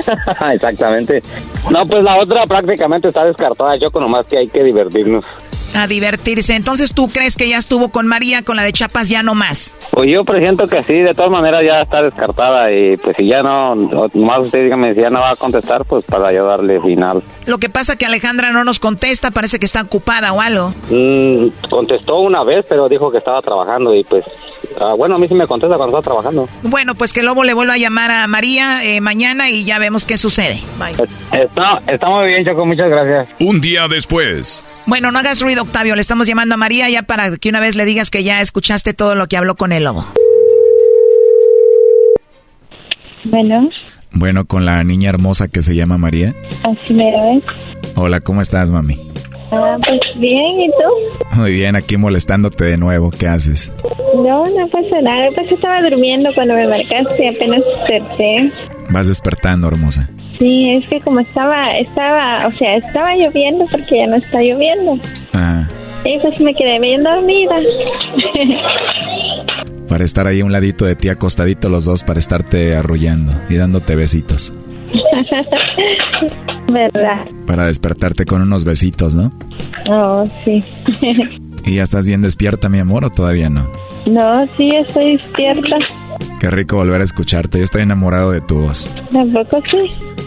[0.54, 1.22] Exactamente.
[1.70, 5.24] No, pues la otra prácticamente está descartada, Choco, nomás que hay que divertirnos.
[5.74, 6.56] A divertirse.
[6.56, 9.74] Entonces tú crees que ya estuvo con María, con la de Chapas, ya no más.
[9.90, 13.42] Pues yo presiento que sí, de todas maneras ya está descartada y pues si ya
[13.42, 16.80] no, o nomás usted dígame si ya no va a contestar, pues para yo darle
[16.80, 17.22] final.
[17.46, 20.72] Lo que pasa que Alejandra no nos contesta, parece que está ocupada o algo.
[20.90, 24.24] Mm, contestó una vez, pero dijo que estaba trabajando y pues,
[24.80, 26.48] ah, bueno, a mí sí me contesta cuando está trabajando.
[26.62, 29.78] Bueno, pues que el Lobo le vuelva a llamar a María eh, mañana y ya
[29.78, 30.60] vemos qué sucede.
[30.78, 30.92] Bye.
[31.42, 33.28] Está, está muy bien, Choco, muchas gracias.
[33.40, 34.62] Un día después.
[34.86, 35.94] Bueno, no hagas ruido, Octavio.
[35.94, 38.94] Le estamos llamando a María ya para que una vez le digas que ya escuchaste
[38.94, 40.06] todo lo que habló con el lobo.
[43.24, 43.68] Bueno,
[44.12, 46.34] Bueno, con la niña hermosa que se llama María.
[46.62, 47.44] así me ves.
[47.96, 48.96] Hola, ¿cómo estás, mami?
[49.50, 51.24] Ah, pues bien, ¿y tú?
[51.36, 53.10] Muy bien, aquí molestándote de nuevo.
[53.10, 53.72] ¿Qué haces?
[54.16, 55.28] No, no pasa nada.
[55.34, 58.52] Pues estaba durmiendo cuando me marcaste, apenas desperté.
[58.90, 60.10] Vas despertando, hermosa.
[60.38, 64.98] Sí, es que como estaba, estaba, o sea, estaba lloviendo porque ya no está lloviendo.
[65.32, 65.66] Ah,
[66.04, 67.56] Y pues me quedé bien dormida.
[69.88, 73.56] Para estar ahí a un ladito de ti, acostadito los dos, para estarte arrullando y
[73.56, 74.52] dándote besitos.
[76.72, 77.26] ¿Verdad?
[77.46, 79.32] Para despertarte con unos besitos, ¿no?
[79.90, 80.62] Oh, sí.
[81.64, 83.68] ¿Y ya estás bien despierta, mi amor, o todavía no?
[84.06, 85.76] No, sí, estoy despierta.
[86.40, 87.58] Qué rico volver a escucharte.
[87.58, 88.94] Yo estoy enamorado de tu voz.
[89.12, 89.78] ¿Tampoco sí?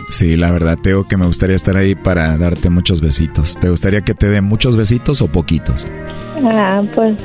[0.10, 3.58] Sí, la verdad, tengo que me gustaría estar ahí para darte muchos besitos.
[3.60, 5.88] ¿Te gustaría que te dé muchos besitos o poquitos?
[6.44, 7.16] Ah, pues,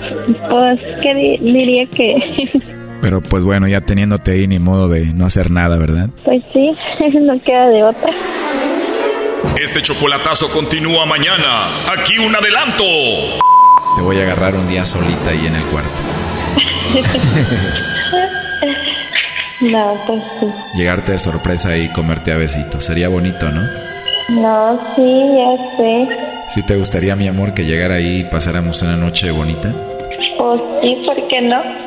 [0.50, 2.14] pues, ¿qué di- diría que?
[3.06, 6.08] Pero pues bueno, ya teniéndote ahí, ni modo de no hacer nada, ¿verdad?
[6.24, 6.72] pues sí,
[7.20, 8.10] no queda de otra.
[9.62, 11.68] Este chocolatazo continúa mañana.
[11.88, 12.82] Aquí un adelanto.
[13.94, 16.02] Te voy a agarrar un día solita ahí en el cuarto.
[19.60, 20.46] no, pues sí.
[20.74, 22.84] Llegarte de sorpresa y comerte a besitos.
[22.84, 23.62] Sería bonito, ¿no?
[24.30, 26.08] No, sí, ya sé.
[26.48, 29.72] ¿Sí te gustaría, mi amor, que llegara ahí y pasáramos una noche bonita?
[30.36, 31.86] Pues sí, ¿por qué no?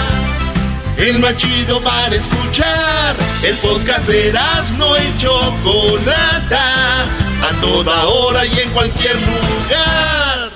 [1.01, 3.15] El más chido para escuchar.
[3.43, 7.05] El podcast de Erasmo y Chocolata.
[7.41, 10.51] A toda hora y en cualquier lugar.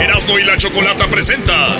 [0.00, 1.76] Erasno y la chocolata presenta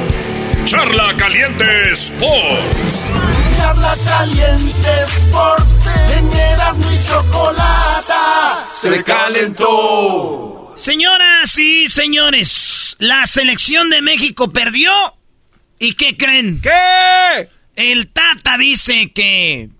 [0.64, 1.64] Charla Caliente
[1.94, 3.08] Sports.
[3.56, 5.72] Charla Caliente Sports.
[6.16, 8.64] En Erasmo y Chocolata.
[8.80, 10.72] Se calentó.
[10.76, 14.92] Señoras y señores, la selección de México perdió.
[15.80, 16.60] ¿Y qué creen?
[16.60, 17.48] ¿Qué?
[17.74, 19.70] El Tata dice que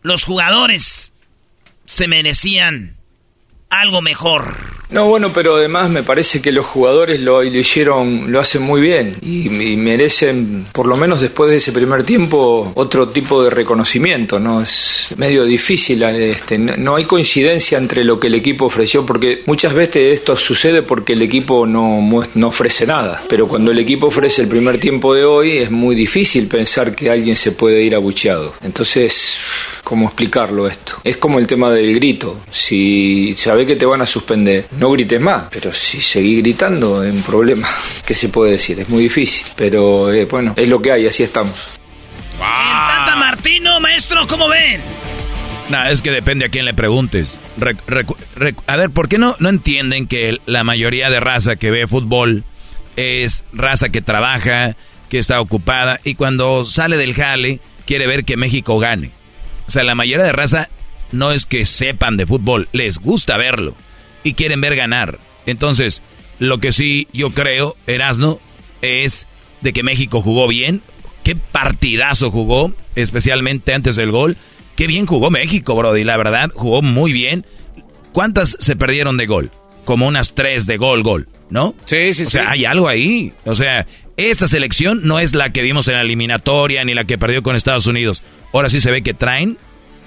[0.00, 1.12] los jugadores
[1.84, 2.96] se merecían
[3.68, 4.71] algo mejor.
[4.92, 9.16] No, bueno, pero además me parece que los jugadores lo, hicieron, lo hacen muy bien
[9.22, 14.60] y, merecen, por lo menos después de ese primer tiempo, otro tipo de reconocimiento, ¿no?
[14.60, 19.72] Es medio difícil, este, no, hay coincidencia entre lo que el equipo ofreció, porque muchas
[19.72, 24.42] veces esto sucede porque el equipo no, no ofrece nada, pero cuando el equipo ofrece
[24.42, 28.52] el primer tiempo de hoy es muy difícil pensar que alguien se puede ir abucheado.
[28.62, 29.38] Entonces,
[29.82, 30.96] ¿cómo explicarlo esto?
[31.02, 35.20] Es como el tema del grito, si sabe que te van a suspender, no grites
[35.20, 37.68] más, pero si seguís gritando es un problema.
[38.06, 38.80] ¿Qué se puede decir?
[38.80, 41.78] Es muy difícil, pero eh, bueno, es lo que hay, así estamos.
[42.36, 44.80] Tata Martino, maestro, ¿cómo ven?
[45.68, 47.38] No, es que depende a quién le preguntes.
[48.66, 52.42] A ver, ¿por qué no, no entienden que la mayoría de raza que ve fútbol
[52.96, 54.76] es raza que trabaja,
[55.08, 59.12] que está ocupada y cuando sale del jale quiere ver que México gane?
[59.68, 60.70] O sea, la mayoría de raza
[61.12, 63.76] no es que sepan de fútbol, les gusta verlo
[64.22, 65.18] y quieren ver ganar.
[65.46, 66.02] Entonces,
[66.38, 68.40] lo que sí yo creo, Erasno,
[68.80, 69.26] es
[69.60, 70.82] de que México jugó bien.
[71.22, 74.36] Qué partidazo jugó, especialmente antes del gol.
[74.76, 76.04] Qué bien jugó México, Brody.
[76.04, 77.46] La verdad, jugó muy bien.
[78.12, 79.50] ¿Cuántas se perdieron de gol?
[79.84, 81.74] Como unas tres de gol, gol, ¿no?
[81.86, 83.32] Sí, sí, O sea, hay algo ahí.
[83.44, 83.86] O sea,
[84.16, 87.56] esta selección no es la que vimos en la eliminatoria ni la que perdió con
[87.56, 88.22] Estados Unidos.
[88.52, 89.58] Ahora sí se ve que traen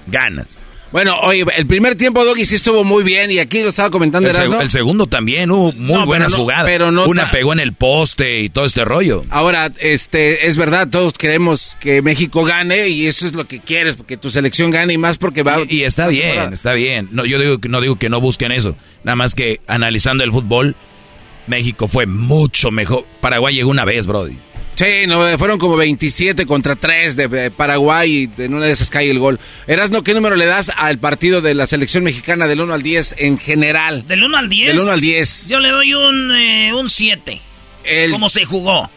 [0.06, 0.68] ganas.
[0.92, 4.30] Bueno, oye, el primer tiempo Doggy sí estuvo muy bien y aquí lo estaba comentando
[4.30, 6.64] El, seg- el segundo también hubo muy No, pero buenas no- jugadas.
[6.64, 9.24] pero no Una pegó en el poste y todo este rollo.
[9.30, 13.96] Ahora, este, es verdad, todos queremos que México gane y eso es lo que quieres,
[13.96, 15.58] porque tu selección gane y más porque va...
[15.68, 17.08] Y, y está bien, está bien.
[17.10, 18.76] No, yo digo que no digo que no busquen eso.
[19.02, 20.76] Nada más que analizando el fútbol,
[21.48, 23.04] México fue mucho mejor.
[23.20, 24.36] Paraguay llegó una vez, Brody.
[24.76, 29.10] Sí, no, fueron como 27 contra 3 de Paraguay y en una de esas cae
[29.10, 29.40] el gol.
[29.66, 33.14] Erasno, ¿qué número le das al partido de la selección mexicana del 1 al 10
[33.18, 34.06] en general?
[34.06, 34.66] ¿Del 1 al 10?
[34.68, 35.48] Del 1 al 10.
[35.48, 37.40] Yo le doy un, eh, un 7.
[38.10, 38.90] ¿Cómo se jugó?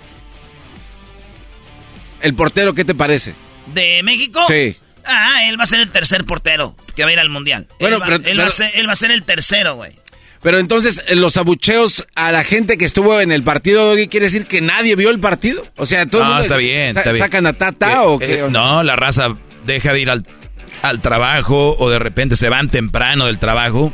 [2.22, 3.34] ¿El portero qué te parece?
[3.74, 4.42] ¿De México?
[4.48, 4.76] Sí.
[5.06, 7.68] Ah, él va a ser el tercer portero que va a ir al Mundial.
[7.80, 9.76] Bueno, él, va, pero- él va pero- a ser, él va a ser el tercero,
[9.76, 9.94] güey.
[10.42, 14.46] Pero entonces, eh, los abucheos a la gente que estuvo en el partido, quiere decir
[14.46, 15.66] que nadie vio el partido.
[15.76, 17.24] O sea, todo el mundo está bien, sa- está bien.
[17.26, 18.46] ¿Sacan a Tata Eh, o eh, qué?
[18.50, 19.36] no, la raza
[19.66, 20.26] deja de ir al,
[20.82, 23.92] al trabajo o de repente se van temprano del trabajo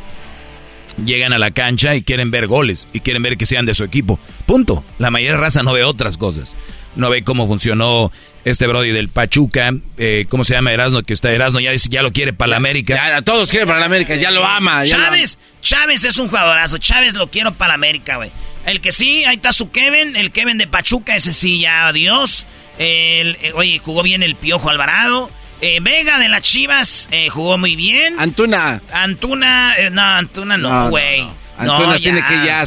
[1.03, 3.83] llegan a la cancha y quieren ver goles y quieren ver que sean de su
[3.83, 4.17] equipo.
[4.45, 4.83] Punto.
[4.97, 6.55] La mayoría de raza no ve otras cosas.
[6.95, 8.11] No ve cómo funcionó
[8.45, 11.01] este Brody del Pachuca, eh, ¿cómo se llama Erasno?
[11.01, 12.95] Que está Erasno, ya dice, ya lo quiere para la América.
[12.95, 14.85] Ya, todos quieren para la América, ya lo ama.
[14.85, 18.31] Chávez, Chávez es un jugadorazo, Chávez lo quiero para la América, güey.
[18.65, 22.45] El que sí, ahí está su Kevin, el Kevin de Pachuca, ese sí, ya adiós.
[22.77, 25.29] El, eh, oye, jugó bien el Piojo Alvarado.
[25.61, 28.19] Eh, Vega de las Chivas eh, jugó muy bien.
[28.19, 28.81] Antuna.
[28.91, 31.27] Antuna, no, Antuna no, güey.
[31.57, 32.65] Antuna tiene que ya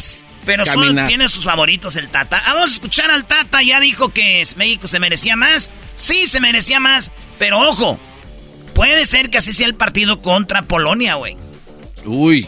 [0.49, 2.41] pero solo tiene sus favoritos el Tata.
[2.47, 3.61] Vamos a escuchar al Tata.
[3.61, 5.69] Ya dijo que México se merecía más.
[5.95, 7.11] Sí, se merecía más.
[7.37, 7.99] Pero ojo,
[8.73, 11.37] puede ser que así sea el partido contra Polonia, güey.
[12.03, 12.47] Uy.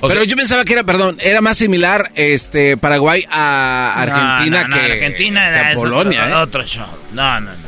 [0.00, 4.76] pero yo pensaba que era, perdón, era más similar este Paraguay a Argentina no, no,
[4.76, 6.28] que, Argentina a Polonia.
[6.28, 6.34] ¿eh?
[6.34, 6.86] Otro show.
[7.12, 7.66] No, no, no.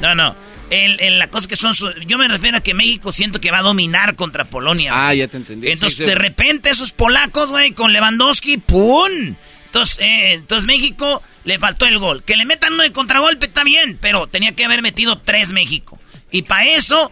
[0.00, 0.36] No, no.
[0.70, 1.74] El, la cosa que son.
[2.06, 4.92] yo me refiero a que México siento que va a dominar contra Polonia.
[4.94, 5.68] Ah, ya te entendí.
[5.68, 9.34] Entonces, de repente, esos polacos, güey, con Lewandowski, ¡pum!
[9.66, 12.22] Entonces, eh, entonces, México le faltó el gol.
[12.22, 15.98] Que le metan uno de contragolpe está bien, pero tenía que haber metido tres México.
[16.30, 17.10] Y para eso,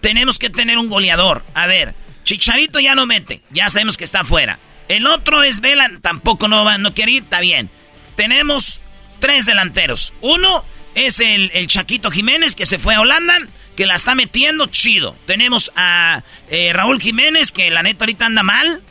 [0.00, 1.44] tenemos que tener un goleador.
[1.54, 1.94] A ver,
[2.24, 4.58] Chicharito ya no mete, ya sabemos que está afuera.
[4.88, 7.70] El otro es Vela, tampoco no, va, no quiere ir, está bien.
[8.16, 8.80] Tenemos
[9.18, 10.12] tres delanteros.
[10.20, 10.64] Uno
[10.94, 13.38] es el, el, Chaquito Jiménez que se fue a Holanda,
[13.76, 15.16] que la está metiendo chido.
[15.26, 18.82] Tenemos a eh, Raúl Jiménez, que la neta ahorita anda mal.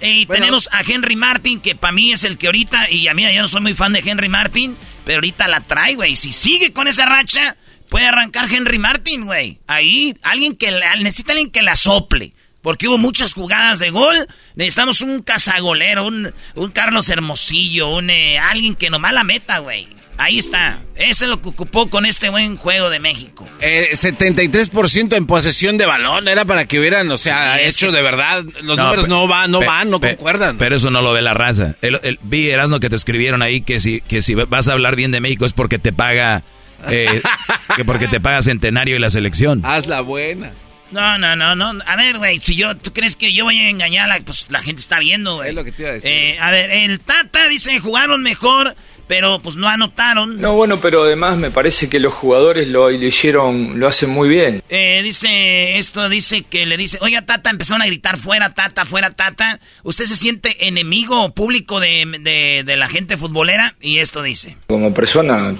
[0.00, 3.24] Y tenemos a Henry Martin, que para mí es el que ahorita, y a mí
[3.34, 6.14] yo no soy muy fan de Henry Martin, pero ahorita la trae, güey.
[6.14, 7.56] Si sigue con esa racha,
[7.88, 9.58] puede arrancar Henry Martin, güey.
[9.66, 10.70] Ahí, alguien que
[11.00, 12.32] necesita alguien que la sople.
[12.62, 14.28] Porque hubo muchas jugadas de gol.
[14.54, 19.88] Necesitamos un cazagolero, un, un Carlos Hermosillo, un eh, alguien que nomás la meta, güey.
[20.18, 20.82] Ahí está.
[20.96, 23.46] Eso es lo que ocupó con este buen juego de México.
[23.60, 26.26] Eh, 73% en posesión de balón.
[26.26, 28.42] Era para que hubieran, o sea, hecho de verdad.
[28.62, 30.58] Los números no van, no van, no concuerdan.
[30.58, 31.76] Pero eso no lo ve la raza.
[31.82, 34.96] El, el, vi, Erasmo, que te escribieron ahí que si, que si vas a hablar
[34.96, 36.42] bien de México es porque te paga...
[36.88, 37.22] Eh,
[37.76, 39.62] que porque te paga Centenario y la selección.
[39.64, 40.50] Haz la buena.
[40.90, 41.74] No, no, no, no.
[41.86, 44.08] A ver, güey, si yo, ¿tú crees que yo voy a engañar?
[44.24, 45.50] pues la gente está viendo, güey.
[45.50, 46.10] Es lo que te iba a decir.
[46.10, 48.74] Eh, a ver, el Tata dice, jugaron mejor
[49.08, 50.40] pero pues no anotaron.
[50.40, 54.62] No, bueno, pero además me parece que los jugadores lo, hicieron, lo hacen muy bien.
[54.68, 59.10] Eh, dice, esto dice que le dice, oiga Tata, empezaron a gritar fuera Tata, fuera
[59.10, 59.58] Tata.
[59.82, 63.74] ¿Usted se siente enemigo público de, de, la gente futbolera?
[63.80, 64.56] Y esto dice.
[64.68, 65.54] Como persona,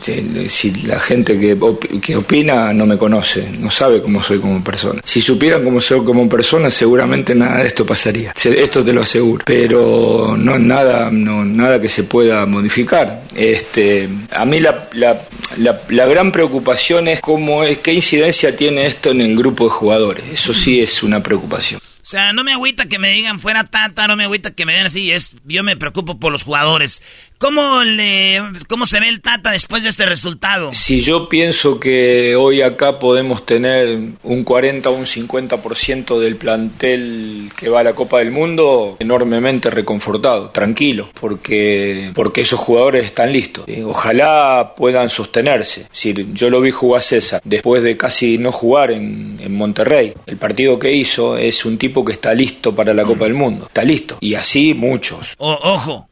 [0.48, 1.56] si, la gente que,
[2.00, 5.00] que opina no me conoce, no sabe cómo soy como persona.
[5.04, 8.34] Si supieran cómo soy como persona, seguramente nada de esto pasaría.
[8.36, 9.44] Esto te lo aseguro.
[9.46, 15.20] Pero no nada, no, nada que se pueda modificar este, a mí la, la,
[15.56, 20.24] la, gran preocupación es cómo es, qué incidencia tiene esto en el grupo de jugadores.
[20.32, 21.80] Eso sí es una preocupación.
[21.80, 24.72] O sea, no me agüita que me digan fuera tata, no me agüita que me
[24.72, 27.02] digan así, es, yo me preocupo por los jugadores.
[27.38, 30.72] ¿Cómo, le, ¿Cómo se ve el Tata después de este resultado?
[30.72, 37.52] Si yo pienso que hoy acá podemos tener un 40 o un 50% del plantel
[37.56, 43.32] que va a la Copa del Mundo, enormemente reconfortado, tranquilo, porque, porque esos jugadores están
[43.32, 43.66] listos.
[43.84, 45.86] Ojalá puedan sostenerse.
[45.92, 50.14] Si yo lo vi jugar César después de casi no jugar en, en Monterrey.
[50.26, 53.66] El partido que hizo es un tipo que está listo para la Copa del Mundo.
[53.66, 54.18] Está listo.
[54.20, 55.34] Y así muchos.
[55.38, 56.08] ojo,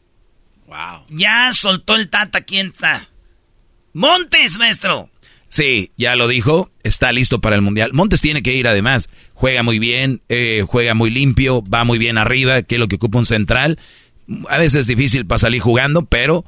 [1.08, 3.08] ya soltó el Tata, ¿quién está?
[3.92, 5.08] Montes, maestro.
[5.48, 7.92] Sí, ya lo dijo, está listo para el Mundial.
[7.92, 12.18] Montes tiene que ir además, juega muy bien, eh, juega muy limpio, va muy bien
[12.18, 13.78] arriba, que es lo que ocupa un central.
[14.48, 16.44] A veces es difícil para salir jugando, pero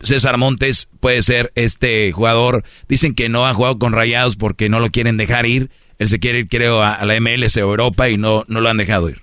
[0.00, 2.64] César Montes puede ser este jugador.
[2.88, 5.70] Dicen que no ha jugado con Rayados porque no lo quieren dejar ir.
[5.98, 8.76] Él se quiere ir, creo, a, la MLS o Europa y no, no lo han
[8.76, 9.22] dejado ir.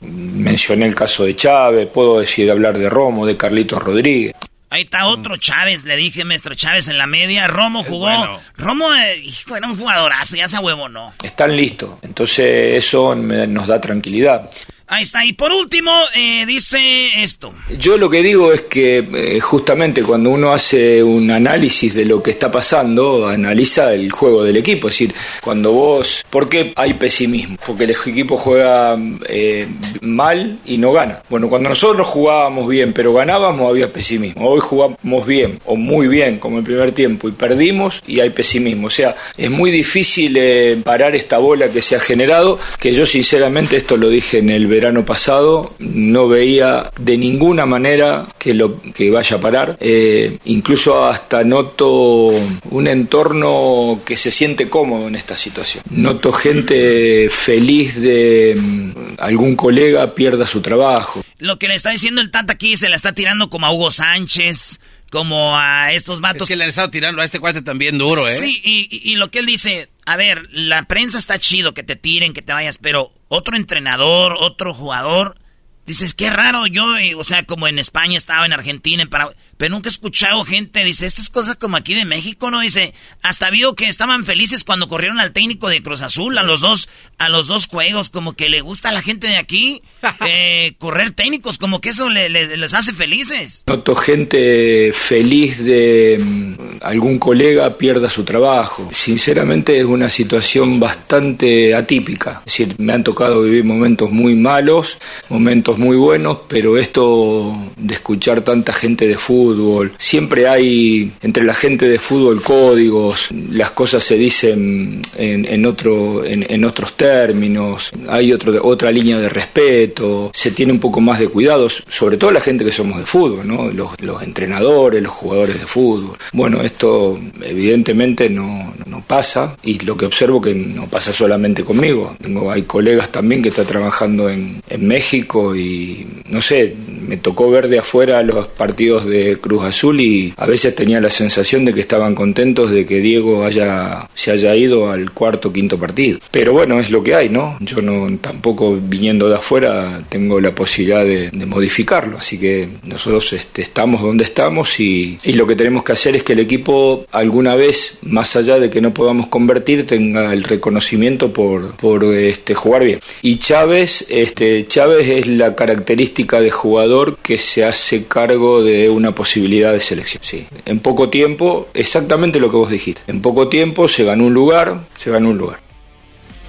[0.00, 4.34] Mencioné el caso de Chávez, puedo decir hablar de Romo, de Carlitos Rodríguez.
[4.70, 7.46] Ahí está otro Chávez, le dije, maestro Chávez en la media.
[7.46, 8.08] Romo jugó.
[8.56, 11.12] Romo, eh, hijo, era un jugadorazo, ya se huevo no.
[11.22, 14.50] Están listos, entonces eso nos da tranquilidad.
[14.92, 15.24] Ahí está.
[15.24, 17.54] Y por último, eh, dice esto.
[17.78, 22.22] Yo lo que digo es que eh, justamente cuando uno hace un análisis de lo
[22.22, 24.88] que está pasando, analiza el juego del equipo.
[24.88, 26.26] Es decir, cuando vos...
[26.28, 27.56] ¿Por qué hay pesimismo?
[27.66, 28.98] Porque el equipo juega
[29.30, 29.66] eh,
[30.02, 31.22] mal y no gana.
[31.30, 34.46] Bueno, cuando nosotros jugábamos bien, pero ganábamos, había pesimismo.
[34.46, 38.88] Hoy jugamos bien o muy bien, como el primer tiempo, y perdimos y hay pesimismo.
[38.88, 40.38] O sea, es muy difícil
[40.84, 44.66] parar esta bola que se ha generado, que yo sinceramente esto lo dije en el
[44.66, 49.76] verano verano pasado, no veía de ninguna manera que lo que vaya a parar.
[49.78, 52.30] Eh, incluso hasta noto
[52.70, 55.84] un entorno que se siente cómodo en esta situación.
[55.88, 61.24] Noto gente feliz de mm, algún colega pierda su trabajo.
[61.38, 63.92] Lo que le está diciendo el Tata aquí se la está tirando como a Hugo
[63.92, 64.80] Sánchez,
[65.12, 66.42] como a estos vatos.
[66.42, 68.34] Es que le han estado tirando a este cuate también duro, ¿eh?
[68.34, 71.96] Sí, y, y, lo que él dice, a ver, la prensa está chido, que te
[71.96, 75.38] tiren, que te vayas, pero otro entrenador, otro jugador,
[75.86, 79.36] dices, qué raro, yo, eh, o sea, como en España estaba, en Argentina, en Paraguay,
[79.62, 82.58] pero nunca he escuchado gente, dice, estas cosas como aquí de México, ¿no?
[82.58, 86.62] Dice, hasta vio que estaban felices cuando corrieron al técnico de Cruz Azul, a los
[86.62, 89.80] dos, a los dos juegos, como que le gusta a la gente de aquí
[90.26, 93.62] eh, correr técnicos, como que eso les hace felices.
[93.68, 98.88] Noto gente feliz de mm, algún colega pierda su trabajo.
[98.90, 102.42] Sinceramente es una situación bastante atípica.
[102.46, 104.98] Es decir, me han tocado vivir momentos muy malos,
[105.28, 109.51] momentos muy buenos, pero esto de escuchar tanta gente de fútbol,
[109.98, 116.64] Siempre hay entre la gente de fútbol códigos, las cosas se dicen en, otro, en,
[116.64, 121.82] otros términos, hay otro, otra línea de respeto, se tiene un poco más de cuidados,
[121.88, 123.70] sobre todo la gente que somos de fútbol, ¿no?
[123.70, 126.16] los, entrenadores, los jugadores de fútbol.
[126.32, 132.14] Bueno, esto evidentemente no, no pasa y lo que observo que no pasa solamente conmigo.
[132.20, 136.74] Tengo, hay colegas también que están trabajando en, en México y no sé,
[137.06, 141.10] me tocó ver de afuera los partidos de Cruz Azul y a veces tenía la
[141.10, 145.78] sensación de que estaban contentos de que Diego haya, se haya ido al cuarto quinto
[145.78, 146.18] partido.
[146.30, 147.58] Pero bueno, es lo que hay, ¿no?
[147.60, 153.62] Yo no tampoco viniendo de afuera tengo la posibilidad de, modificarlo, así que nosotros este,
[153.62, 157.98] estamos donde estamos y, lo que tenemos que hacer es que el equipo alguna vez,
[158.02, 163.00] más allá de que no podamos convertir, tenga el reconocimiento por, por este, jugar bien.
[163.22, 169.12] Y Chávez, este, Chávez es la característica de jugador que se hace cargo de una
[169.12, 170.22] posibilidad de selección.
[170.24, 170.46] Sí.
[170.64, 173.02] En poco tiempo, exactamente lo que vos dijiste.
[173.06, 175.60] En poco tiempo se ganó un lugar, se ganó un lugar.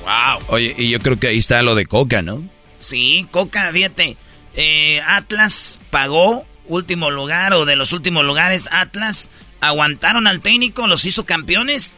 [0.01, 0.43] Wow.
[0.47, 2.43] Oye, y yo creo que ahí está lo de Coca, ¿no?
[2.79, 4.17] Sí, Coca, fíjate.
[4.55, 9.29] Eh, Atlas pagó último lugar o de los últimos lugares Atlas
[9.61, 11.95] aguantaron al técnico, los hizo campeones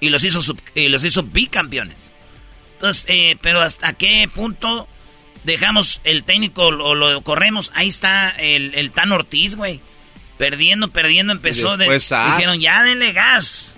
[0.00, 0.40] y los hizo
[0.74, 2.12] y los hizo bicampeones.
[2.74, 4.86] Entonces, eh, pero hasta qué punto
[5.44, 9.80] dejamos el técnico o lo corremos, ahí está el, el Tan Ortiz, güey.
[10.38, 11.76] Perdiendo, perdiendo, empezó.
[11.76, 13.74] De, dijeron, ya denle gas.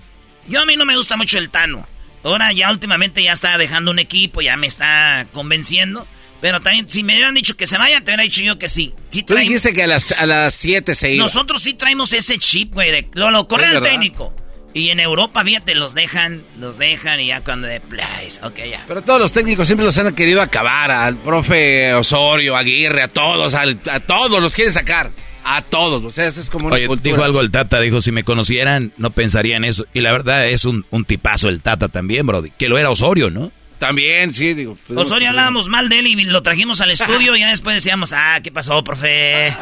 [0.46, 1.88] Yo a mí no me gusta mucho el Tano.
[2.22, 6.06] Ahora ya últimamente ya está dejando un equipo, ya me está convenciendo.
[6.40, 8.94] Pero también, si me hubieran dicho que se vaya, te hubiera dicho yo que sí.
[9.26, 11.24] Tú dijiste que a las, a las 7 se iba.
[11.24, 14.34] Nosotros sí traemos ese chip, güey, de lo, lo corre el técnico.
[14.72, 18.84] Y en Europa, fíjate, los dejan, los dejan y ya cuando de place, ok, ya.
[18.86, 23.54] Pero todos los técnicos siempre los han querido acabar, al profe Osorio, Aguirre, a todos,
[23.54, 25.10] a todos los quieren sacar.
[25.44, 28.12] A todos, o sea, eso es como una Oye, dijo algo el Tata, dijo, si
[28.12, 29.86] me conocieran, no pensarían eso.
[29.94, 32.44] Y la verdad es un, un tipazo el Tata también, bro.
[32.58, 33.50] Que lo era Osorio, ¿no?
[33.80, 34.76] También, sí, digo.
[34.86, 38.12] Pues, Osorio hablábamos mal de él y lo trajimos al estudio y ya después decíamos,
[38.12, 39.56] ah, ¿qué pasó, profe?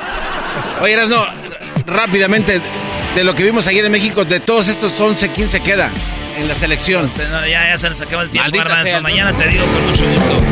[0.83, 1.25] Oye, no,
[1.87, 2.61] rápidamente,
[3.15, 5.91] de lo que vimos ayer en México, de todos estos 11, ¿quién se queda
[6.37, 7.13] en la selección?
[7.17, 9.01] ya, ya se nos acaba el tiempo, Garbanzo.
[9.03, 10.43] Mañana te digo con mucho gusto.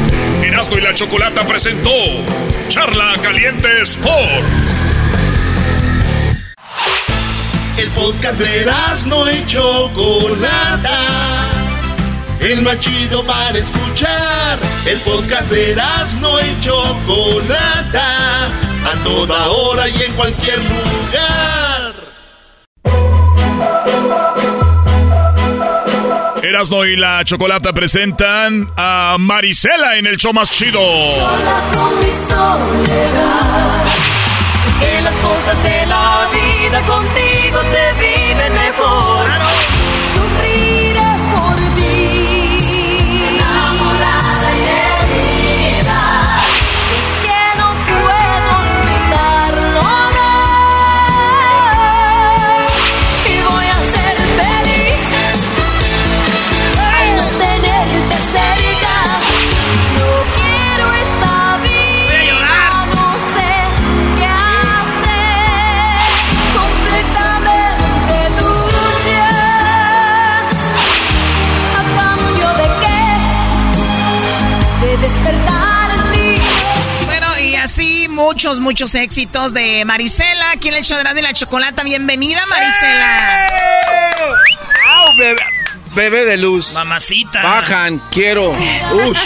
[0.44, 1.90] Erasmo y la Chocolata presentó
[2.68, 4.80] Charla Caliente Sports.
[7.78, 10.98] El podcast de Erasmo y Chocolata.
[12.40, 14.58] El más chido para escuchar.
[14.86, 18.46] El podcast de Erasmo y Chocolata.
[18.46, 21.92] A toda hora y en cualquier lugar.
[26.42, 30.80] Erasmo y la Chocolata presentan a Marisela en el show más chido.
[30.80, 33.84] Sola con mi soledad,
[34.80, 39.75] que las cosas de la vida contigo se viven mejor.
[78.46, 80.52] Muchos, muchos éxitos de Marisela.
[80.52, 81.82] Aquí en el show de la chocolata.
[81.82, 83.48] Bienvenida, Marisela.
[85.96, 86.72] bebé de luz.
[86.72, 87.42] Mamacita.
[87.42, 88.52] Bajan, quiero.
[88.52, 89.18] Ush.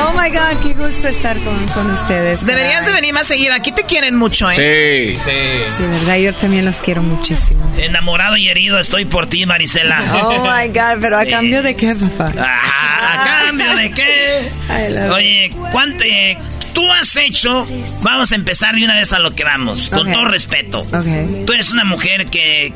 [0.00, 2.44] Oh my God, qué gusto estar con, con ustedes.
[2.44, 3.54] Deberías de venir más seguido.
[3.54, 5.16] Aquí te quieren mucho, ¿eh?
[5.16, 5.20] Sí.
[5.24, 5.76] Sí.
[5.78, 7.64] Sí, verdad, yo también los quiero muchísimo.
[7.78, 10.04] Enamorado y herido estoy por ti, Marisela.
[10.22, 12.32] Oh my God, pero a cambio de qué, papá.
[12.36, 14.50] ¿A cambio de qué?
[14.68, 16.36] I love Oye, ¿cuánto, eh,
[16.78, 17.66] tú has hecho?
[18.02, 20.12] Vamos a empezar de una vez a lo que vamos, con Ok.
[20.12, 20.78] todo respeto.
[20.80, 21.44] Ok.
[21.44, 22.72] Tú eres una mujer que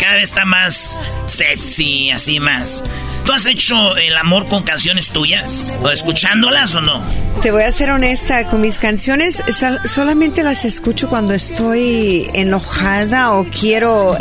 [0.00, 2.82] cada vez está más sexy, así más.
[3.26, 5.76] ¿Tú has hecho el amor con canciones tuyas?
[5.82, 7.02] ¿O escuchándolas o no?
[7.42, 9.42] Te voy a ser honesta, con mis canciones
[9.84, 14.20] solamente las escucho cuando estoy enojada o quiero eh,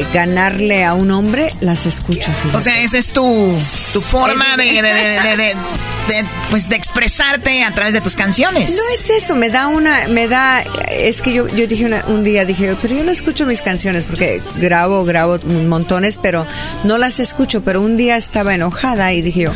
[0.00, 2.32] eh, ganarle a un hombre, las escucho.
[2.32, 2.56] fíjate.
[2.56, 3.56] O sea, esa es tu,
[3.92, 5.56] tu forma de, de- de- de- de-
[6.08, 8.72] de, pues, de expresarte a través de tus canciones.
[8.74, 12.24] No es eso, me da una, me da, es que yo, yo dije una- un
[12.24, 16.46] día, dije, pero yo no escucho mis canciones porque grabo, grabo montones, pero
[16.84, 19.52] no las escucho, pero un día estaba enojada y dije yo,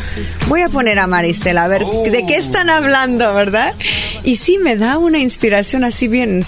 [0.47, 3.73] voy a poner a Marisela, a ver, ¿de qué están hablando, verdad?
[4.23, 6.43] Y sí, me da una inspiración así bien,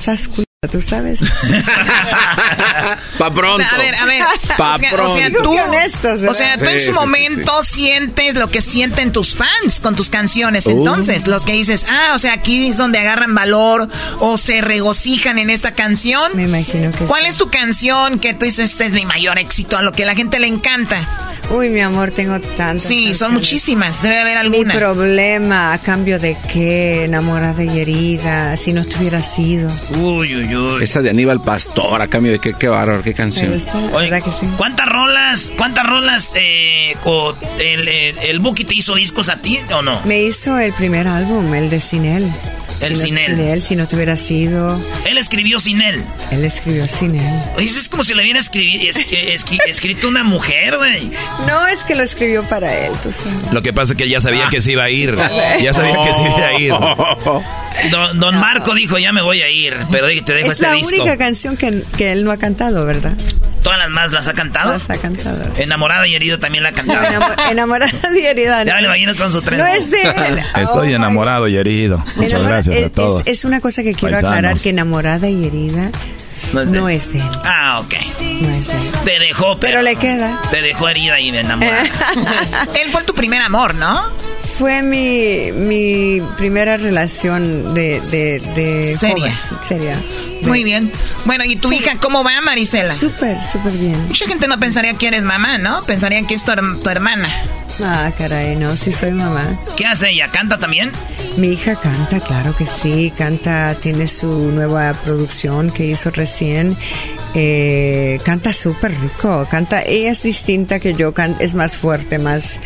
[0.68, 1.20] tú sabes.
[3.18, 3.64] Pa' pronto.
[3.64, 4.24] O sea, a ver, a ver.
[4.58, 5.14] Pa' o, sea, o pronto.
[5.16, 6.30] sea, tú, ¿verdad?
[6.30, 9.80] o sea, tú Sí, en sí, su sí, momento sientes lo que sienten tus fans
[9.82, 10.66] con tus canciones.
[10.66, 10.72] Uh.
[10.72, 13.88] Entonces, los que dices, ah, o sea, aquí es donde agarran valor
[14.20, 16.32] o se regocijan en esta canción.
[16.36, 17.28] Me imagino que ¿Cuál sí.
[17.30, 20.16] es tu canción que tú dices, este es mi mayor éxito, a lo que la
[20.16, 21.30] gente le encanta?
[21.50, 22.84] Uy, mi amor, tengo tantas.
[22.84, 23.32] Sí, son canciones.
[23.34, 24.02] muchísimas.
[24.02, 24.74] Debe haber Mi alguna.
[24.76, 29.70] problema, a cambio de qué, enamorada y herida, si no estuviera sido.
[30.00, 30.53] Uy, uy, uy.
[30.82, 33.54] Esa de Aníbal Pastor, a cambio de qué, qué bárbaro, qué canción.
[33.54, 34.48] gusta, Oye, ¿verdad que sí?
[34.58, 39.60] ¿cuántas rolas, cuántas rolas eh, co- el, el, el Buki te hizo discos a ti
[39.76, 40.00] o no?
[40.06, 42.30] Me hizo el primer álbum, el de Sin Él.
[42.88, 43.36] El si Sin no, Él.
[43.36, 44.80] Sin él, si no te hubiera sido.
[45.06, 46.02] Él escribió sin él.
[46.32, 47.42] Él escribió Sin Él.
[47.56, 51.12] Oye, es como si le hubiera escribi- es- es- escrito una mujer, güey.
[51.48, 53.52] No, es que lo escribió para él, tú sabes.
[53.52, 55.16] Lo que pasa es que él ya sabía que se iba a ir.
[55.62, 56.74] Ya sabía que se iba a ir.
[57.92, 60.74] Don, don Marco dijo, ya me voy a ir, pero te dejo Es este la
[60.74, 60.96] disco.
[61.02, 63.14] única canción que, que él no ha cantado, ¿verdad?
[63.64, 64.74] Todas las más las ha cantado.
[64.74, 65.46] Las ha cantado.
[65.58, 67.02] Enamorado y herido también la ha cantado.
[67.06, 68.64] Enamo- enamorada y herida.
[68.66, 69.60] Ya me imagino con su tren.
[69.60, 70.40] No es de él.
[70.56, 71.98] Estoy Oh, enamorado y herido.
[72.16, 73.22] Muchas Enamora- gracias es, a todos.
[73.22, 74.38] es- es una cosa que quiero Paisanos.
[74.38, 75.90] aclarar, que enamorada y herida
[76.52, 76.98] No es de no él.
[76.98, 77.26] es de él.
[77.46, 77.94] Ah, ok.
[78.42, 78.92] No es de él.
[79.06, 80.42] Te dejó, pero, Pero le queda.
[80.52, 81.84] Te dejó herida y enamorada.
[82.84, 84.02] Él fue tu primer amor, ¿no?
[84.54, 89.16] Fue mi, mi primera relación de, de, de Seria.
[89.16, 89.64] joven.
[89.64, 89.98] Seria.
[90.48, 90.92] Muy bien.
[91.26, 92.94] Bueno, ¿y tu hija cómo va, Marisela?
[92.94, 94.08] Súper, súper bien.
[94.08, 95.84] Mucha gente no pensaría que eres mamá, ¿no?
[95.86, 96.52] Pensarían que es tu,
[96.82, 97.30] tu hermana.
[97.82, 99.48] Ah, caray, no, sí soy mamá.
[99.76, 100.30] ¿Qué hace ella?
[100.30, 100.92] ¿Canta también?
[101.38, 106.78] Mi hija canta, claro que sí, canta, tiene su nueva producción que hizo recién.
[107.36, 112.60] Eh, canta súper rico, canta, ella es distinta que yo, can- es más fuerte, más,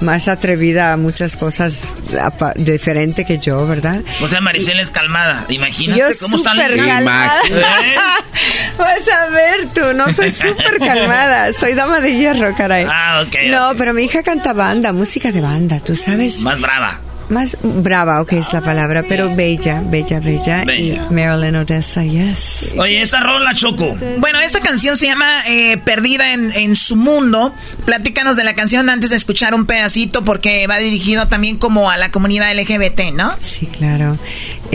[0.00, 4.00] más atrevida a muchas cosas, apa- diferente que yo, ¿verdad?
[4.22, 5.44] O sea, Maricela es calmada.
[5.48, 7.40] Imagínate Yo cómo está la súper calmada.
[7.50, 7.94] ¿Eh?
[8.78, 12.86] Vas a ver tú, no soy súper calmada, soy dama de hierro, caray.
[12.88, 13.34] Ah, ok.
[13.50, 16.38] No, pero mi hija canta banda, música de banda, tú sabes.
[16.38, 17.00] Más brava.
[17.32, 20.64] Más brava, ok, es la palabra, pero bella, bella, bella.
[20.66, 21.06] Bella.
[21.08, 22.74] Y Marilyn Odessa, yes.
[22.76, 23.96] Oye, esta rola, Choco.
[24.18, 27.54] Bueno, esta canción se llama eh, Perdida en, en su mundo.
[27.86, 31.96] Platícanos de la canción antes de escuchar un pedacito porque va dirigido también como a
[31.96, 33.32] la comunidad LGBT, ¿no?
[33.40, 34.18] Sí, claro.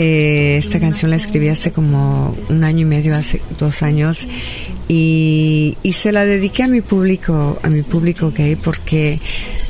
[0.00, 4.28] Eh, esta canción la escribí hace como un año y medio, hace dos años,
[4.86, 9.18] y, y se la dediqué a mi público, a mi público gay, porque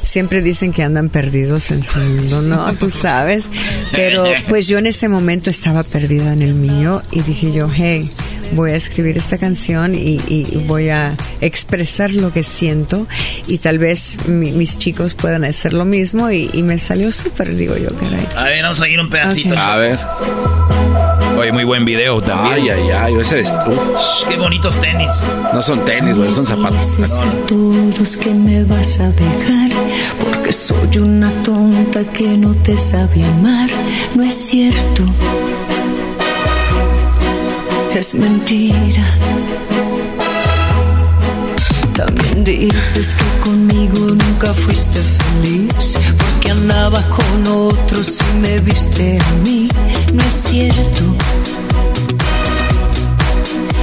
[0.02, 2.72] siempre dicen que andan perdidos en su mundo, ¿no?
[2.78, 3.46] Tú sabes.
[3.92, 8.08] Pero pues yo en ese momento estaba perdida en el mío y dije yo, hey,
[8.52, 13.06] voy a escribir esta canción y, y voy a expresar lo que siento
[13.46, 17.54] y tal vez mi- mis chicos puedan hacer lo mismo y, y me salió súper,
[17.56, 18.26] digo yo, caray.
[18.36, 19.50] A ver, vamos a ir un pedacito.
[19.50, 19.54] Ok.
[19.56, 19.70] Choco.
[19.70, 19.98] A ver.
[21.38, 22.54] Oye, muy buen video también.
[22.54, 23.70] Ay, ay, ay, ese eres tú.
[24.28, 25.10] Qué bonitos tenis.
[25.52, 26.96] No son tenis, güey, son zapatos.
[26.96, 29.70] Dices a todos que me vas a dejar
[30.18, 33.70] porque soy una tonta que no te sabe amar.
[34.16, 35.04] No es cierto.
[37.98, 39.02] Es mentira.
[41.94, 49.32] También dices que conmigo nunca fuiste feliz porque andaba con otros y me viste a
[49.42, 49.68] mí.
[50.12, 51.02] No es cierto.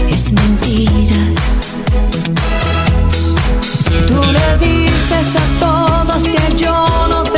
[0.09, 1.17] Es mentira.
[4.07, 7.34] Tú le dices a todos que yo no te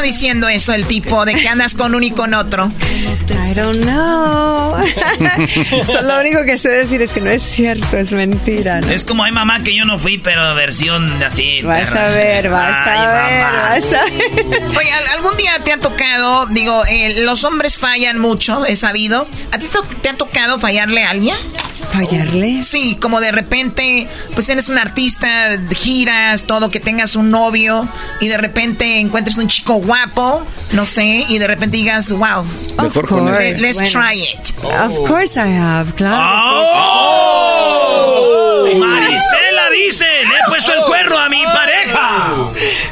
[0.00, 2.72] anda diciendo eso el tipo de que andas con uno y con otro?
[3.28, 4.60] I don't know.
[5.84, 8.80] So, lo único que sé decir es que no es cierto, es mentira.
[8.80, 8.88] ¿no?
[8.90, 11.60] Es como hay mamá que yo no fui, pero versión así.
[11.62, 13.68] Vas a ver, vas Ay, a ver, mamá.
[13.70, 14.76] vas a ver.
[14.78, 19.26] Oye, ¿al- ¿algún día te ha tocado, digo, eh, los hombres fallan mucho, he sabido.
[19.52, 19.66] ¿A ti
[20.02, 21.36] te ha tocado fallarle a alguien?
[21.92, 22.62] ¿Fallarle?
[22.62, 27.86] Sí, como de repente, pues eres un artista, giras, todo, que tengas un novio
[28.20, 32.44] y de repente encuentres un chico guapo, no sé, y de repente digas, wow,
[32.80, 33.62] Mejor con let's, este.
[33.62, 33.90] let's Bueno.
[33.90, 34.38] try it.
[34.64, 36.16] Of course I have, claro.
[37.82, 38.66] ¡Oh!
[38.78, 42.34] Marisela dice, le he puesto el cuerno a mi pareja.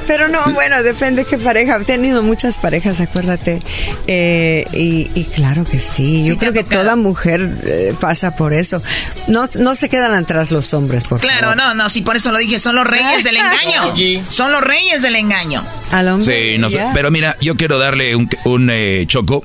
[0.08, 1.76] Pero no, bueno, depende qué pareja.
[1.76, 3.60] He tenido muchas parejas, acuérdate.
[4.08, 6.24] Eh, y, y claro que sí.
[6.24, 8.82] Yo creo que toda mujer eh, pasa por eso.
[9.28, 11.56] No, no se quedan atrás los hombres, por Claro, favor.
[11.58, 13.94] no, no, sí, por eso lo dije, son los reyes del engaño.
[14.30, 15.62] Son los reyes del engaño.
[15.92, 16.52] Al hombre.
[16.52, 19.44] Sí, no sé, pero mira, yo quiero darle un, un, eh, choco.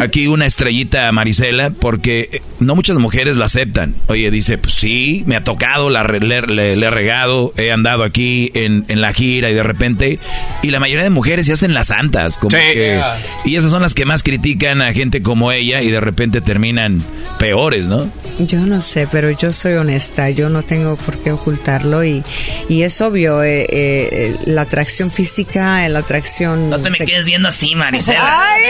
[0.00, 3.94] Aquí una estrellita a Marisela, porque eh, no muchas mujeres lo aceptan.
[4.08, 7.72] Oye, dice, pues sí, me ha tocado, la re- le, le- le he regado, he
[7.72, 10.18] andado aquí en, en la gira y de repente...
[10.62, 12.36] Y la mayoría de mujeres se hacen las santas.
[12.38, 13.00] Como que-
[13.44, 17.02] y esas son las que más critican a gente como ella y de repente terminan
[17.38, 18.10] peores, ¿no?
[18.38, 22.22] Yo no sé, pero yo soy honesta, yo no tengo por qué ocultarlo y,
[22.68, 26.70] y es obvio, eh, eh, la atracción física, la atracción...
[26.70, 28.42] No te me quedes viendo así, Marisela.
[28.42, 28.62] Ay.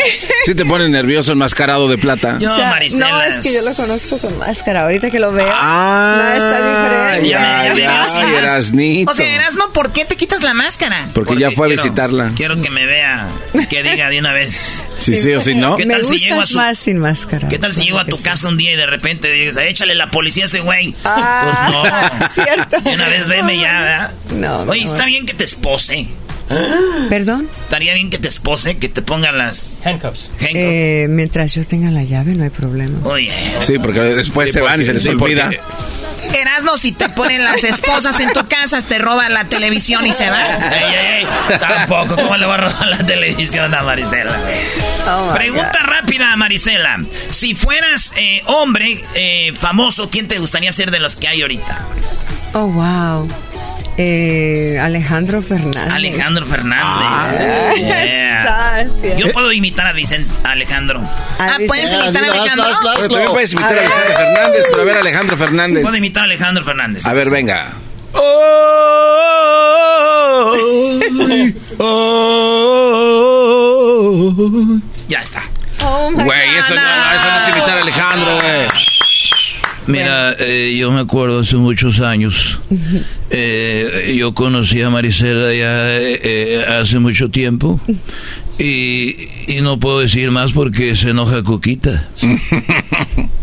[0.45, 2.39] Sí te pone nervioso enmascarado de plata.
[2.41, 3.09] Yo, O sea, Marisela.
[3.11, 4.83] no, es que yo lo conozco con máscara.
[4.83, 7.29] Ahorita que lo veo, Ah, está diferente.
[7.29, 9.11] ya, ya, Erasnito.
[9.11, 11.09] O sea, Erasmo, ¿por qué te quitas la máscara?
[11.15, 12.33] Porque ya fue a visitarla.
[12.37, 13.29] Quiero que me vea,
[13.69, 14.85] que diga de una vez.
[14.99, 15.77] Si sí o si no.
[15.77, 17.49] ¿Qué Me tal si llego a su- más sin máscara.
[17.49, 20.11] ¿Qué tal si llego a tu casa un día y de repente dices, échale la
[20.11, 20.95] policía a ese güey?
[21.05, 22.29] Ah, pues no.
[22.45, 22.81] cierto.
[22.81, 24.11] De una vez veme ya, ¿verdad?
[24.35, 24.93] No, Oye, no.
[24.93, 26.07] está bien que te espose.
[27.09, 27.49] ¿Perdón?
[27.63, 30.31] Estaría bien que te espose, que te pongan las handcuffs.
[30.41, 32.99] Eh, mientras yo tenga la llave, no hay problema.
[33.09, 33.33] Oye.
[33.61, 35.45] Sí, porque después Sí, se van y se les sí, olvida.
[35.45, 35.61] porque-
[36.39, 40.31] Erasmo, si te ponen las esposas en tu casa, te roban la televisión y se
[40.31, 40.63] van.
[40.73, 41.59] Ey, ey, ey.
[41.59, 44.37] Tampoco, ¿cómo le va a robar la televisión a Marisela?
[45.09, 47.01] Oh, Pregunta rápida, Marisela.
[47.31, 51.85] Si fueras eh, hombre eh, famoso, ¿quién te gustaría ser de los que hay ahorita?
[52.55, 53.29] Oh, wow.
[54.03, 55.93] Eh, Alejandro Fernández.
[55.93, 57.37] Alejandro Fernández.
[57.77, 58.87] Yeah.
[58.89, 59.17] Satia.
[59.17, 61.03] Yo puedo imitar a Vicente, a Alejandro.
[61.39, 62.67] Ah, ¿puedes imitar a Alejandro?
[62.97, 65.83] Pero también puedes imitar a Vicente Fernández, pero a ver Alejandro Fernández.
[65.83, 67.07] Puedo imitar a Alejandro Fernández.
[67.07, 67.73] A ver, venga.
[75.09, 75.43] Ya está.
[75.83, 78.69] Oh, Güey, eso no, no, eso no es imitar a Alejandro, güey.
[79.91, 82.61] Mira, eh, yo me acuerdo hace muchos años.
[83.31, 87.81] eh, yo conocí a Marisela ya eh, eh, hace mucho tiempo.
[88.59, 89.17] Y,
[89.49, 92.09] y no puedo decir más porque se enoja Coquita.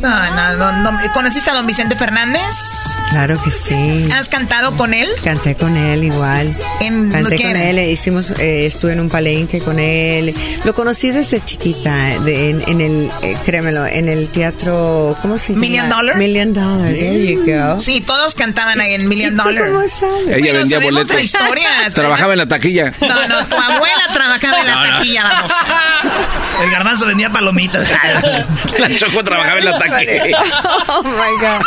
[0.00, 1.12] No, no, no, no.
[1.12, 2.54] ¿Conociste a don Vicente Fernández?
[3.10, 4.08] Claro que sí.
[4.12, 5.08] ¿Has cantado con él?
[5.24, 6.52] Canté con él igual.
[6.80, 10.34] En- Canté ¿qué con él, eh, hicimos, eh, estuve en un palenque con él.
[10.64, 15.38] Lo conocí desde chiquita, eh, de- en, en el, eh, créemelo, en el teatro, ¿cómo
[15.38, 15.60] se llama?
[15.60, 16.16] Million Dollar.
[16.16, 17.80] Million Dollar, there you go.
[17.80, 19.66] Sí, todos cantaban ahí en Million ¿Y tú Dollar.
[19.68, 20.14] cómo sabes?
[20.26, 21.94] Ella Bueno, vendía boletos.
[21.94, 22.92] Trabajaba en la taquilla.
[23.00, 24.96] No, no, tu abuela trabajaba en la No, no.
[24.98, 25.52] taquilla, vamos.
[26.64, 27.88] El garbanzo vendía palomitas.
[28.78, 29.85] La Choco trabajaba en la taquilla.
[30.88, 31.62] Oh my God.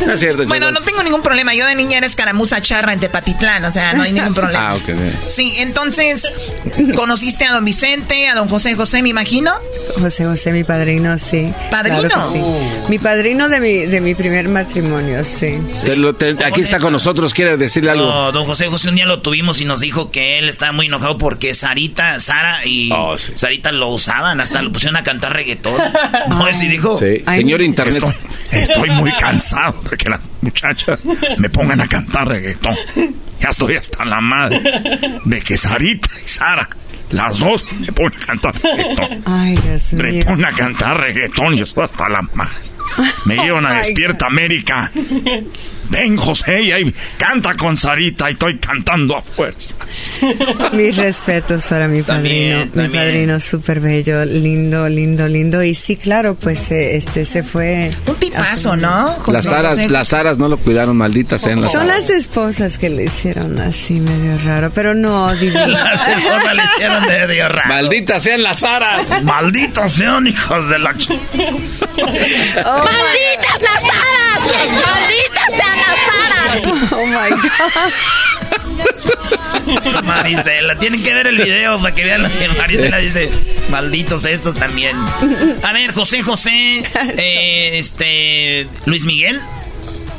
[0.06, 1.54] No es cierto, Bueno, no tengo ningún problema.
[1.54, 4.70] Yo de niña era escaramuza charra en Tepatitlán, o sea, no hay ningún problema.
[4.70, 4.88] Ah, ok.
[5.28, 6.30] Sí, entonces,
[6.94, 9.52] ¿conociste a don Vicente, a don José José, me imagino?
[10.00, 11.50] José José, mi padrino, sí.
[11.70, 12.02] ¿Padrino?
[12.02, 12.40] Claro sí.
[12.88, 15.58] Mi padrino de mi, de mi primer matrimonio, sí.
[15.84, 18.06] Te lo- te- aquí está con nosotros, quiere decirle algo.
[18.06, 20.86] No, don José José un día lo tuvimos y nos dijo que él estaba muy
[20.86, 23.32] enojado porque Sarita, Sara y Oh, sí.
[23.34, 25.74] Sarita lo usaban, hasta lo pusieron a cantar reggaetón.
[26.28, 26.98] No, así dijo.
[26.98, 27.60] Sí, Ay, señor.
[27.62, 27.96] Internet.
[27.96, 28.14] Estoy,
[28.62, 31.00] estoy muy cansado de que las muchachas
[31.38, 32.76] me pongan a cantar reggaetón.
[33.40, 34.60] Ya estoy hasta la madre
[35.24, 36.68] de que Sarita y Sara,
[37.10, 39.22] las dos, me ponen a cantar reggaetón.
[39.26, 40.22] Ay, Dios Me mío.
[40.26, 42.52] ponen a cantar reggaetón y estoy hasta la madre.
[43.26, 44.90] Me llevan a Oh, Despierta América.
[45.90, 49.74] Ven, José, y ahí canta con Sarita y estoy cantando a fuerza.
[50.72, 55.62] Mis respetos para mi También, padrino, mi padrino súper bello, lindo, lindo, lindo.
[55.62, 57.90] Y sí, claro, pues eh, este se fue.
[58.06, 59.08] Un tipazo, ¿no?
[59.20, 59.88] José Las aras, José.
[59.88, 62.08] las aras no lo cuidaron, malditas sean las Son aras.
[62.08, 65.66] las esposas que le hicieron así medio raro, pero no, divino.
[65.68, 67.68] Las esposas le hicieron de Dios raro.
[67.68, 69.22] Malditas sean las aras.
[69.22, 70.90] Malditos sean hijos de la...
[72.64, 74.52] Oh, ¡Malditas las aras!
[74.72, 75.47] ¡Malditas!
[76.92, 77.48] Oh my God.
[80.04, 83.30] Marisela, tienen que ver el video para que vean lo que Marisela dice.
[83.70, 84.96] Malditos estos también.
[85.62, 86.82] A ver, José José,
[87.16, 89.40] eh, este, Luis Miguel.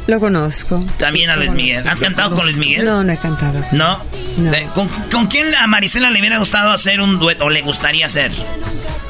[0.07, 0.83] Lo conozco.
[0.97, 1.87] También a Luis Miguel.
[1.87, 2.83] ¿Has cantado con Luis Miguel?
[2.85, 3.61] No, no he cantado.
[3.71, 4.01] ¿No?
[4.53, 8.05] Eh, ¿Con, con quién a Marisela le hubiera gustado hacer un dueto o le gustaría
[8.07, 8.31] hacer?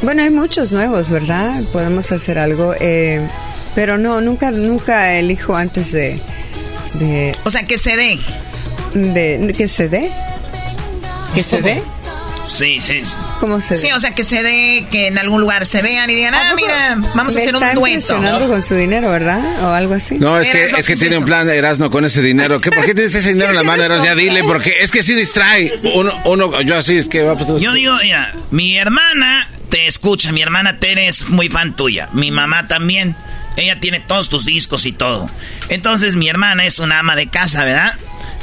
[0.02, 1.62] Bueno, hay muchos nuevos, ¿verdad?
[1.72, 2.74] Podemos hacer algo.
[2.80, 3.26] eh,
[3.76, 6.20] pero no, nunca, nunca elijo antes de.
[6.96, 8.20] De O sea, que se dé.
[8.94, 10.10] de ¿Que se dé?
[11.34, 11.82] ¿Que se dé?
[12.46, 13.02] Sí, sí.
[13.40, 13.76] ¿Cómo se dé?
[13.76, 16.54] Sí, o sea, que se dé, que en algún lugar se vean y digan, ah,
[16.56, 17.88] mira, vamos a hacer un está dueto.
[17.96, 19.40] impresionando con su dinero, ¿verdad?
[19.64, 20.18] O algo así.
[20.18, 22.60] No, es que, es que ¿qué tiene un plan Erasmo con ese dinero.
[22.60, 24.04] ¿Qué, ¿Por qué tienes ese dinero en la mano, Erasmo?
[24.04, 25.72] Ya dile, porque es que sí distrae.
[25.94, 30.32] Uno, uno yo así, es que va pues, Yo digo, mira, mi hermana te escucha,
[30.32, 33.16] mi hermana Tere es muy fan tuya, mi mamá también.
[33.60, 35.30] Ella tiene todos tus discos y todo.
[35.70, 37.94] Entonces mi hermana es una ama de casa, ¿verdad?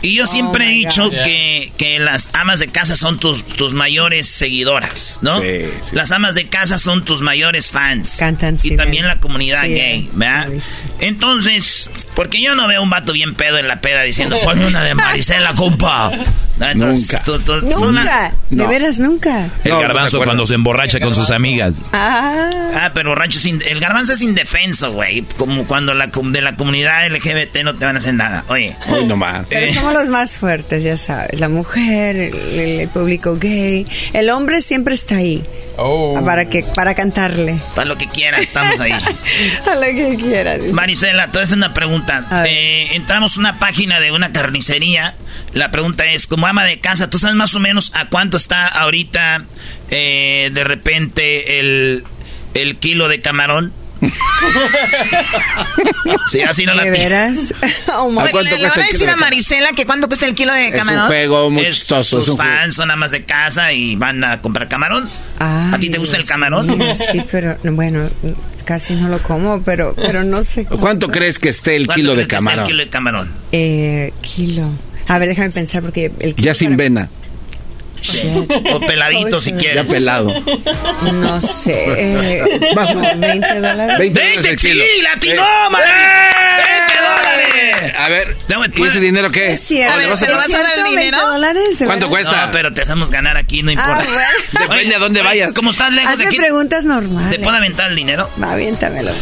[0.02, 1.22] Y yo siempre he dicho God.
[1.24, 5.40] que, que las amas de casa son tus, tus mayores seguidoras, ¿no?
[5.40, 8.16] Sí, Las amas de casa son tus mayores fans.
[8.18, 9.09] Cantan, Y sí, también ven.
[9.14, 10.48] la comunidad Sí, gay, he ¿verdad?
[11.01, 14.84] Entonces, porque yo no veo un vato bien pedo en la peda diciendo, ponme una
[14.84, 16.12] de Marisela, compa.
[16.59, 16.87] ¿No?
[16.87, 17.23] Nunca.
[17.24, 18.69] tú- tú- Nunca, de No.
[18.69, 19.49] veras nunca.
[19.65, 21.74] El garbanzo cuando se emborracha con sus amigas.
[21.93, 25.23] Ah, Ah, pero rancho es in- el garbanzo es indefenso, güey.
[25.37, 28.45] Como cuando la com- de la comunidad LGBT no te van a hacer nada.
[28.49, 28.74] Oye.
[28.89, 29.47] Hoy nomás.
[29.49, 31.39] pero Eh, somos los más fuertes, ya sabes.
[31.41, 33.87] La mujer, el, el- público gay.
[34.12, 35.43] El hombre siempre está ahí.
[36.24, 37.59] Para, que, para cantarle.
[37.74, 38.93] para lo que quieras, estamos ahí.
[39.70, 40.61] A lo que quieras.
[40.73, 42.24] Marisela, te voy una pregunta.
[42.49, 45.15] Eh, entramos a una página de una carnicería.
[45.53, 48.68] La pregunta es, como ama de casa, ¿tú sabes más o menos a cuánto está
[48.68, 49.44] ahorita
[49.90, 52.05] eh, de repente el,
[52.55, 53.73] el kilo de camarón?
[56.31, 57.55] sí, así no la ¿De pi- veras?
[57.93, 60.52] Oh, my- Bueno, le, le van a decir a Marisela que cuánto cuesta el kilo
[60.52, 61.59] de camarón.
[61.59, 65.09] Es- Sus fans son amas de casa y van a comprar camarón.
[65.39, 66.66] ¿A ti te gusta el camarón?
[66.78, 68.09] mío, sí, pero bueno,
[68.64, 70.64] casi no lo como, pero, pero no sé.
[70.66, 72.60] ¿Cuánto crees que esté el ¿Cuánto kilo de crees que está camarón?
[72.64, 73.31] El kilo de camarón.
[73.52, 74.70] Eh, kilo.
[75.09, 77.09] A ver, déjame pensar porque el Ya sin vena.
[78.03, 78.51] Shit.
[78.73, 79.85] O peladito si quieres.
[79.87, 80.33] Ya pelado.
[81.12, 81.85] No sé.
[81.97, 83.99] Eh, Más- como 20 dólares.
[83.99, 84.85] 20 ¡Veinte, el sí, kilo.
[85.03, 85.70] latino, Eh.
[85.70, 85.87] madre!
[85.87, 87.95] ¡20 dólares!
[87.99, 89.53] A ver, Dame, ¿y ese dinero qué?
[89.53, 89.97] Es cierto.
[89.97, 91.27] ¿O le vas a- ¿se lo vas a dar el 120 dinero?
[91.27, 91.78] dólares?
[91.78, 92.47] ¿de ¿Cuánto cuesta?
[92.47, 94.03] No, pero te hacemos ganar aquí, no importa.
[94.03, 94.05] Ah,
[94.53, 94.69] bueno.
[94.74, 95.53] Depende a dónde vayas.
[95.55, 97.31] Como estás lejos de Hazme aquí, preguntas normales.
[97.31, 98.31] ¿te puedo aventar el dinero?
[98.43, 99.12] Va, aviéntamelo.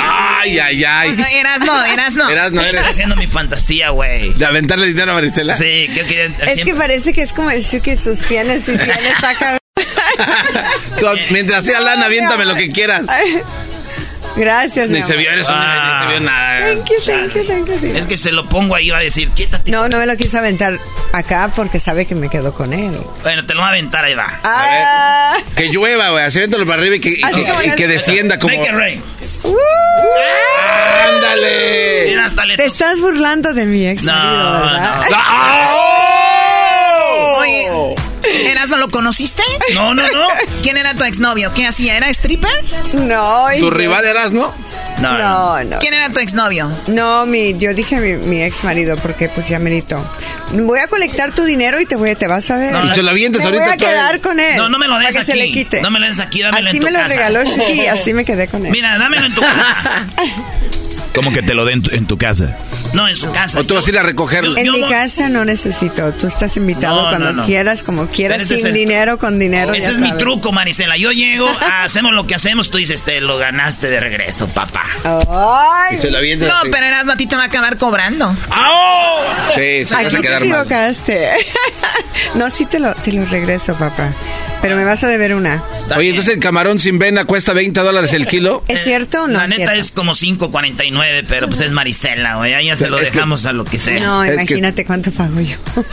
[0.00, 1.24] Ay, ay, ay.
[1.34, 2.28] Erasno, Erasno.
[2.30, 4.32] Erasno, Estoy eres haciendo mi fantasía, güey.
[4.34, 5.54] de aventarle dinero a Maricela.
[5.56, 9.14] Sí, creo que Es que parece que es como el Shuki sus tienes y tienes
[9.22, 9.58] acá.
[10.98, 13.02] Tú, mientras sea lana, aviéntame lo que quieras.
[14.40, 16.00] Gracias, Ni se vio, eres un Ah.
[16.00, 16.66] ni se vio nada.
[16.74, 17.96] Thank you, thank you, thank you.
[17.96, 19.70] Es que se lo pongo ahí, va a decir, quítate.
[19.70, 20.78] No, no me lo quiso aventar
[21.12, 22.96] acá porque sabe que me quedo con él.
[23.22, 24.40] Bueno, te lo voy a aventar, ahí va.
[24.42, 26.24] Ah, Que llueva, güey.
[26.24, 28.56] Así avéntalo para arriba y que, y que- y que descienda como.
[28.56, 29.02] Make it rain.
[29.44, 29.56] uh,
[31.16, 32.04] ¡Ándale!
[32.08, 34.96] Mira, hasta le te estás burlando de mi ex No, marido, ¿verdad?
[35.10, 35.16] no.
[35.16, 35.76] ¡Ah!
[37.38, 37.68] Oye,
[38.24, 39.42] Erasno, ¿lo conociste?
[39.74, 40.28] No, no, no.
[40.62, 41.52] ¿Quién era tu exnovio?
[41.54, 41.96] ¿Qué hacía?
[41.96, 42.50] ¿Era stripper?
[42.94, 44.52] No, ¿Tu rival eras, no?
[45.00, 45.18] No, no.
[45.18, 45.78] No, no.
[45.78, 46.70] ¿Quién era tu exnovio?
[46.88, 49.98] No, mi, yo dije a mi, mi ex marido porque pues ya merito.
[50.52, 52.72] Voy a colectar tu dinero y te voy, te vas a ver.
[52.72, 53.80] No, se lo avientes me ahorita voy a a él.
[53.80, 54.56] quedar con él.
[54.56, 55.40] No, no me lo des para que aquí.
[55.40, 55.80] se le quite.
[55.80, 57.14] No me lo des aquí, dámelo Así en tu me lo casa.
[57.14, 58.72] regaló Shuki y así me quedé con él.
[58.72, 60.04] Mira, dámelo en tu casa.
[61.14, 62.56] ¿Cómo que te lo den en tu, en tu casa?
[62.92, 63.58] No, en su casa.
[63.60, 64.56] O tú vas a ir a recogerlo.
[64.56, 66.12] En yo mi casa no necesito.
[66.12, 67.44] Tú estás invitado No, cuando no, no.
[67.46, 69.74] quieras, como quieras, sin el- dinero, con dinero.
[69.74, 70.96] Ese es mi truco, Marisela.
[70.96, 71.48] Yo llego,
[71.82, 74.84] hacemos lo que hacemos, tú dices, te lo ganaste de regreso, papá.
[75.04, 76.68] Ay, Y se lo avientas No, así.
[76.70, 78.34] pero Erasno a ti te va a acabar cobrando.
[79.54, 80.48] Sí, se vas aquí a te quedar mal.
[80.60, 81.28] equivocaste.
[82.36, 84.10] no, sí te lo, te lo regreso, papá.
[84.62, 85.62] Pero me vas a deber una.
[85.96, 88.62] Oye, entonces el camarón sin vena cuesta 20 dólares el kilo.
[88.68, 89.80] ¿Es cierto o no La es neta cierto?
[89.80, 92.52] es como 5.49, pero pues es Marisela, güey.
[92.52, 93.98] Ahí ya se lo Es que- dejamos a lo que sea.
[94.00, 95.56] No, Es que- imagínate cuánto pago yo.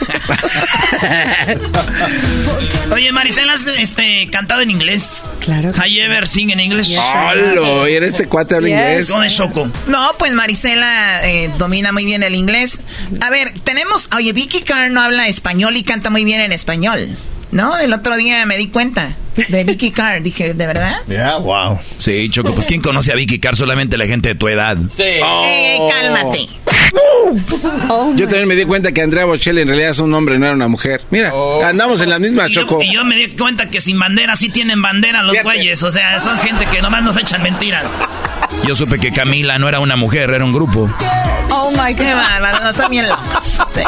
[2.92, 5.24] Oye, Marisela, ¿has este, cantado en inglés?
[5.40, 5.72] claro.
[5.72, 6.88] que ¿Have you ever sing in English?
[6.88, 7.00] Yes.
[7.14, 7.88] ¡Halo!
[7.88, 8.76] ¿Y eres este cuate habla Yes.
[8.78, 9.10] inglés?
[9.10, 9.70] ¿Cómo es Choco?
[9.86, 12.80] No, pues Marisela eh, domina muy bien el inglés.
[13.20, 14.08] A ver, tenemos...
[14.16, 17.08] Oye, Vicky Carr no habla español y canta muy bien en español.
[17.50, 17.78] ¿No?
[17.78, 19.16] El otro día me di cuenta
[19.48, 20.22] de Vicky Carr.
[20.22, 20.96] Dije, ¿de verdad?
[21.06, 21.78] Ya, wow.
[21.96, 23.56] Sí, Choco, pues ¿quién conoce a Vicky Carr?
[23.56, 24.76] Solamente la gente de tu edad.
[24.90, 25.02] Sí.
[25.04, 26.48] Eh, cálmate.
[27.90, 30.46] Oh, Yo también me di cuenta que Andrea Bocelli en realidad es un hombre, no
[30.46, 31.02] era una mujer.
[31.10, 31.32] Mira,
[31.64, 32.82] andamos en la misma Y yo, Choco.
[32.82, 35.82] y yo me di cuenta que sin bandera sí tienen bandera los güeyes.
[35.82, 37.98] O sea, son gente que nomás nos echan mentiras.
[38.66, 40.88] Yo supe que Camila no era una mujer, era un grupo.
[41.68, 41.98] Oh my God.
[41.98, 43.44] Qué bárbaro, no, están bien locos.
[43.44, 43.80] Sí.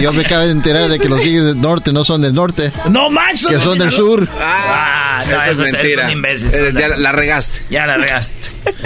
[0.00, 2.70] Yo me acabo de enterar de que los higues del norte no son del norte.
[2.90, 3.48] No manches.
[3.48, 4.28] Que son del sur.
[4.40, 6.04] Ah, no, Eso es eso es mentira.
[6.06, 6.50] un imbécil.
[6.52, 7.60] Eh, ya la regaste.
[7.70, 8.34] Ya la regaste.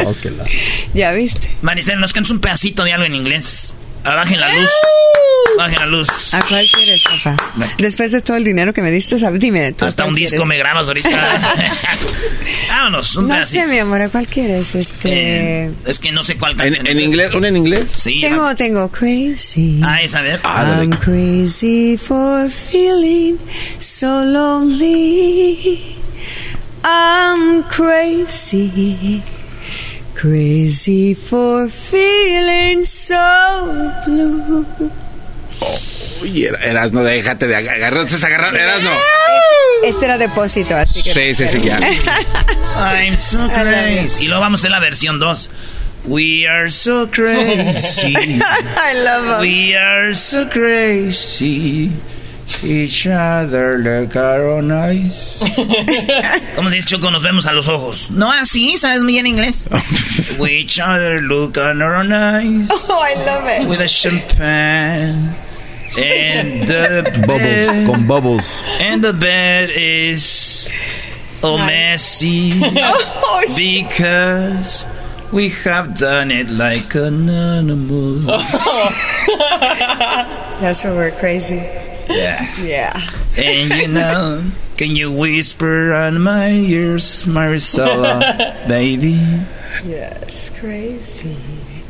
[0.94, 1.50] Ya viste.
[1.62, 3.74] Maricel, nos cantas un pedacito de algo en inglés.
[4.05, 4.70] Ah, Bajen la luz.
[5.57, 6.35] Bajen la luz.
[6.35, 7.37] ¿A cuál quieres, papá?
[7.79, 9.41] Después de todo el dinero que me diste, ¿sabes?
[9.41, 9.73] dime.
[9.73, 10.49] ¿tú Hasta un disco quieres?
[10.49, 11.09] me grabas ahorita.
[12.69, 13.61] Vámonos, un No pedacito.
[13.62, 14.74] sé, mi amor, ¿a cuál quieres?
[14.74, 15.65] Este...
[15.66, 16.87] Eh, es que no sé cuál canción.
[16.87, 17.35] ¿En, en inglés?
[17.35, 17.93] ¿Una en inglés?
[17.95, 18.20] Sí.
[18.23, 19.81] tengo, tengo Crazy.
[19.85, 20.41] Ah, esa, a ver.
[20.45, 23.37] I'm crazy for feeling
[23.79, 25.97] so lonely.
[26.85, 29.23] I'm crazy.
[30.23, 33.16] Crazy for feeling so
[34.07, 34.65] blue.
[36.23, 38.05] Uy, Er- Erasno, déjate de ag- agarrar.
[38.07, 38.57] Estás agarrando.
[38.57, 38.90] Erasno.
[39.82, 41.12] Este era depósito, así que.
[41.12, 41.77] Sí, sí, sí, ya.
[42.77, 44.27] I'm so crazy.
[44.27, 45.51] Y luego vamos a la versión 2.
[46.05, 48.15] We are so crazy.
[48.40, 49.40] I love him.
[49.40, 51.90] We are so crazy.
[52.62, 55.41] Each other like our own eyes.
[56.55, 57.11] ¿Cómo se dice, Choco?
[57.11, 58.11] Nos vemos a los ojos.
[58.11, 59.65] No así, ¿sabes muy bien inglés?
[60.39, 62.69] We each other look on our own eyes.
[62.70, 63.69] Oh, I love it.
[63.69, 65.31] With a champagne.
[65.97, 68.62] And the Bubbles, bed, con bubbles.
[68.81, 70.70] and the bed is
[71.43, 74.87] all messy Oh, because
[75.33, 78.20] we have done it like an animal.
[80.61, 81.61] That's why we're crazy.
[82.14, 82.62] Yeah.
[82.62, 83.10] Yeah.
[83.36, 84.44] And you know,
[84.76, 88.20] can you whisper on my ears, Marisela,
[88.68, 89.20] baby?
[89.84, 91.36] Yes, crazy.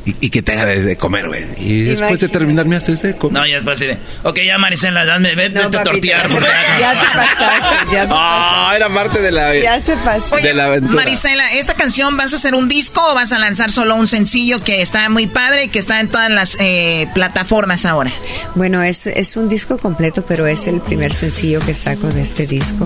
[0.04, 1.44] Y, y que te haga de, de comer, güey.
[1.58, 3.40] Y después de terminar me haces de comer.
[3.40, 6.28] No, ya después así de, ok, ya Marisela, dame, vete No, a papito, tortear.
[6.28, 6.46] porque
[6.80, 10.36] ya- Ya te pasaste, ya te Ah, era parte de la, Ya se pasó.
[10.36, 10.94] de la aventura.
[10.96, 14.60] Marisela, ¿esta canción vas a hacer un disco o vas a lanzar solo un sencillo
[14.64, 18.10] que está muy padre y que está en todas las eh, plataformas ahora?
[18.56, 22.44] Bueno, es, es un disco completo, pero es el primer sencillo que saco de este
[22.46, 22.84] disco,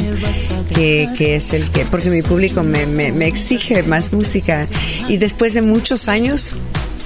[0.75, 4.67] que, que es el que, porque mi público me, me, me exige más música.
[5.09, 6.53] Y después de muchos años,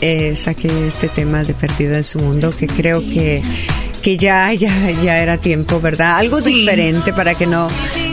[0.01, 3.43] eh, saqué este tema de Perdida en su mundo, que creo que,
[4.01, 4.70] que ya, ya,
[5.02, 6.16] ya era tiempo, ¿verdad?
[6.18, 6.60] Algo Sí.
[6.60, 7.68] diferente para que no,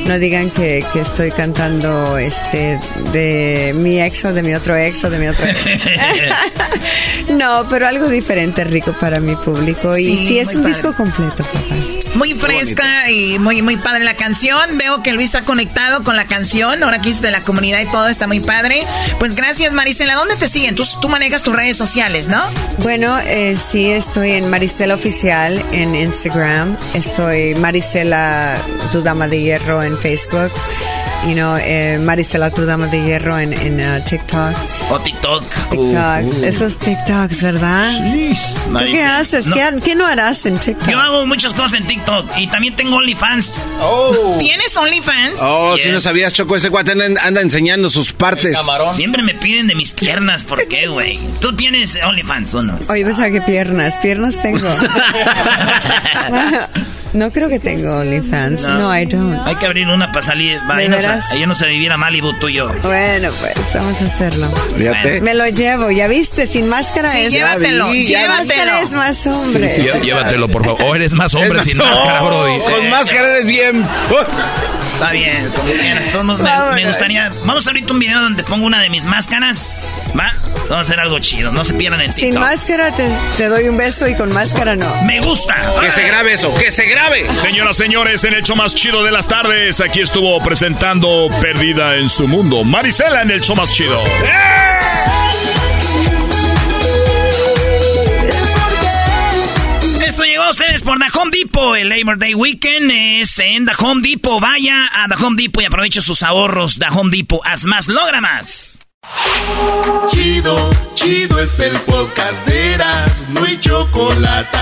[0.05, 2.79] no digan que, que estoy cantando este
[3.11, 5.57] de mi ex o de mi otro ex o de mi otro ex.
[7.29, 9.97] No, pero algo diferente, rico para mi público.
[9.97, 10.69] y Sí, sí, es un padre.
[10.69, 11.75] disco completo, papá.
[12.15, 14.77] Muy fresca y muy muy padre la canción.
[14.77, 16.81] Veo que Luis ha conectado con la canción.
[16.83, 18.83] Ahora que de la comunidad y todo está muy padre.
[19.19, 20.15] Pues gracias Marisela.
[20.15, 20.75] ¿Dónde te siguen?
[20.75, 22.43] Tú, tú manejas tus redes sociales, ¿no?
[22.79, 26.75] Bueno, eh, sí, estoy en Marisela Oficial en Instagram.
[26.93, 28.57] Estoy Marisela,
[28.91, 30.51] tu dama de hierro en Facebook.
[31.25, 34.55] You know, eh, Marisela, tu dama de hierro en, en uh, TikTok.
[34.91, 35.43] O TikTok.
[35.71, 35.77] TikTok.
[36.23, 36.45] Uh, uh.
[36.45, 37.91] Esos TikToks, ¿verdad?
[37.97, 38.93] ¿Tú Maricel.
[38.93, 39.47] qué haces?
[39.47, 39.55] No.
[39.55, 40.87] ¿Qué, qué no harás en TikTok?
[40.87, 43.51] Yo hago muchas cosas en TikTok y también tengo OnlyFans.
[44.39, 45.39] ¿Tienes OnlyFans?
[45.41, 45.83] Oh, Yes.
[45.83, 48.57] si no sabías, Choco, ese cuate anda, anda enseñando sus partes.
[48.93, 50.43] Siempre me piden de mis piernas.
[50.45, 51.19] ¿Por qué, güey?
[51.41, 52.77] ¿Tú tienes OnlyFans o no?
[52.89, 54.59] Oye, pues a qué piernas, piernas tengo.
[57.13, 58.65] no creo que tengo OnlyFans.
[58.67, 59.39] No, I don't.
[59.45, 60.59] Hay que abrir una para salir.
[60.69, 61.31] Va, ¿De ahí, no, se- veras?
[61.31, 62.69] ahí no se viviera Malibu tú y yo.
[62.83, 64.47] Bueno, pues vamos a hacerlo.
[64.77, 65.21] Fíjate.
[65.21, 67.87] Me lo llevo, ya viste, sin máscara Sí, es llévatelo,
[68.29, 69.77] máscara es más hombre.
[69.77, 70.81] Llé- Llévatelo, por favor.
[70.83, 72.59] O eres más hombre sin máscara, Brody.
[72.59, 73.85] Con máscara eres bien.
[74.97, 76.11] Está bien, como quieras.
[76.11, 77.29] Todos me, me gustaría.
[77.45, 79.83] Vamos a ahorita un video donde pongo una de mis máscaras.
[80.19, 80.33] ¿Va?
[80.69, 81.51] Vamos a hacer algo chido.
[81.51, 82.41] No se pierdan en Sin TikTok.
[82.41, 83.07] máscara te,
[83.37, 84.91] te doy un beso y con máscara no.
[85.03, 85.55] Me gusta.
[85.81, 87.31] Que se grabe eso, que se grabe.
[87.31, 92.09] Señoras, señores, en el show más chido de las tardes, aquí estuvo presentando Perdida en
[92.09, 92.63] su mundo.
[92.63, 94.01] Marisela en el show más chido.
[94.03, 94.25] Esto
[100.47, 101.75] a ustedes por The Home Depot.
[101.75, 104.39] El Labor Day Weekend es en The Home Depot.
[104.39, 106.79] Vaya a The Home Depot y aproveche sus ahorros.
[106.79, 107.41] The Home Depot.
[107.43, 108.79] Haz más, logra más.
[110.09, 114.57] Chido, chido es el podcast de Eras, no hay chocolate.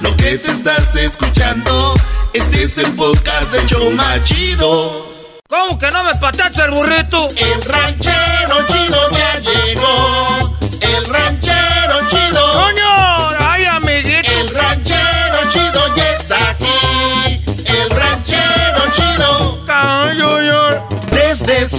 [0.00, 1.94] Lo que te estás escuchando,
[2.34, 5.40] este es el podcast de Choma Chido.
[5.48, 7.30] ¿Cómo que no me patacha el burrito?
[7.30, 10.58] El ranchero chido ya llegó.
[10.80, 12.52] El ranchero chido.
[12.52, 13.43] ¡Coño!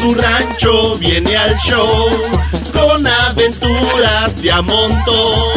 [0.06, 2.10] Su rancho viene al show
[2.72, 5.52] con aventuras de a montón.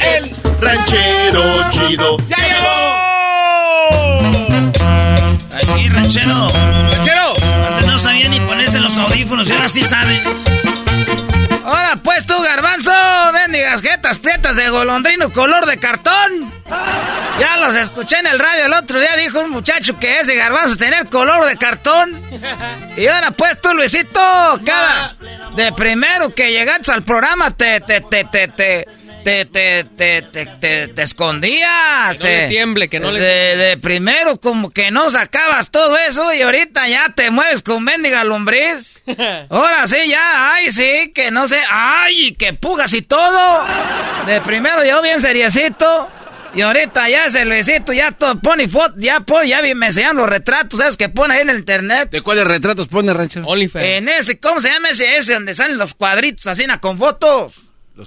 [0.00, 1.42] El ranchero
[1.72, 2.78] chido ya llegó.
[5.54, 6.46] Aquí, ranchero.
[6.92, 7.32] ¡Ranchero!
[7.68, 10.20] Antes no sabía ni ponerse los audífonos y ahora sí sabe.
[11.64, 12.92] Ahora pues tú, garbanzo,
[13.32, 16.52] bendigas jetas prietas de golondrino color de cartón.
[17.38, 20.76] Ya los escuché en el radio el otro día, dijo un muchacho que ese garbanzo
[20.76, 22.22] tenía color de cartón.
[22.96, 24.20] Y ahora pues tú, Luisito,
[24.64, 25.14] cada
[25.54, 28.88] de primero que llegaste al programa te, te, te, te, te,
[29.24, 32.18] te, te, te, te, te, te escondías.
[32.18, 36.32] Que no tiemble, que no le- de, de primero como que no sacabas todo eso
[36.34, 39.02] y ahorita ya te mueves con mendiga lombriz.
[39.50, 43.64] Ahora sí, ya, ay, sí, que no sé, ay, que pugas y todo.
[44.26, 46.08] De primero yo bien seriecito.
[46.52, 50.16] Y ahorita ya ese Luisito ya todo pone foto, ya pone, ya vi- me enseñan
[50.16, 50.96] los retratos, ¿sabes?
[50.96, 52.10] Que pone ahí en el internet.
[52.10, 53.44] ¿De cuáles retratos pone ranchero?
[53.96, 55.16] En ese, ¿cómo se llama ese?
[55.16, 57.54] Ese donde salen los cuadritos así, na, con fotos.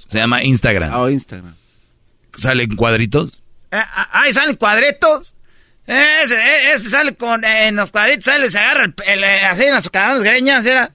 [0.08, 0.94] Se llama Instagram.
[0.96, 1.56] Oh, Instagram.
[2.38, 3.42] ¿Salen cuadritos?
[3.72, 5.36] Eh, ah, ahí salen cuadritos.
[5.86, 9.44] Ese, eh, ese sale con, eh, en los cuadritos, sale, se agarra el, el, eh,
[9.46, 10.92] así en las cadenas greñas, era.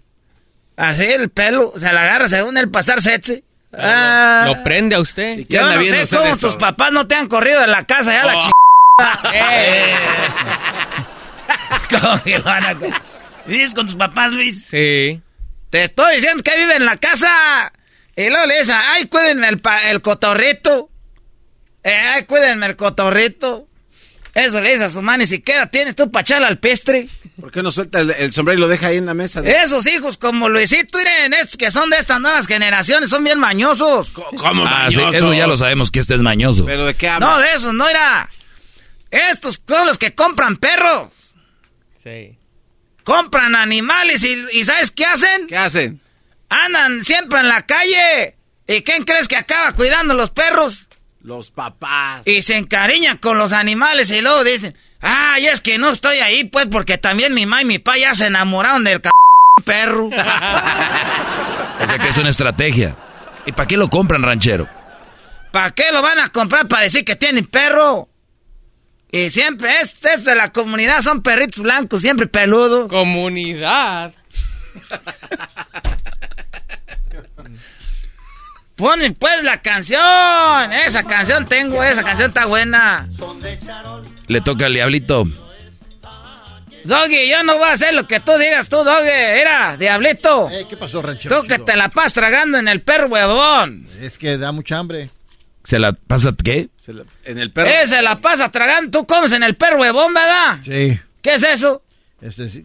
[0.77, 3.43] Así el pelo, se la agarra según el pasar sexy.
[3.73, 5.44] Ah, Lo prende a usted.
[5.48, 8.36] yo no sé cómo tus papás no te han corrido de la casa ya la
[8.36, 8.40] Oh.
[8.40, 9.32] chingada.
[9.35, 9.94] Eh.
[12.01, 12.74] ¿Cómo que van a
[13.47, 14.65] ¿Vives con tus papás, Luis?
[14.66, 15.20] Sí.
[15.70, 17.73] Te estoy diciendo que vive en la casa.
[18.18, 20.90] Y luego le dice, ay, cuídenme el, pa- el cotorrito.
[21.84, 23.68] Eh, ay, cuídenme el cotorrito.
[24.34, 27.08] Eso le dice a su man, ni siquiera tienes tú para echarle al pestre.
[27.40, 29.40] ¿Por qué no suelta el, el sombrero y lo deja ahí en la mesa?
[29.44, 34.10] Esos hijos como Luisito, miren, estos que son de estas nuevas generaciones, son bien mañosos.
[34.10, 36.64] ¿Cómo Ah, sí, eso ya lo sabemos que este es mañoso.
[36.66, 38.28] ¿Pero de qué No, de esos, no era.
[39.10, 41.08] Estos son los que compran perros.
[42.02, 42.36] Sí.
[43.04, 45.46] Compran animales y, y ¿sabes qué hacen?
[45.46, 46.00] ¿Qué hacen?
[46.48, 48.36] Andan siempre en la calle.
[48.66, 50.86] ¿Y quién crees que acaba cuidando los perros?
[51.22, 52.22] Los papás.
[52.26, 56.44] Y se encariñan con los animales y luego dicen, ay, es que no estoy ahí,
[56.44, 59.10] pues, porque también mi mamá y mi papá ya se enamoraron del c
[59.64, 60.10] perro.
[61.80, 62.96] O sea que es una estrategia.
[63.46, 64.68] ¿Y para qué lo compran, ranchero?
[65.52, 66.66] ¿Para qué lo van a comprar?
[66.66, 68.08] Para decir que tienen perro.
[69.10, 72.90] Y siempre, es, es de la comunidad, son perritos blancos, siempre peludos.
[72.90, 74.12] Comunidad.
[78.78, 80.72] Ponen pues la canción.
[80.86, 83.09] Esa canción tengo, esa canción está buena.
[84.28, 85.24] Le toca al diablito.
[86.84, 89.09] Doggy, yo no voy a hacer lo que tú digas tú, Doggy.
[89.10, 90.48] Era, diablito.
[90.48, 91.40] Eh, ¿Qué pasó, ranchero?
[91.40, 93.88] Tú que te la pasas tragando en el perro huevón.
[94.00, 95.10] Es que da mucha hambre.
[95.64, 96.68] ¿Se la pasa qué?
[97.24, 99.00] en el Eh, se la pasa tragando.
[99.00, 100.60] Tú comes en el perro huevón, ¿verdad?
[100.62, 101.00] Sí.
[101.20, 101.82] ¿Qué es eso?
[102.22, 102.62] Este, sí,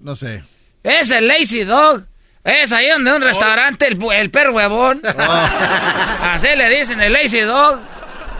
[0.00, 0.44] no sé.
[0.84, 2.04] Es el Lazy Dog.
[2.48, 5.02] Es ahí donde un restaurante, el, el perro huevón.
[6.22, 7.80] Así le dicen el Lazy Dog.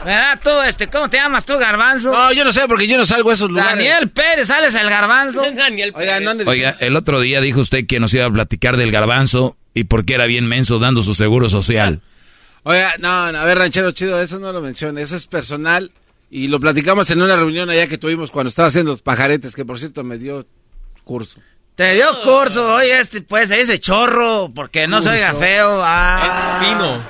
[0.05, 2.13] ¿Verdad tú, este, cómo te llamas tú, Garbanzo?
[2.13, 3.73] No, yo no sé, porque yo no salgo a esos lugares.
[3.73, 5.43] Daniel Pérez, ¿sales el Garbanzo?
[5.55, 8.77] Daniel Oiga, no andes Oiga, el otro día dijo usted que nos iba a platicar
[8.77, 12.01] del garbanzo y por qué era bien menso dando su seguro social.
[12.63, 15.91] Oiga, no, no, a ver, ranchero chido, eso no lo menciona, eso es personal.
[16.31, 19.65] Y lo platicamos en una reunión allá que tuvimos cuando estaba haciendo los pajaretes, que
[19.65, 20.47] por cierto me dio
[21.05, 21.41] curso.
[21.79, 25.41] Te dio curso, oye, este, pues, ese chorro, porque no se oiga Curso.
[25.41, 25.81] feo.
[25.85, 26.59] Ah.
[26.61, 27.05] Es fino.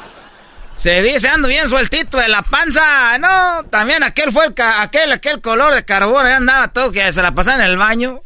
[0.77, 3.16] Se dice, ando bien sueltito de la panza.
[3.19, 7.11] No, también aquel fue el, ca- aquel, aquel color de carbón, ahí andaba todo que
[7.15, 8.20] se la pasaba en el baño.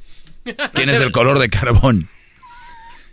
[0.74, 2.08] ¿Quién es el color de carbón?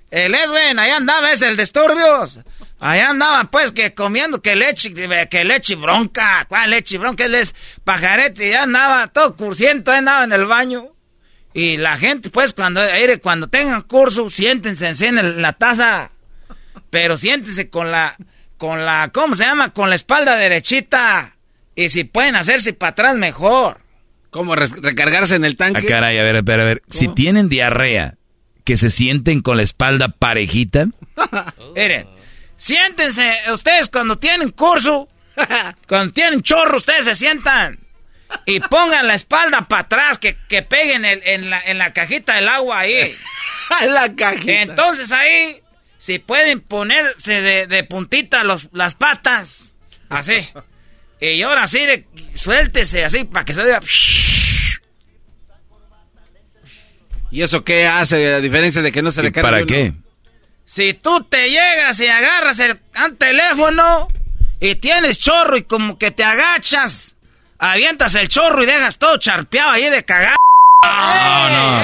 [0.10, 2.40] El Edwin, ahí andaba, es el disturbios.
[2.80, 6.46] Ahí andaba, pues, que comiendo que leche, que leche bronca.
[6.50, 7.26] ¿Cuál leche bronca?
[7.26, 7.54] Él es
[7.84, 10.88] pajarete, y ya andaba todo cursiento, ahí andaba en el baño.
[11.54, 16.12] Y la gente, pues, cuando, aire, cuando tengan curso, siéntense en la taza.
[16.90, 18.16] Pero siéntense con la,
[18.58, 19.74] con la, ¿cómo se llama?
[19.74, 21.36] Con la espalda derechita.
[21.76, 23.82] Y si pueden hacerse para atrás, mejor.
[24.30, 25.86] ¿Cómo recargarse en el Ah, tanque?
[25.88, 26.84] caray, a ver, a ver, a ver.
[26.90, 28.16] Si tienen diarrea,
[28.64, 30.88] que se sienten con la espalda parejita.
[31.76, 32.08] Miren,
[32.58, 35.10] siéntense ustedes cuando tienen curso,
[35.88, 37.80] cuando tienen chorro, ustedes se sientan
[38.46, 42.36] y pongan la espalda para atrás, que, que peguen el- en, la, en la cajita
[42.36, 43.16] del agua ahí.
[43.82, 44.62] en la cajita.
[44.62, 45.62] Entonces ahí,
[45.98, 49.74] si pueden ponerse de, de puntita los, las patas,
[50.10, 50.48] así.
[51.22, 53.80] Y ahora sí, de- suéltese así para que se oiga.
[57.32, 59.68] ¿Y eso qué hace a diferencia de que no se ¿Y le cargue para uno?
[59.68, 59.94] qué?
[60.66, 64.08] Si tú te llegas y agarras el un teléfono
[64.60, 67.16] y tienes chorro y como que te agachas,
[67.60, 70.36] avientas el chorro y dejas todo charpeado ahí de cagar.
[70.84, 71.84] No, no.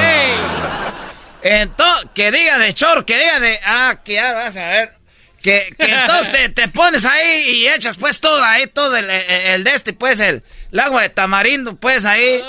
[1.44, 3.60] Entonces, que diga de chorro, que diga de...
[3.64, 4.94] Ah, que ya vas a ver.
[5.42, 9.30] Que, que entonces te, te pones ahí y echas pues todo ahí, todo el, el-
[9.30, 10.42] el de este, pues el,
[10.72, 12.44] el agua de tamarindo, pues ahí.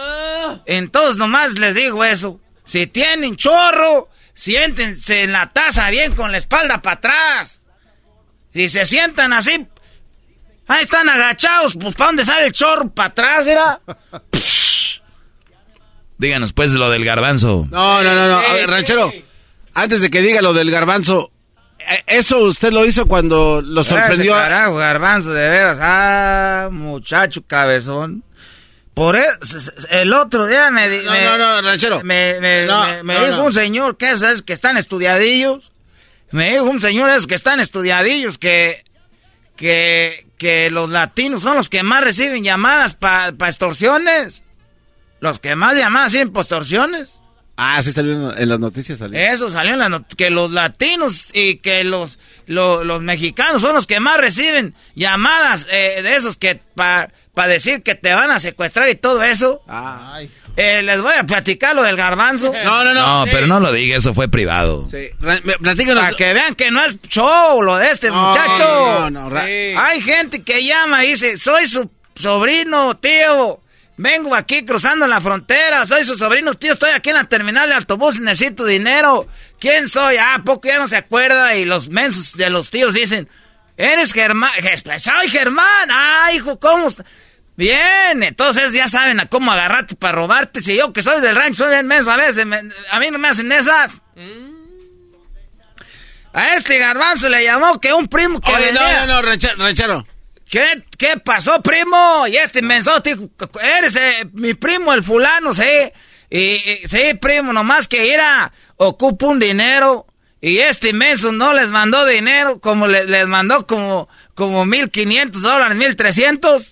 [0.64, 2.40] Entonces nomás les digo eso.
[2.64, 7.64] Si tienen chorro, siéntense en la taza bien con la espalda para atrás.
[8.54, 9.66] Y se sientan así.
[10.68, 12.88] Ahí están agachados, pues ¿para dónde sale el chorro?
[12.90, 13.80] ¿Para atrás era?
[16.18, 17.66] Díganos pues lo del garbanzo.
[17.70, 18.38] No, no, no, no.
[18.38, 19.12] A ver, ranchero,
[19.74, 21.30] antes de que diga lo del garbanzo,
[21.78, 24.32] eh, ¿eso usted lo hizo cuando lo sorprendió?
[24.34, 25.78] Ese carajo, garbanzo, de veras.
[25.80, 28.22] Ah, muchacho cabezón.
[28.94, 30.88] Por eso, el otro día me...
[31.02, 31.98] No, me- no, no, ranchero.
[32.02, 33.44] Me, me- No, me- me no, dijo no.
[33.44, 35.70] un señor que esos que están estudiadillos.
[36.30, 38.82] Me dijo un señor esos que están estudiadillos que...
[39.56, 44.42] Que, que los latinos son los que más reciben llamadas para extorsiones.
[45.20, 47.14] Los que más llamadas reciben para extorsiones.
[47.56, 48.98] Ah, sí salió en- en las noticias.
[48.98, 49.18] Salió.
[49.18, 53.74] Eso salió en la not- que los latinos y que los, lo- los mexicanos son
[53.74, 57.10] los que más reciben llamadas eh, de esos que para
[57.48, 59.62] decir que te van a secuestrar y todo eso.
[60.56, 62.52] Eh, les voy a platicar lo del garbanzo.
[62.64, 64.88] No, no, No, pero no lo diga, eso fue privado.
[64.90, 65.08] Sí.
[65.60, 66.02] Platícanos.
[66.04, 69.10] Para que vean que no es show lo de este No, muchacho.
[69.10, 73.60] no, no, Hay gente que llama y dice, soy su sobrino, tío.
[73.98, 77.76] Vengo aquí cruzando la frontera, soy su sobrino, tío, estoy aquí en la terminal de
[77.76, 79.26] autobús y necesito dinero.
[79.58, 80.16] ¿Quién soy?
[80.18, 83.28] Ah, poco ya no se acuerda y los mensos de los tíos dicen,
[83.76, 84.50] eres Germán,
[84.98, 85.88] soy Germán.
[85.90, 87.04] Ah, hijo, ¿cómo está?
[87.56, 90.60] Bien, entonces ya saben a cómo agarrarte para robarte.
[90.60, 92.60] Si yo que soy del rancho soy bien menso, a veces me-
[92.90, 94.02] a mí no me hacen esas.
[96.32, 99.22] A este garbanzo le llamó que un primo que Oye, no, venía- no, no,
[99.56, 100.06] ranchero.
[100.48, 102.26] ¿Qué, ¿Qué pasó, primo?
[102.28, 103.30] Y este menso dijo,
[103.60, 105.64] eres eh, mi primo, el fulano, sí.
[106.30, 110.06] Y, y- sí, primo, nomás que era, ocupa un dinero.
[110.40, 115.76] Y este menso no les mandó dinero, como le- les mandó como, como 1.500 dólares,
[115.78, 116.66] 1.300.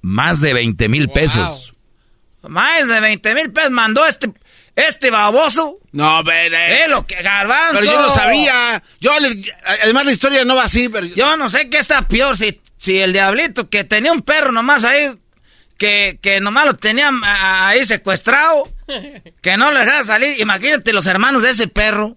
[0.00, 1.74] Más de 20 mil pesos.
[2.42, 4.32] Más de 20 mil pesos mandó este,
[4.74, 5.78] este baboso.
[5.92, 6.56] No, pero...
[6.56, 7.80] Eh, lo que, garbanzo.
[7.80, 8.82] Pero yo lo sabía.
[9.00, 9.42] Yo, le-
[9.82, 11.06] además, la historia no va así, pero...
[11.06, 14.84] Yo no sé qué está peor, si, si el diablito que tenía un perro nomás
[14.84, 15.08] ahí,
[15.78, 18.70] que, que nomás lo tenía ah, ahí secuestrado,
[19.40, 20.38] que no le dejaba salir.
[20.40, 22.16] Imagínate los hermanos de ese perro.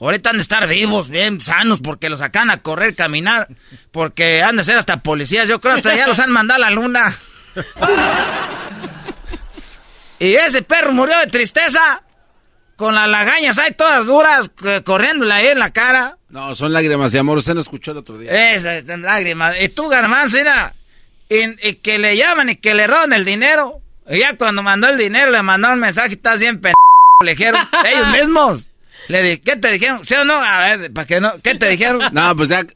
[0.00, 3.48] Ahorita han de estar vivos, bien sanos, porque los sacan a correr, caminar,
[3.90, 5.48] porque han de ser hasta policías.
[5.48, 7.18] Yo creo hasta ya los han mandado a la luna.
[10.18, 12.02] y ese perro murió de tristeza,
[12.76, 14.50] con las lagañas ahí todas duras,
[14.84, 16.16] corriéndole ahí en la cara.
[16.30, 17.36] No, son lágrimas de amor.
[17.36, 18.54] Usted no escuchó el otro día.
[18.54, 19.60] Esas lágrimas.
[19.60, 20.72] Y tú, Garbanzo, mira,
[21.30, 23.80] y, y que le llaman y que le roban el dinero.
[24.10, 26.72] Y ya cuando mandó el dinero, le mandó un mensaje, estás bien p...
[27.24, 28.70] Le dijeron, ellos mismos.
[29.08, 30.04] Le dije, ¿qué te dijeron?
[30.04, 30.34] ¿Sí o no?
[30.34, 31.32] A ver, ¿para qué no?
[31.42, 32.02] ¿Qué te dijeron?
[32.12, 32.66] No, pues ya...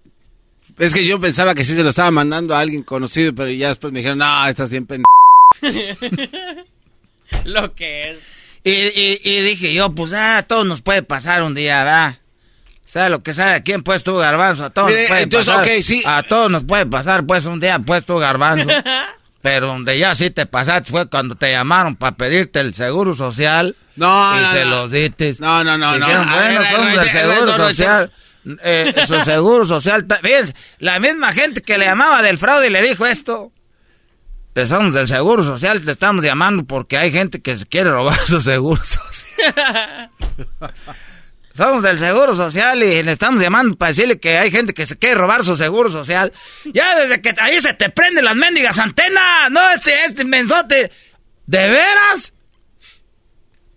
[0.78, 3.68] Es que yo pensaba que sí se lo estaba mandando a alguien conocido, pero ya
[3.68, 5.08] después me dijeron, no, estás bien pendejo.
[7.44, 8.18] Lo que es.
[8.64, 12.18] Y, y, y dije yo, pues, ah, a todos nos puede pasar un día, ¿verdad?
[12.94, 13.60] ¿Sabes lo que sabe?
[13.64, 14.66] ¿Quién pues tú, Garbanzo?
[14.66, 15.82] A todos Mire, nos puede entonces, pasar.
[15.82, 16.02] sí.
[16.06, 18.68] A todos nos puede pasar, pues, un día, pues, tú, Garbanzo.
[19.42, 23.74] Pero donde ya sí te pasaste fue cuando te llamaron para pedirte el seguro social.
[23.96, 24.70] No, y no, se no.
[24.70, 25.34] los diste.
[25.40, 26.06] No, no, no, no.
[26.06, 28.12] Dijeron, bueno, ver, del ver, seguro social.
[28.62, 30.06] Eh, su seguro social.
[30.22, 33.50] Fíjense, la misma gente que le llamaba del fraude y le dijo esto.
[34.54, 38.20] Que somos del seguro social, te estamos llamando porque hay gente que se quiere robar
[38.24, 40.10] su seguro social.
[41.54, 44.96] Somos del Seguro Social y le estamos llamando para decirle que hay gente que se
[44.96, 46.32] quiere robar su Seguro Social.
[46.72, 49.50] Ya desde que ahí se te prenden las mendigas antenas.
[49.50, 50.90] No, este, este mensote.
[51.46, 52.32] ¿De veras?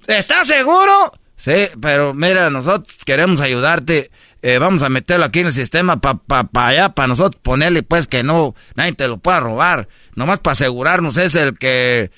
[0.08, 1.12] ¿Estás seguro?
[1.36, 4.10] Sí, pero mira, nosotros queremos ayudarte.
[4.42, 7.84] Eh, vamos a meterlo aquí en el sistema para pa, pa allá, para nosotros ponerle
[7.84, 9.88] pues que no, nadie te lo pueda robar.
[10.16, 12.12] Nomás para asegurarnos es el que...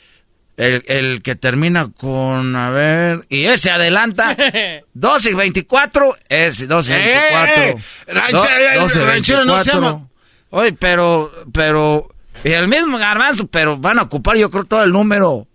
[0.60, 4.36] El, el que termina con, a ver, y ese adelanta,
[4.94, 7.64] 12 y 24, es 12 y 24.
[7.64, 7.76] ¡Eh!
[8.08, 8.42] Ranchero,
[8.90, 9.72] Do- ranchero, no se 24.
[9.74, 10.08] llama.
[10.50, 12.10] Oye, pero, pero,
[12.44, 15.48] y el mismo garbanzo, pero van a ocupar yo creo todo el número.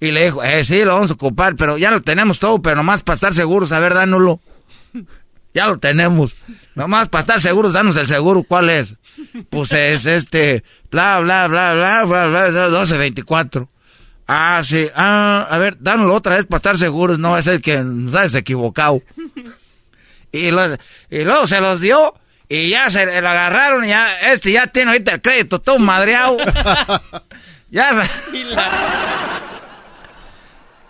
[0.00, 2.76] Y le dijo, eh, sí, lo vamos a ocupar, pero ya lo tenemos todo, pero
[2.76, 4.38] nomás para estar seguros, a ver, dánoslo.
[5.54, 6.34] Ya lo tenemos.
[6.74, 8.94] Nomás para estar seguros, danos el seguro, ¿cuál es?
[9.50, 13.68] Pues es este, bla, bla, bla, bla, bla, bla, 12, 24.
[14.26, 17.78] Ah, sí, ah, a ver, dánoslo otra vez para estar seguros, no a ser que
[17.82, 19.02] nos hayas equivocado.
[20.34, 20.78] Y, lo-
[21.10, 22.14] y luego se los dio
[22.48, 26.38] y ya se lo agarraron y ya, este ya tiene ahorita el crédito todo madreado.
[27.70, 28.40] ya se-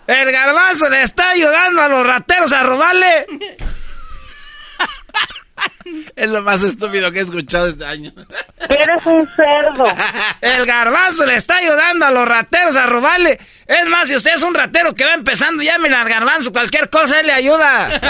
[0.07, 3.27] El garbanzo le está ayudando a los rateros a robarle.
[6.17, 8.13] Es lo más estúpido que he escuchado este año.
[8.69, 9.85] Eres un cerdo.
[10.41, 13.39] El garbanzo le está ayudando a los rateros a robarle.
[13.67, 16.53] Es más, si usted es un ratero que va empezando, llámele al garbanzo.
[16.53, 17.89] Cualquier cosa él le ayuda.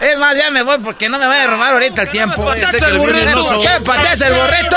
[0.00, 2.44] Es más, ya me voy porque no me vaya a robar ahorita el tiempo.
[2.44, 3.62] Patece el burrito.
[3.62, 3.80] ¿Qué?
[3.82, 4.76] ¡Patece el burrito!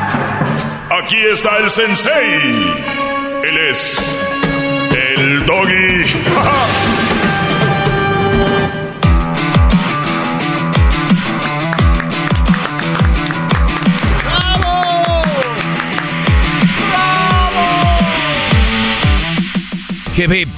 [1.03, 2.51] Aquí está el sensei.
[3.43, 4.19] Él es
[4.95, 6.03] el doggy.
[20.15, 20.49] Hip hip.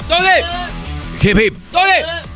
[1.21, 2.32] Hip hip.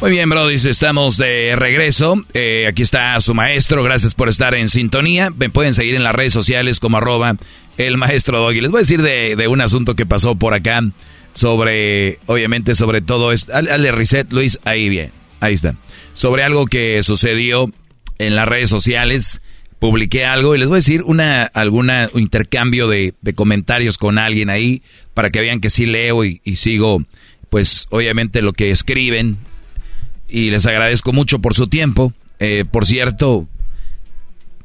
[0.00, 2.24] Muy bien, Brody, estamos de regreso.
[2.32, 5.28] Eh, aquí está su maestro, gracias por estar en sintonía.
[5.28, 7.36] Me pueden seguir en las redes sociales como arroba
[7.76, 8.62] el maestro Doggy.
[8.62, 10.80] Les voy a decir de, de un asunto que pasó por acá
[11.34, 13.52] sobre, obviamente, sobre todo esto.
[13.54, 15.74] Hazle reset, Luis, ahí bien, ahí está.
[16.14, 17.70] Sobre algo que sucedió
[18.16, 19.42] en las redes sociales.
[19.80, 24.48] Publiqué algo y les voy a decir una, alguna un intercambio de, comentarios con alguien
[24.48, 24.82] ahí
[25.12, 27.02] para que vean que sí leo y sigo,
[27.50, 29.38] pues obviamente lo que escriben,
[30.30, 32.12] y les agradezco mucho por su tiempo.
[32.38, 33.46] Eh, por cierto,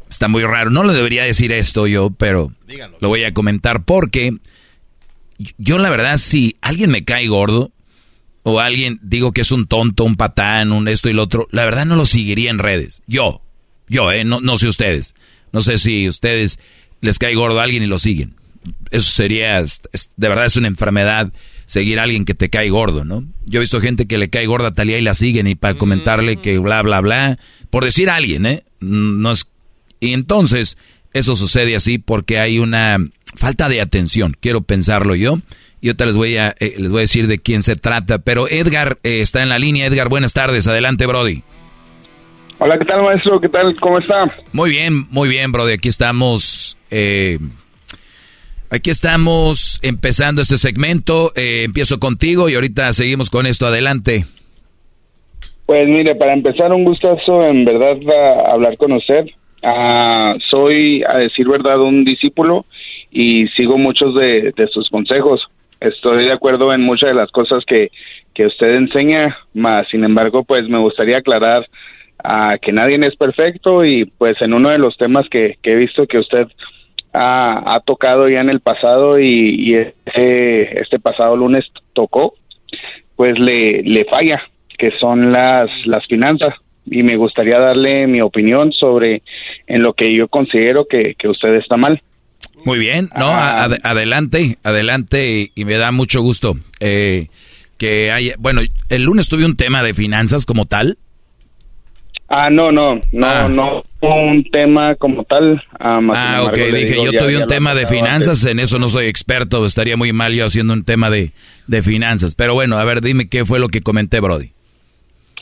[0.09, 2.53] está muy raro, no lo debería decir esto yo, pero
[3.01, 4.37] lo voy a comentar porque
[5.57, 7.71] yo la verdad si alguien me cae gordo
[8.43, 11.65] o alguien digo que es un tonto, un patán, un esto y lo otro, la
[11.65, 13.01] verdad no lo seguiría en redes.
[13.07, 13.41] Yo,
[13.89, 15.15] yo, eh, no, no sé ustedes.
[15.51, 16.59] No sé si ustedes
[17.01, 18.35] les cae gordo a alguien y lo siguen.
[18.91, 19.81] Eso sería, es-
[20.15, 21.31] de verdad es una enfermedad
[21.65, 23.23] seguir a alguien que te cae gordo, ¿no?
[23.45, 25.75] Yo he visto gente que le cae gorda a Talía y la siguen y para
[25.75, 27.37] comentarle que bla, bla, bla,
[27.69, 28.63] por decir a alguien, ¿eh?
[28.79, 29.49] No es...
[29.99, 30.77] Y entonces,
[31.13, 32.97] eso sucede así porque hay una
[33.35, 35.39] falta de atención, quiero pensarlo yo.
[35.81, 38.17] Y ahorita les voy a, eh, les voy a decir de quién se trata.
[38.19, 39.85] Pero Edgar eh, está en la línea.
[39.85, 40.67] Edgar, buenas tardes.
[40.67, 41.43] Adelante, Brody.
[42.57, 43.39] Hola, ¿qué tal, maestro?
[43.39, 43.75] ¿Qué tal?
[43.79, 44.25] ¿Cómo está?
[44.51, 45.73] Muy bien, muy bien, Brody.
[45.73, 46.75] Aquí estamos.
[46.89, 47.37] eh,
[48.69, 51.31] aquí estamos empezando este segmento.
[51.35, 53.67] Eh, empiezo contigo y ahorita seguimos con esto.
[53.67, 54.25] Adelante.
[55.65, 57.97] Pues mire, para empezar, un gustazo en verdad
[58.51, 59.25] hablar con usted.
[59.63, 62.65] Ah, soy, a decir verdad, un discípulo
[63.11, 65.41] y sigo muchos de, sus consejos.
[65.79, 67.89] Estoy de acuerdo en muchas de las cosas que,
[68.33, 71.67] que usted enseña, más sin embargo, pues me gustaría aclarar
[72.23, 76.05] ah, que nadie es perfecto y pues en uno de los temas que he visto
[76.05, 76.47] que usted
[77.15, 82.33] ha, ha tocado ya en el pasado y, y este, este pasado lunes tocó,
[83.15, 84.41] pues le, le falla,
[84.77, 86.53] que son las, las finanzas.
[86.87, 89.23] Y me gustaría darle mi opinión sobre
[89.65, 92.01] en lo que yo considero que, que usted está mal.
[92.63, 97.27] Muy bien, no, a- ad- adelante, adelante y, y me da mucho gusto eh,
[97.77, 100.97] que haya, bueno, el lunes tuve un tema de finanzas como tal.
[102.37, 105.63] Ah, no, no, no, no un tema como tal.
[105.79, 108.77] ah, Ah, embargo, ok, dije, digo, yo ya- tuve un tema de finanzas, en eso
[108.77, 111.31] no soy experto, estaría muy mal yo haciendo un tema de,
[111.67, 112.35] de finanzas.
[112.35, 114.49] Pero bueno, a ver, dime qué fue lo que comenté, Brody.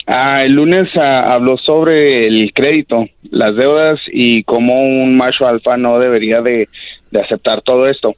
[0.06, 5.76] Ah, el lunes ah, habló sobre el crédito, las deudas y cómo un macho alfa
[5.76, 6.68] no debería de,
[7.10, 8.14] de aceptar todo esto.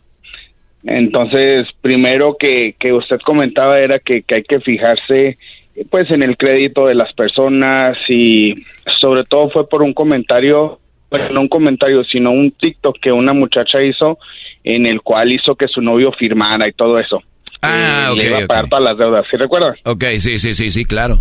[0.85, 5.39] Entonces, primero que, que usted comentaba era que, que hay que fijarse
[5.91, 8.55] pues en el crédito de las personas y
[9.01, 10.79] sobre todo fue por un comentario,
[11.11, 14.19] bueno, no un comentario, sino un TikTok que una muchacha hizo
[14.65, 17.23] en el cual hizo que su novio firmara y todo eso.
[17.63, 19.75] Ah, Eh, ok, le iba a pagar todas las deudas, ¿sí recuerda?
[19.85, 21.19] Ok, sí, sí, sí, sí, claro.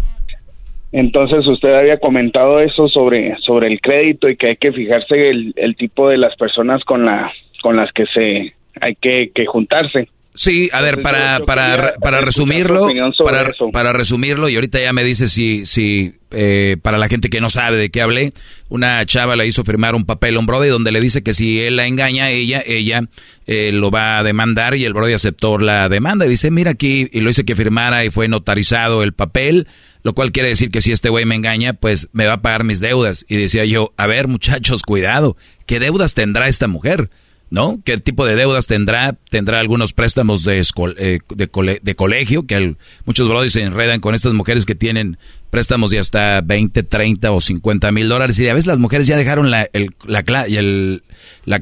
[0.92, 5.54] Entonces usted había comentado eso sobre sobre el crédito y que hay que fijarse el,
[5.58, 10.08] el tipo de las personas con la con las que se hay que, que juntarse.
[10.36, 12.90] Sí, a ver, para, para, para resumirlo,
[13.24, 17.40] para, para resumirlo, y ahorita ya me dice si, si eh, para la gente que
[17.40, 18.34] no sabe de qué hablé,
[18.68, 21.62] una chava le hizo firmar un papel a un brody donde le dice que si
[21.62, 23.04] él la engaña, ella, ella
[23.48, 27.08] eh, lo va a demandar y el brody aceptó la demanda y dice, mira aquí,
[27.14, 29.68] y lo hice que firmara y fue notarizado el papel,
[30.04, 32.66] lo cual quiere decir que si este güey me engaña, pues me va a pagar
[32.66, 33.26] mis deudas.
[33.30, 37.10] Y decía yo, a ver muchachos, cuidado, ¿qué deudas tendrá esta mujer?
[37.56, 37.80] ¿No?
[37.86, 39.16] ¿Qué tipo de deudas tendrá?
[39.30, 42.76] Tendrá algunos préstamos de, escol- eh, de, cole- de colegio, que
[43.06, 45.18] muchos brodis se enredan con estas mujeres que tienen
[45.52, 48.38] préstamos de hasta 20, 30 o 50 mil dólares.
[48.40, 50.20] Y a veces las mujeres ya dejaron la, el- la,
[50.50, 51.02] el-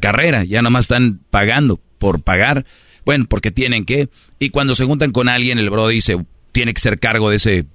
[0.01, 2.65] carrera, ya nomás están pagando por pagar.
[3.05, 4.09] Bueno, porque tienen que.
[4.39, 6.17] Y cuando se juntan con alguien, el brody dice,
[6.51, 7.65] tiene que ser cargo de ese,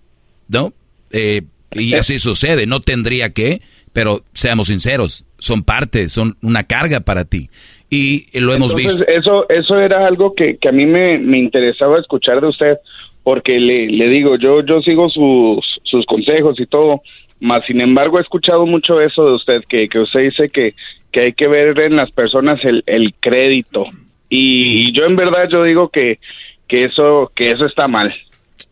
[0.49, 0.73] ¿no?
[1.13, 3.63] Eh, Y así sucede, no tendría que,
[3.93, 7.49] pero seamos sinceros, son parte, son una carga para ti.
[7.91, 9.13] Y lo hemos Entonces, visto.
[9.13, 12.79] Eso, eso era algo que, que a mí me, me interesaba escuchar de usted,
[13.23, 17.03] porque le, le digo, yo, yo sigo sus, sus consejos y todo,
[17.41, 20.75] más sin embargo he escuchado mucho eso de usted, que, que usted dice que,
[21.13, 23.87] que hay que ver en las personas el, el crédito.
[24.29, 26.19] Y, yo en verdad yo digo que,
[26.67, 28.15] que eso, que eso está mal.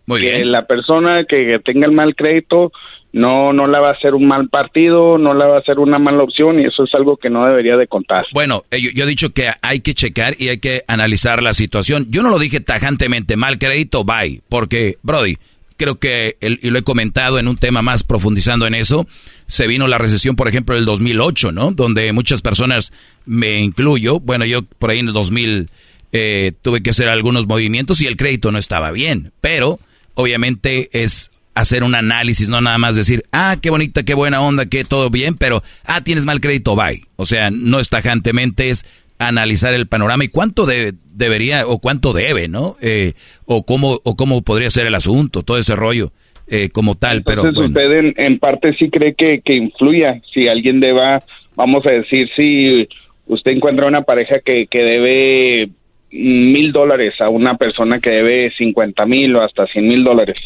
[0.06, 2.72] que la persona que tenga el mal crédito
[3.12, 5.98] no, no la va a hacer un mal partido, no la va a hacer una
[5.98, 8.26] mala opción y eso es algo que no debería de contar.
[8.32, 12.06] Bueno, eh, yo, he dicho que hay que checar y hay que analizar la situación.
[12.10, 15.36] Yo no lo dije tajantemente, mal crédito, bye, porque, Brody,
[15.76, 19.06] creo que, y lo he comentado en un tema más profundizando en eso,
[19.46, 21.70] se vino la recesión, por ejemplo, del 2008, ¿no?
[21.72, 22.92] Donde muchas personas,
[23.24, 25.68] me incluyo, bueno, yo por ahí en el 2000
[26.12, 29.78] eh, tuve que hacer algunos movimientos y el crédito no estaba bien, pero
[30.14, 34.66] obviamente es hacer un análisis, no nada más decir, ah, qué bonita, qué buena onda,
[34.66, 37.02] que todo bien, pero, ah, tienes mal crédito, bye.
[37.16, 38.84] O sea, no es tajantemente, es
[39.18, 42.76] analizar el panorama y cuánto de- debería o cuánto debe, ¿no?
[42.82, 43.14] Eh,
[43.46, 46.12] o cómo o cómo podría ser el asunto, todo ese rollo
[46.48, 48.04] eh, como tal, pero Entonces bueno.
[48.04, 51.20] usted en, en parte sí cree que, que influya, si alguien deba,
[51.56, 52.86] vamos a decir, si
[53.26, 55.70] usted encuentra una pareja que, que debe
[56.12, 60.36] mil dólares a una persona que debe cincuenta mil o hasta cien mil dólares.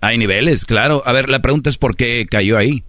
[0.00, 1.02] Hay niveles, claro.
[1.04, 2.82] A ver, la pregunta es por qué cayó ahí.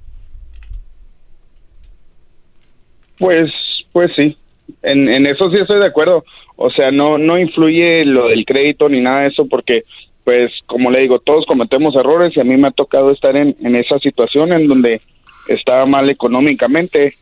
[3.18, 3.52] Pues,
[3.91, 4.36] pues sí,
[4.82, 6.26] en, en eso sí estoy de acuerdo.
[6.56, 9.82] O sea, no, no influye lo del crédito ni nada de eso porque,
[10.24, 13.56] pues, como le digo, todos cometemos errores y a mí me ha tocado estar en,
[13.61, 15.02] en esa situación en donde
[15.48, 17.14] estaba mal económicamente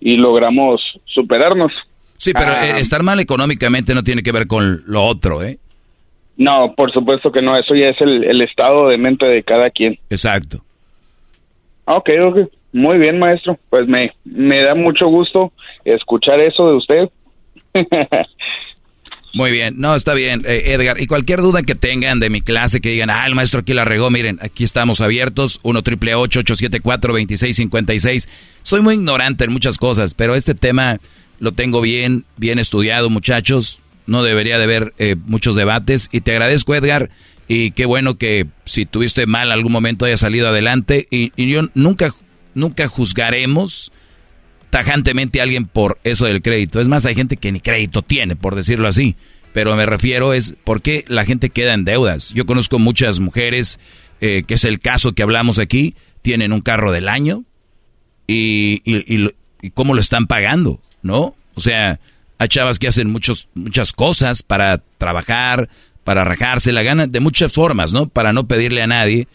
[0.00, 1.72] y logramos superarnos.
[2.18, 2.66] Sí, pero Ah.
[2.78, 5.58] eh, estar mal económicamente no tiene que ver con lo otro, ¿eh?
[6.38, 9.70] No, por supuesto que no, eso ya es el, el estado de mente de cada
[9.70, 9.98] quien.
[10.08, 10.58] Exacto.
[11.84, 12.38] Ok, ok,
[12.72, 13.58] muy bien, maestro.
[13.68, 15.52] Pues me, me da mucho gusto
[15.84, 17.08] escuchar eso de usted.
[19.34, 21.00] Muy bien, no, está bien, eh, Edgar.
[21.00, 23.84] Y cualquier duda que tengan de mi clase, que digan, ah, el maestro aquí la
[23.84, 28.28] regó, miren, aquí estamos abiertos, 1 triple 874 2656
[28.62, 30.98] Soy muy ignorante en muchas cosas, pero este tema
[31.40, 33.80] lo tengo bien, bien estudiado, muchachos.
[34.08, 36.08] No debería de haber eh, muchos debates.
[36.12, 37.10] Y te agradezco, Edgar.
[37.46, 41.06] Y qué bueno que si tuviste mal algún momento haya salido adelante.
[41.10, 42.12] Y, y yo nunca,
[42.54, 43.92] nunca juzgaremos
[44.70, 46.80] tajantemente a alguien por eso del crédito.
[46.80, 49.16] Es más, hay gente que ni crédito tiene, por decirlo así.
[49.52, 52.30] Pero me refiero es por qué la gente queda en deudas.
[52.34, 53.78] Yo conozco muchas mujeres,
[54.20, 57.44] eh, que es el caso que hablamos aquí, tienen un carro del año
[58.26, 59.28] y, y, y
[59.60, 61.34] y cómo lo están pagando, ¿no?
[61.54, 62.00] O sea,
[62.38, 65.68] hay chavas que hacen muchos, muchas cosas para trabajar,
[66.04, 68.08] para rajarse la gana, de muchas formas, ¿no?
[68.08, 69.26] Para no pedirle a nadie.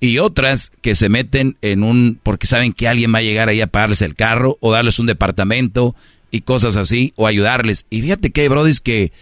[0.00, 3.60] Y otras que se meten en un, porque saben que alguien va a llegar ahí
[3.60, 5.94] a pagarles el carro o darles un departamento
[6.30, 7.84] y cosas así, o ayudarles.
[7.90, 9.12] Y fíjate que hay brodis que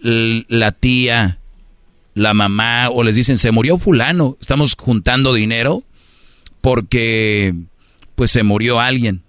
[0.00, 1.38] la tía,
[2.14, 5.82] la mamá, o les dicen, se murió fulano, estamos juntando dinero
[6.60, 7.54] porque
[8.14, 9.22] pues se murió alguien.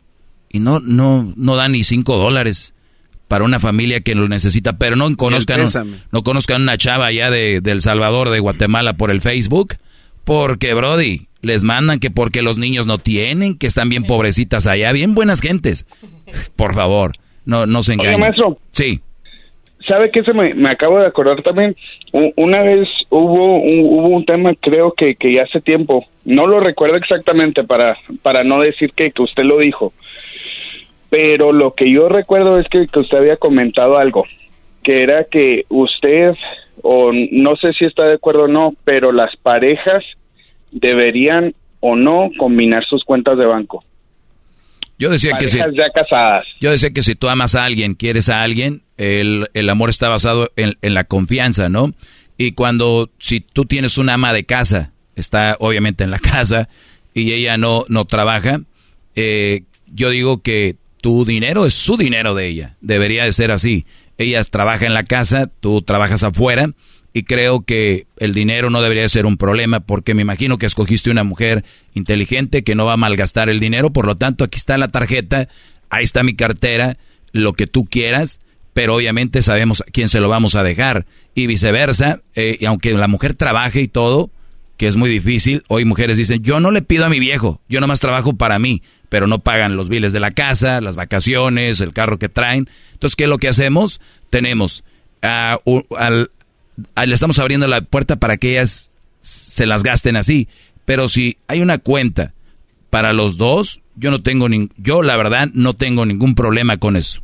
[0.49, 2.72] Y no, no, no dan ni cinco dólares
[3.33, 5.65] para una familia que lo necesita, pero no conozcan,
[6.11, 9.73] no conozcan una chava allá de, de El Salvador, de Guatemala por el Facebook,
[10.23, 14.91] porque Brody, les mandan que porque los niños no tienen, que están bien pobrecitas allá,
[14.91, 15.87] bien buenas gentes.
[16.55, 18.19] Por favor, no, no se engañen.
[18.19, 18.59] maestro.
[18.69, 19.01] Sí.
[19.87, 21.75] ¿Sabe qué se me, me acabo de acordar también?
[22.35, 26.59] Una vez hubo un, hubo un tema, creo que, que ya hace tiempo, no lo
[26.59, 29.91] recuerdo exactamente para, para no decir que, que usted lo dijo,
[31.13, 34.25] pero lo que yo recuerdo es que, que usted había comentado algo,
[34.81, 36.33] que era que usted,
[36.81, 40.03] o no sé si está de acuerdo o no, pero las parejas
[40.71, 43.83] deberían o no combinar sus cuentas de banco.
[44.97, 46.47] Yo decía que si, ya casadas.
[46.59, 50.09] yo decía que si tú amas a alguien, quieres a alguien, el, el amor está
[50.09, 51.93] basado en, en la confianza, ¿no?
[52.39, 56.69] Y cuando, si tú tienes una ama de casa, está obviamente en la casa,
[57.13, 58.61] y ella no, no trabaja,
[59.13, 62.77] eh, yo digo que tu dinero es su dinero de ella.
[62.79, 63.85] Debería de ser así.
[64.17, 66.69] Ella trabaja en la casa, tú trabajas afuera,
[67.11, 71.11] y creo que el dinero no debería ser un problema porque me imagino que escogiste
[71.11, 74.77] una mujer inteligente que no va a malgastar el dinero, por lo tanto aquí está
[74.77, 75.49] la tarjeta,
[75.89, 76.97] ahí está mi cartera,
[77.33, 78.39] lo que tú quieras,
[78.71, 81.05] pero obviamente sabemos a quién se lo vamos a dejar
[81.35, 84.29] y viceversa, eh, y aunque la mujer trabaje y todo,
[84.77, 87.79] que es muy difícil, hoy mujeres dicen, yo no le pido a mi viejo, yo
[87.79, 91.93] nomás trabajo para mí, pero no pagan los biles de la casa, las vacaciones, el
[91.93, 92.67] carro que traen.
[92.93, 94.01] Entonces, ¿qué es lo que hacemos?
[94.29, 94.83] Tenemos
[95.21, 96.31] a, u- al,
[96.95, 98.89] a- le estamos abriendo la puerta para que ellas
[99.21, 100.47] se las gasten así.
[100.85, 102.33] Pero si hay una cuenta
[102.89, 106.95] para los dos, yo no tengo ni, yo la verdad no tengo ningún problema con
[106.97, 107.21] eso.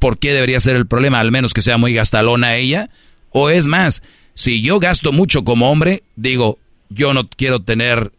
[0.00, 1.20] ¿Por qué debería ser el problema?
[1.20, 2.90] Al menos que sea muy gastalona ella.
[3.30, 4.02] O es más,
[4.34, 6.58] si yo gasto mucho como hombre, digo,
[6.94, 8.12] yo no quiero tener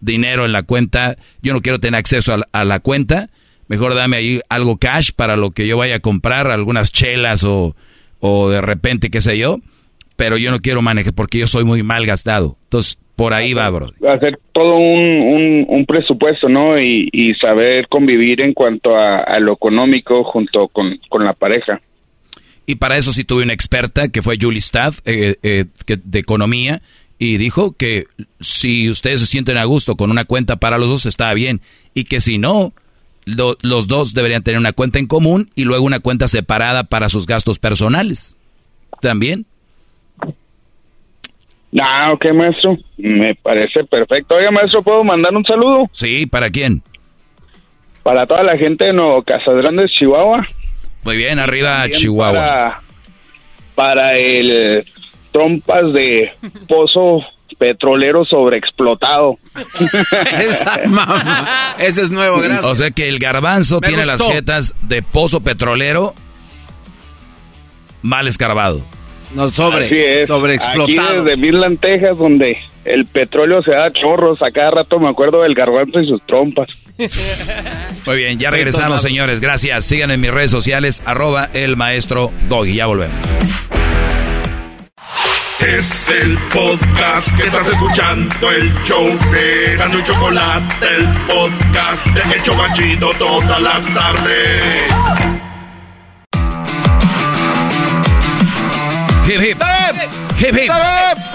[0.00, 3.28] dinero en la cuenta, yo no quiero tener acceso a la, a la cuenta,
[3.68, 7.76] mejor dame ahí algo cash para lo que yo vaya a comprar, algunas chelas o,
[8.18, 9.58] o de repente, qué sé yo,
[10.16, 12.56] pero yo no quiero manejar porque yo soy muy mal gastado.
[12.64, 13.92] Entonces, por ahí va, bro.
[14.08, 16.80] Hacer todo un, un, un presupuesto, ¿no?
[16.80, 21.80] Y, y saber convivir en cuanto a, a lo económico junto con, con la pareja.
[22.64, 26.18] Y para eso sí tuve una experta que fue Julie Staff, eh, eh, que, de
[26.18, 26.82] economía,
[27.20, 28.06] y dijo que
[28.40, 31.60] si ustedes se sienten a gusto con una cuenta para los dos, está bien.
[31.94, 32.72] Y que si no,
[33.26, 37.08] lo- los dos deberían tener una cuenta en común y luego una cuenta separada para
[37.10, 38.36] sus gastos personales.
[39.02, 39.44] También.
[41.80, 42.76] Ah, ok, maestro.
[42.96, 44.34] Me parece perfecto.
[44.34, 45.88] Oiga, maestro, ¿puedo mandar un saludo?
[45.92, 46.82] Sí, ¿para quién?
[48.02, 50.46] Para toda la gente de Nuevo Casas Grandes, Chihuahua.
[51.04, 52.32] Muy bien, arriba También Chihuahua.
[52.34, 52.82] Para,
[53.74, 54.84] para el
[55.30, 56.32] trompas de
[56.68, 57.20] pozo
[57.58, 59.38] petrolero sobreexplotado.
[60.32, 61.74] Esa mamá.
[61.78, 62.64] Ese es nuevo, gracias.
[62.64, 66.14] O sea que el garbanzo Me tiene las jetas de pozo petrolero
[68.02, 68.82] mal escarbado.
[69.34, 71.08] No, sobre, sobreexplotado.
[71.08, 74.42] Aquí desde Midland, Texas, donde el petróleo se da chorros.
[74.42, 76.68] A cada rato me acuerdo del garbanzo y sus trompas.
[78.06, 79.40] Muy bien, ya regresamos, señores.
[79.40, 79.84] Gracias.
[79.84, 82.74] Sigan en mis redes sociales, arroba el maestro Doggy.
[82.76, 83.14] Ya volvemos.
[85.60, 92.22] Es el podcast que estás escuchando, el show de Gano y Chocolate, el podcast de
[92.34, 94.90] El Chobachito todas las tardes.
[99.26, 99.62] Hip, hip.
[100.38, 100.72] Hip, hip.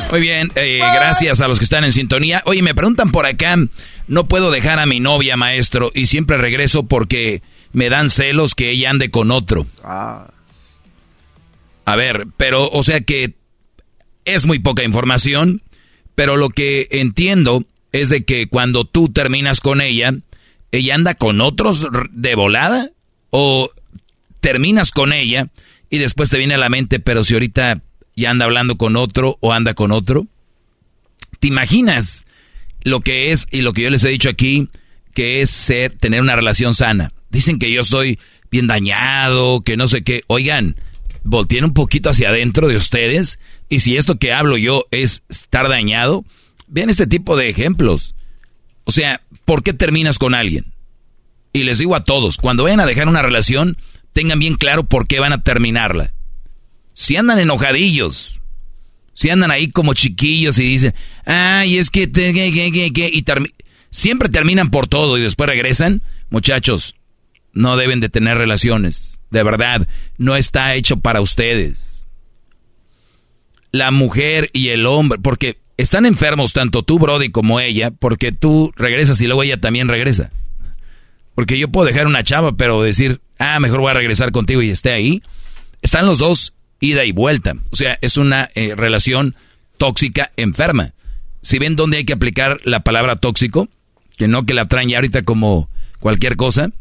[0.10, 2.42] Muy bien, eh, gracias a los que están en sintonía.
[2.46, 3.56] Oye, me preguntan por acá,
[4.08, 7.44] no puedo dejar a mi novia, maestro, y siempre regreso porque
[7.74, 9.68] me dan celos que ella ande con otro.
[9.84, 10.32] A
[11.96, 13.36] ver, pero, o sea que
[14.26, 15.62] es muy poca información,
[16.16, 20.14] pero lo que entiendo es de que cuando tú terminas con ella,
[20.72, 22.92] ella anda con otros de volada
[23.30, 23.70] o
[24.42, 25.50] terminas con ella
[25.90, 27.82] y después te viene a la mente, pero si ahorita
[28.16, 30.28] ya anda hablando con otro o anda con otro,
[31.40, 32.26] ¿te imaginas
[32.82, 34.68] lo que es y lo que yo les he dicho aquí,
[35.14, 37.14] que es ser, tener una relación sana?
[37.30, 38.20] Dicen que yo soy
[38.52, 40.24] bien dañado, que no sé qué.
[40.28, 40.76] Oigan,
[41.24, 43.40] volteen un poquito hacia adentro de ustedes
[43.70, 46.24] y si esto que hablo yo es estar dañado,
[46.68, 48.16] vean este tipo de ejemplos.
[48.84, 50.74] O sea, ¿por qué terminas con alguien?
[51.54, 53.78] Y les digo a todos, cuando vayan a dejar una relación,
[54.14, 56.14] tengan bien claro por qué van a terminarla.
[56.94, 58.42] Si andan enojadillos,
[59.14, 60.94] si andan ahí como chiquillos y dicen,
[61.26, 63.24] ay, es que, te, que, que, que", que", y
[63.90, 66.96] siempre terminan por todo y después regresan, muchachos,
[67.54, 69.20] no deben de tener relaciones.
[69.32, 69.88] De verdad,
[70.18, 71.95] no está hecho para ustedes.
[73.76, 78.72] La mujer y el hombre, porque están enfermos tanto tú, Brody, como ella, porque tú
[78.78, 80.32] regresas y luego ella también regresa.
[81.36, 84.70] Porque yo puedo dejar una chava, pero decir, ah, mejor voy a regresar contigo y
[84.70, 85.22] esté ahí.
[85.82, 87.56] Están los dos ida y vuelta.
[87.70, 89.36] O sea, es una eh, relación
[89.78, 90.94] tóxica enferma.
[91.42, 93.68] Si ven dónde hay que aplicar la palabra tóxico,
[94.18, 95.70] que no que la traen ya ahorita como
[96.00, 96.72] cualquier cosa.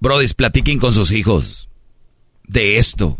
[0.00, 1.68] Brodis, platiquen con sus hijos
[2.48, 3.16] de esto.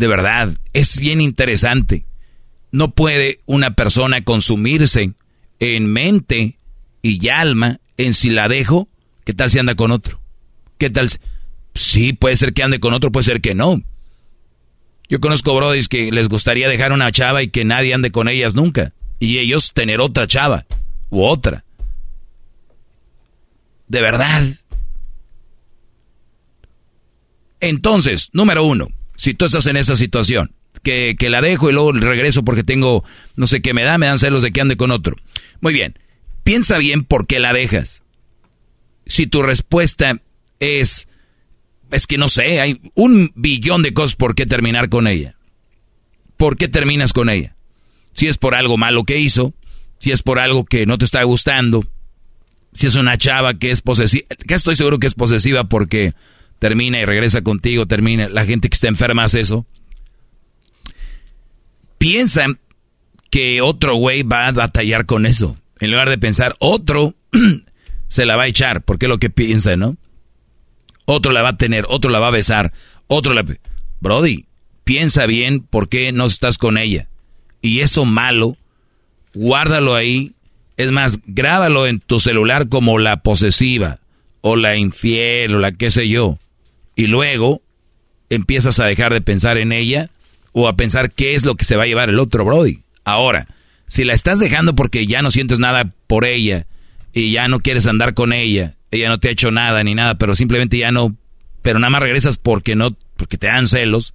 [0.00, 2.06] De verdad, es bien interesante.
[2.72, 5.12] No puede una persona consumirse
[5.58, 6.56] en mente
[7.02, 8.88] y alma en si la dejo,
[9.26, 10.18] ¿qué tal si anda con otro?
[10.78, 11.10] ¿Qué tal?
[11.74, 13.82] Sí, puede ser que ande con otro, puede ser que no.
[15.10, 18.54] Yo conozco brodis que les gustaría dejar una chava y que nadie ande con ellas
[18.54, 18.94] nunca.
[19.18, 20.64] Y ellos tener otra chava
[21.10, 21.66] u otra.
[23.86, 24.44] De verdad.
[27.60, 28.88] Entonces, número uno,
[29.20, 33.04] si tú estás en esa situación, que, que la dejo y luego regreso porque tengo,
[33.36, 35.14] no sé qué me da, me dan celos de que ande con otro.
[35.60, 35.98] Muy bien,
[36.42, 38.02] piensa bien por qué la dejas.
[39.04, 40.22] Si tu respuesta
[40.58, 41.06] es,
[41.90, 45.36] es que no sé, hay un billón de cosas por qué terminar con ella.
[46.38, 47.54] ¿Por qué terminas con ella?
[48.14, 49.52] Si es por algo malo que hizo,
[49.98, 51.84] si es por algo que no te está gustando,
[52.72, 56.14] si es una chava que es posesiva, que estoy seguro que es posesiva porque
[56.60, 59.66] termina y regresa contigo, termina, la gente que está enferma hace eso.
[61.98, 62.60] Piensan
[63.30, 65.56] que otro güey va a batallar con eso.
[65.80, 67.14] En lugar de pensar, otro
[68.08, 69.96] se la va a echar, porque es lo que piensa, ¿no?
[71.06, 72.72] Otro la va a tener, otro la va a besar,
[73.06, 73.44] otro la...
[74.00, 74.44] Brody,
[74.84, 77.08] piensa bien por qué no estás con ella.
[77.62, 78.56] Y eso malo,
[79.34, 80.34] guárdalo ahí.
[80.76, 84.00] Es más, grábalo en tu celular como la posesiva,
[84.40, 86.38] o la infiel, o la qué sé yo.
[86.94, 87.62] Y luego
[88.28, 90.10] empiezas a dejar de pensar en ella,
[90.52, 92.82] o a pensar qué es lo que se va a llevar el otro Brody.
[93.04, 93.46] Ahora,
[93.86, 96.66] si la estás dejando porque ya no sientes nada por ella,
[97.12, 100.16] y ya no quieres andar con ella, ella no te ha hecho nada ni nada,
[100.16, 101.16] pero simplemente ya no,
[101.62, 104.12] pero nada más regresas porque no, porque te dan celos,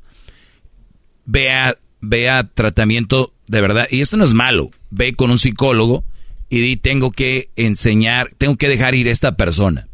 [1.25, 6.03] vea, vea tratamiento de verdad, y esto no es malo, ve con un psicólogo
[6.49, 9.87] y di, tengo que enseñar, tengo que dejar ir a esta persona,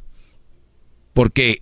[1.14, 1.62] porque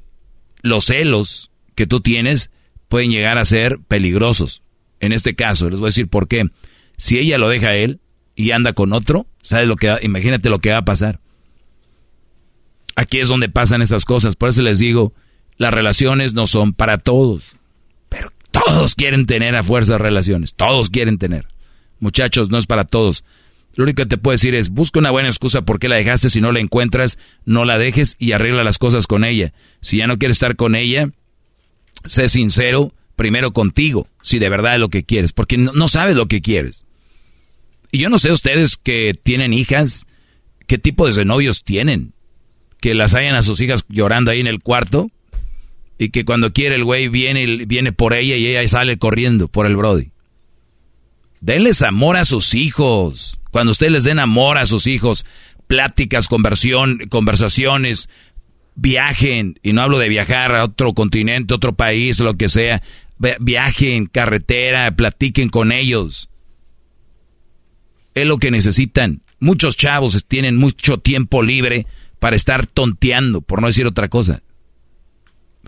[0.61, 2.51] los celos que tú tienes
[2.87, 4.61] pueden llegar a ser peligrosos.
[4.99, 6.45] En este caso, les voy a decir por qué.
[6.97, 8.01] Si ella lo deja a él
[8.35, 11.19] y anda con otro, ¿sabes lo que va- imagínate lo que va a pasar?
[12.95, 14.35] Aquí es donde pasan esas cosas.
[14.35, 15.13] Por eso les digo,
[15.57, 17.55] las relaciones no son para todos.
[18.09, 20.53] Pero todos quieren tener a fuerza relaciones.
[20.53, 21.47] Todos quieren tener.
[21.99, 23.23] Muchachos, no es para todos.
[23.79, 26.29] Lo único que te puedo decir es, busca una buena excusa por qué la dejaste.
[26.29, 29.53] Si no la encuentras, no la dejes y arregla las cosas con ella.
[29.79, 31.11] Si ya no quieres estar con ella,
[32.03, 35.31] sé sincero primero contigo, si de verdad es lo que quieres.
[35.31, 36.83] Porque no, no sabes lo que quieres.
[37.89, 40.07] Y yo no sé ustedes que tienen hijas,
[40.67, 42.11] qué tipo de novios tienen
[42.81, 45.09] que las hayan a sus hijas llorando ahí en el cuarto
[45.97, 49.65] y que cuando quiere el güey viene, viene por ella y ella sale corriendo por
[49.65, 50.11] el Brody.
[51.41, 53.39] Denles amor a sus hijos.
[53.51, 55.25] Cuando ustedes les den amor a sus hijos,
[55.67, 58.09] pláticas, conversión, conversaciones,
[58.75, 62.81] viajen, y no hablo de viajar a otro continente, otro país, lo que sea,
[63.39, 66.29] viajen, carretera, platiquen con ellos.
[68.15, 69.21] Es lo que necesitan.
[69.39, 71.87] Muchos chavos tienen mucho tiempo libre
[72.19, 74.41] para estar tonteando, por no decir otra cosa.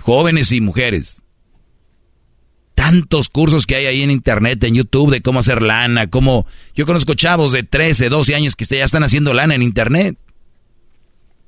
[0.02, 1.24] Jóvenes y mujeres.
[2.76, 6.46] Tantos cursos que hay ahí en internet, en YouTube, de cómo hacer lana, cómo...
[6.76, 10.18] Yo conozco chavos de 13, 12 años que ya están haciendo lana en internet.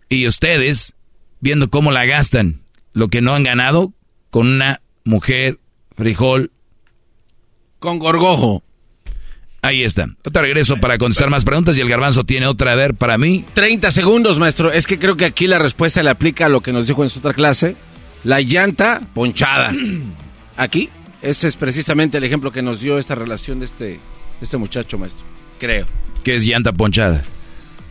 [0.09, 0.93] Y ustedes,
[1.39, 3.93] viendo cómo la gastan, lo que no han ganado,
[4.29, 5.59] con una mujer,
[5.95, 6.51] frijol.
[7.79, 8.63] Con gorgojo.
[9.63, 10.07] Ahí está.
[10.25, 13.45] Otra regreso para contestar más preguntas y el garbanzo tiene otra a ver para mí.
[13.53, 14.71] 30 segundos, maestro.
[14.71, 17.09] Es que creo que aquí la respuesta le aplica a lo que nos dijo en
[17.09, 17.77] su otra clase.
[18.25, 19.71] La llanta ponchada.
[20.57, 20.89] Aquí,
[21.23, 23.99] ese es precisamente el ejemplo que nos dio esta relación de este, de
[24.41, 25.25] este muchacho, maestro.
[25.57, 25.87] Creo.
[26.23, 27.23] ¿Qué es llanta ponchada?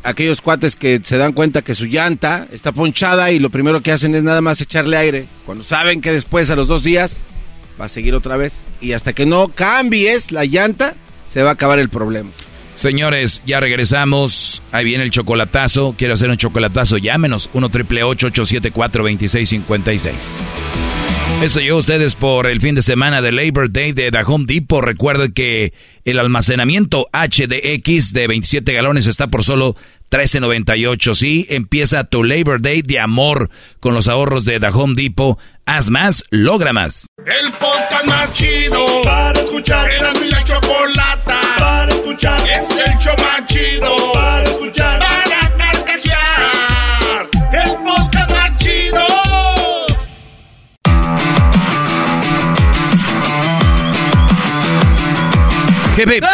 [0.04, 3.92] Aquellos cuates que se dan cuenta que su llanta está ponchada y lo primero que
[3.92, 5.26] hacen es nada más echarle aire.
[5.46, 7.24] Cuando saben que después, a los dos días,
[7.80, 8.64] va a seguir otra vez.
[8.80, 10.94] Y hasta que no cambies la llanta,
[11.26, 12.30] se va a acabar el problema.
[12.82, 14.60] Señores, ya regresamos.
[14.72, 15.94] Ahí viene el chocolatazo.
[15.96, 16.98] Quiero hacer un chocolatazo.
[16.98, 20.40] Llámenos 1 triple 874 2656.
[21.42, 24.46] Eso llegó a ustedes por el fin de semana de Labor Day de The Home
[24.48, 24.82] Depot.
[24.82, 25.72] Recuerden que
[26.04, 29.76] el almacenamiento HDX de 27 galones está por solo
[30.10, 31.14] 13.98.
[31.14, 33.48] Sí, empieza tu Labor Day de amor
[33.78, 35.38] con los ahorros de The Home Depot.
[35.66, 37.06] Haz más, logra más.
[37.24, 39.88] El podcast más chido para escuchar.
[39.88, 41.11] Era mi la chocolata para
[42.12, 42.40] escuchar.
[42.48, 44.98] Es el show más chido para escuchar.
[44.98, 47.28] Para carcajear.
[47.52, 49.06] El podcast más chido.
[55.98, 56.24] Hip, hip.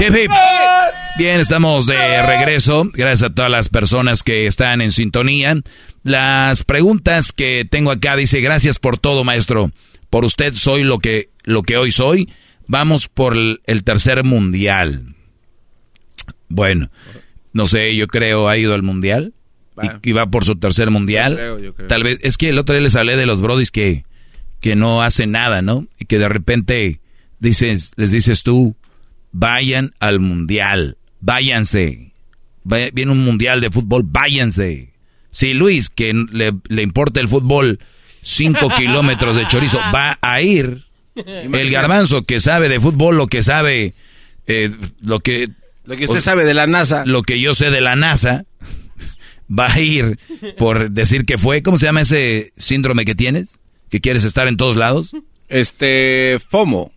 [0.00, 0.30] Hip, hip.
[1.18, 2.88] Bien, estamos de regreso.
[2.92, 5.56] Gracias a todas las personas que están en sintonía.
[6.02, 9.70] Las preguntas que tengo acá dice, gracias por todo, maestro.
[10.10, 12.28] Por usted soy lo que, lo que hoy soy.
[12.72, 15.14] Vamos por el, tercer mundial.
[16.48, 16.90] Bueno,
[17.52, 19.34] no sé, yo creo ha ido al mundial.
[20.02, 21.32] Y, y va por su tercer mundial.
[21.32, 21.88] Yo creo, yo creo.
[21.88, 24.06] Tal vez, es que el otro día les hablé de los brodis que,
[24.60, 25.86] que no hacen nada, ¿no?
[25.98, 27.00] Y que de repente
[27.40, 28.74] dices, les dices tú,
[29.32, 32.14] vayan al mundial, váyanse.
[32.64, 34.94] Vaya- viene un mundial de fútbol, váyanse.
[35.30, 37.80] Si Luis, que le, le importa el fútbol,
[38.22, 40.86] cinco kilómetros de chorizo, va a ir.
[41.14, 43.94] El garbanzo que sabe de fútbol, lo que sabe,
[44.46, 44.70] eh,
[45.00, 45.48] lo que...
[45.84, 47.04] Lo que usted sabe de la NASA.
[47.06, 48.44] Lo que yo sé de la NASA,
[49.50, 50.18] va a ir
[50.58, 51.62] por decir que fue.
[51.62, 53.58] ¿Cómo se llama ese síndrome que tienes?
[53.90, 55.12] ¿Que quieres estar en todos lados?
[55.48, 56.92] Este, FOMO.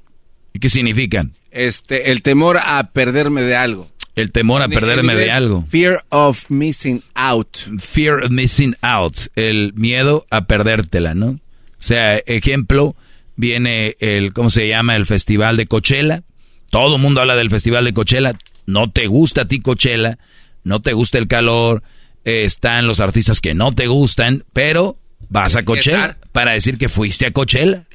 [0.53, 1.25] ¿Y qué significa?
[1.51, 3.89] Este, el temor a perderme de algo.
[4.15, 5.65] El temor a perderme de algo.
[5.67, 7.57] Fear of missing out.
[7.79, 9.17] Fear of missing out.
[9.35, 11.27] El miedo a perdértela, ¿no?
[11.27, 11.39] O
[11.79, 12.95] sea, ejemplo,
[13.35, 14.95] viene el, ¿cómo se llama?
[14.95, 16.23] El festival de Coachella.
[16.69, 18.33] Todo el mundo habla del festival de Coachella.
[18.65, 20.17] No te gusta a ti Coachella.
[20.63, 21.83] No te gusta el calor.
[22.23, 24.43] eh, están los artistas que no te gustan.
[24.53, 24.97] Pero
[25.29, 27.85] vas a Coachella para decir que fuiste a Coachella.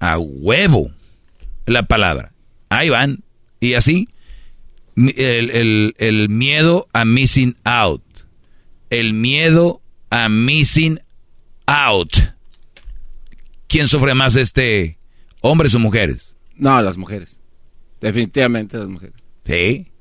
[0.00, 0.90] A huevo.
[1.66, 2.32] La palabra.
[2.70, 3.22] Ahí van.
[3.60, 4.08] Y así,
[4.96, 8.02] el, el- el miedo a missing out.
[8.90, 11.00] El miedo a missing
[11.66, 12.12] out.
[13.76, 14.98] ¿Quién sufre más este,
[15.42, 16.38] hombres o mujeres?
[16.54, 17.38] No, las mujeres.
[18.00, 19.16] Definitivamente las mujeres.
[19.44, 19.92] ¿Sí?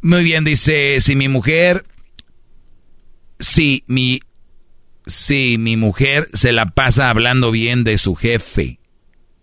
[0.00, 1.84] Muy bien, dice, si mi mujer,
[3.38, 4.22] si mi,
[5.06, 8.80] si mi mujer se la pasa hablando bien de su jefe,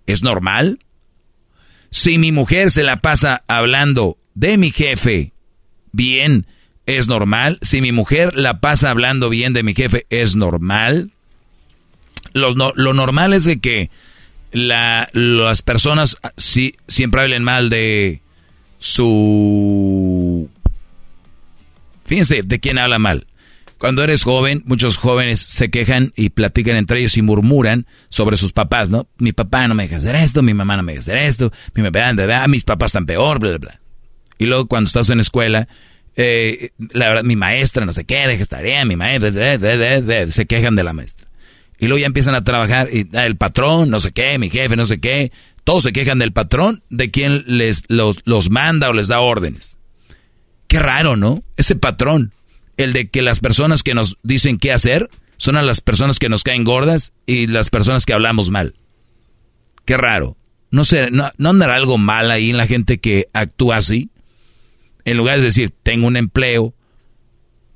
[0.05, 0.79] ¿es normal?
[1.89, 5.31] Si mi mujer se la pasa hablando de mi jefe,
[5.93, 6.47] bien,
[6.85, 7.59] ¿es normal?
[7.61, 11.13] Si mi mujer la pasa hablando bien de mi jefe, ¿es normal?
[12.33, 13.89] No- lo normal es de que
[14.51, 18.21] la, las personas ah, sí, siempre hablen mal de
[18.79, 20.49] su...
[22.05, 23.27] Fíjense, ¿de quién habla mal?
[23.77, 28.51] Cuando eres joven, muchos jóvenes se quejan y platican entre ellos y murmuran sobre sus
[28.51, 29.07] papás, ¿no?
[29.17, 31.83] Mi papá no me deja hacer esto, mi mamá no me deja hacer esto, mi
[31.83, 33.79] mamá, bla, mis papás están peor, bla, bla, bla.
[34.37, 35.67] Y luego cuando estás en la escuela,
[36.17, 40.31] eh, la verdad, mi maestra no sé qué, deja tarea, mi maestra, de, de, de,
[40.31, 41.28] se quejan de la maestra.
[41.79, 44.75] Y luego ya empiezan a trabajar, y ah, el patrón, no sé qué, mi jefe,
[44.75, 45.31] no sé qué.
[45.63, 49.77] Todos se quejan del patrón, de quien les los, los manda o les da órdenes.
[50.67, 51.43] Qué raro, ¿no?
[51.55, 52.33] Ese patrón,
[52.77, 56.27] el de que las personas que nos dicen qué hacer, son a las personas que
[56.27, 58.75] nos caen gordas y las personas que hablamos mal.
[59.85, 60.35] Qué raro.
[60.69, 64.11] No sé, no, no andará algo mal ahí en la gente que actúa así.
[65.05, 66.75] En lugar de decir, tengo un empleo,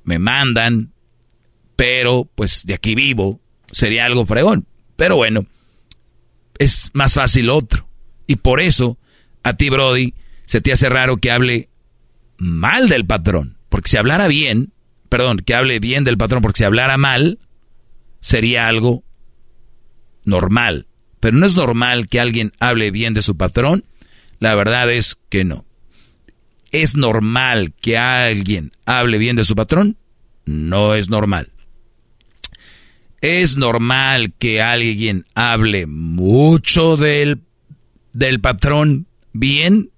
[0.04, 0.92] me mandan,
[1.74, 3.40] pero pues de aquí vivo,
[3.74, 4.66] sería algo fregón.
[4.96, 5.46] Pero bueno,
[6.58, 7.86] es más fácil otro.
[8.26, 8.96] Y por eso,
[9.42, 10.14] a ti, Brody,
[10.46, 11.68] se te hace raro que hable
[12.38, 13.58] mal del patrón.
[13.68, 14.72] Porque si hablara bien,
[15.08, 17.40] perdón, que hable bien del patrón, porque si hablara mal,
[18.20, 19.02] sería algo
[20.24, 20.86] normal.
[21.20, 23.84] Pero no es normal que alguien hable bien de su patrón.
[24.38, 25.64] La verdad es que no.
[26.70, 29.96] ¿Es normal que alguien hable bien de su patrón?
[30.44, 31.50] No es normal.
[33.24, 37.40] ¿Es normal que alguien hable mucho del,
[38.12, 39.92] del patrón bien?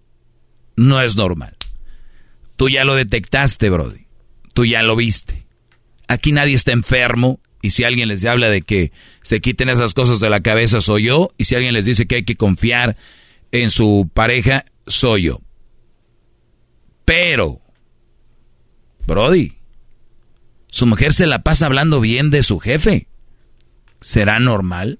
[0.77, 1.57] No es normal.
[2.55, 4.07] Tú ya lo detectaste, Brody.
[4.55, 5.44] Tú ya lo viste.
[6.07, 7.41] Aquí nadie está enfermo.
[7.62, 8.92] Y si alguien les habla de que
[9.23, 11.33] se quiten esas cosas de la cabeza, soy yo.
[11.36, 12.97] Y si alguien les dice que hay que confiar
[13.50, 15.41] en su pareja, soy yo.
[17.05, 17.60] Pero,
[19.05, 19.55] Brody,
[20.68, 23.09] su mujer se la pasa hablando bien de su jefe.
[24.00, 24.99] ¿Será normal?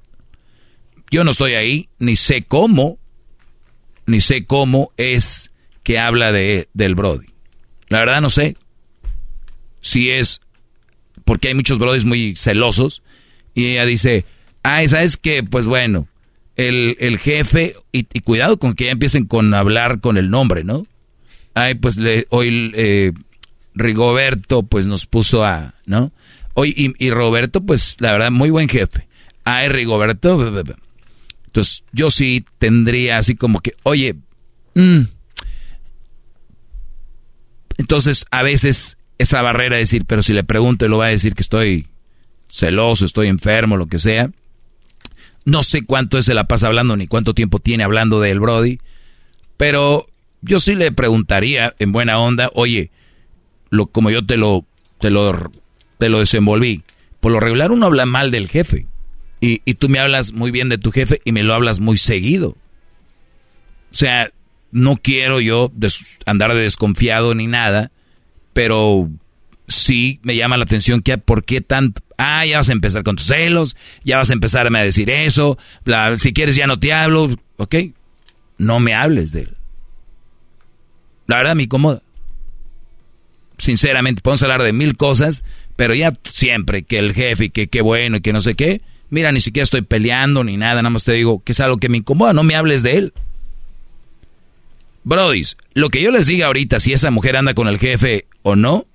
[1.11, 2.99] Yo no estoy ahí, ni sé cómo,
[4.07, 5.53] ni sé cómo es
[5.83, 7.29] que habla de, del Brody.
[7.89, 8.57] La verdad no sé.
[9.81, 10.41] Si es
[11.27, 13.03] porque hay muchos Brodis muy celosos
[13.53, 14.25] y ella dice,
[14.63, 15.43] ay, ¿sabes qué?
[15.43, 16.09] Pues bueno,
[16.55, 20.65] el, el jefe, y, y cuidado con que ya empiecen con hablar con el nombre,
[20.65, 20.87] ¿no?
[21.55, 23.13] Ay, pues le, hoy eh,
[23.75, 26.13] Rigoberto pues nos puso a, ¿no?
[26.59, 29.07] Hoy, y, Roberto, pues la verdad, muy buen jefe.
[29.45, 30.39] Ay, Rigoberto.
[30.39, 30.79] bla, bla.
[31.45, 34.17] Entonces, yo sí tendría así como que, oye,
[34.75, 35.01] mm.
[37.77, 41.35] entonces a veces esa barrera de decir, pero si le pregunto, lo va a decir
[41.35, 41.89] que estoy
[42.49, 44.31] celoso, estoy enfermo, lo que sea.
[45.45, 48.81] No sé cuánto se la pasa hablando ni cuánto tiempo tiene hablando del Brody,
[49.59, 50.07] pero
[50.41, 52.91] yo sí le preguntaría en buena onda, oye,
[53.69, 54.65] lo, como yo te lo,
[55.01, 55.53] te lo,
[55.99, 56.83] te lo desenvolví,
[57.21, 58.87] por lo regular uno habla mal del jefe
[59.41, 61.99] y, y tú me hablas muy bien de tu jefe y me lo hablas muy
[61.99, 62.57] seguido.
[63.93, 64.31] O sea,
[64.73, 65.73] no quiero yo
[66.27, 67.91] andar de desconfiado ni nada,
[68.53, 69.09] pero
[69.69, 72.03] sí me llama la atención que por qué tanto...
[72.19, 75.59] Ah, ya vas a empezar con tus celos, ya vas a empezarme a decir eso,
[76.17, 77.75] si quieres ya no te hablo, ok,
[78.57, 79.57] no me hables de él.
[81.27, 82.01] La verdad me incomoda.
[83.59, 85.45] Sinceramente, podemos hablar de mil cosas,
[85.77, 88.81] pero ya siempre que el jefe y que qué bueno y que no sé qué,
[89.11, 91.89] mira, ni siquiera estoy peleando ni nada, nada más te digo que es algo que
[91.89, 93.13] me incomoda, no me hables de él.
[95.05, 98.57] Brodis, lo que yo les diga ahorita, si esa mujer anda con el jefe o
[98.57, 98.87] no,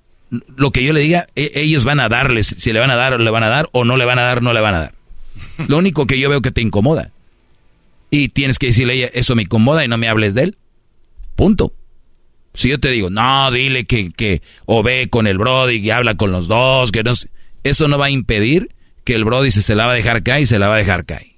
[0.56, 3.18] lo que yo le diga, e- ellos van a darles, si le van a dar,
[3.18, 4.94] le van a dar, o no le van a dar, no le van a dar.
[5.68, 7.10] Lo único que yo veo que te incomoda.
[8.10, 10.58] Y tienes que decirle a ella, eso me incomoda y no me hables de él.
[11.34, 11.72] Punto.
[12.54, 16.16] Si yo te digo, no, dile que, que o ve con el Brody y habla
[16.16, 17.30] con los dos, que no sé",
[17.64, 18.74] eso no va a impedir
[19.04, 20.78] que el Brody se, se la va a dejar caer y se la va a
[20.78, 21.32] dejar caer.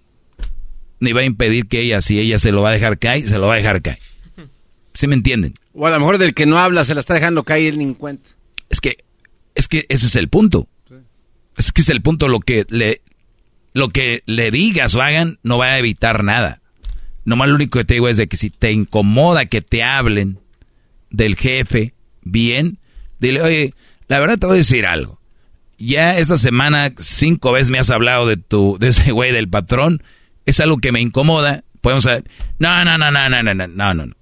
[1.01, 3.39] Ni va a impedir que ella, si ella se lo va a dejar caer, se
[3.39, 3.99] lo va a dejar caer.
[4.95, 5.55] ¿Sí me entienden?
[5.73, 8.31] O a lo mejor del que no habla se la está dejando caer en cuenta.
[8.71, 8.97] Es que,
[9.55, 10.69] es que ese es el punto.
[11.57, 13.03] Es que es el punto lo que le,
[13.73, 16.61] lo que le digas o hagan no va a evitar nada.
[17.25, 20.39] Nomás lo único que te digo es de que si te incomoda que te hablen
[21.17, 22.79] del jefe bien,
[23.21, 23.75] dile, oye,
[24.09, 25.21] la verdad te voy a decir algo.
[25.79, 30.03] Ya esta semana cinco veces me has hablado de tu, de ese güey del patrón.
[30.47, 31.65] Es algo que me incomoda.
[31.81, 32.25] Podemos saber.
[32.59, 34.15] No, no, no, no, no, no, no, no.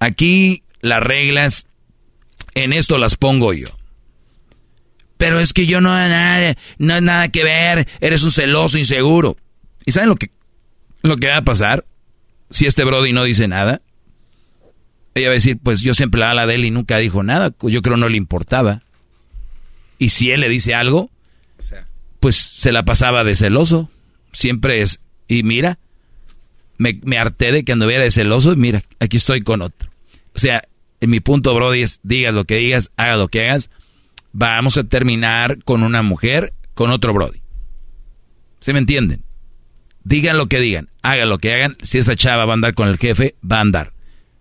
[0.00, 1.66] Aquí las reglas,
[2.54, 3.68] en esto las pongo yo.
[5.16, 7.88] Pero es que yo no nada, no nada que ver.
[8.00, 9.36] Eres un celoso, inseguro.
[9.84, 10.30] ¿Y saben lo que,
[11.02, 11.84] lo que va a pasar?
[12.50, 13.82] Si este Brody no dice nada.
[15.18, 17.52] Ella va a decir, pues yo siempre la ala de él y nunca dijo nada.
[17.60, 18.82] Yo creo no le importaba.
[19.98, 21.10] Y si él le dice algo,
[22.20, 23.90] pues se la pasaba de celoso.
[24.32, 25.00] Siempre es.
[25.26, 25.78] Y mira,
[26.78, 29.90] me, me harté de que anduviera de celoso y mira, aquí estoy con otro.
[30.34, 30.62] O sea,
[31.00, 33.70] en mi punto, Brody, es digas lo que digas, haga lo que hagas.
[34.32, 37.40] Vamos a terminar con una mujer, con otro Brody.
[38.60, 39.22] ¿Se me entienden?
[40.04, 41.76] Digan lo que digan, hagan lo que hagan.
[41.82, 43.92] Si esa chava va a andar con el jefe, va a andar.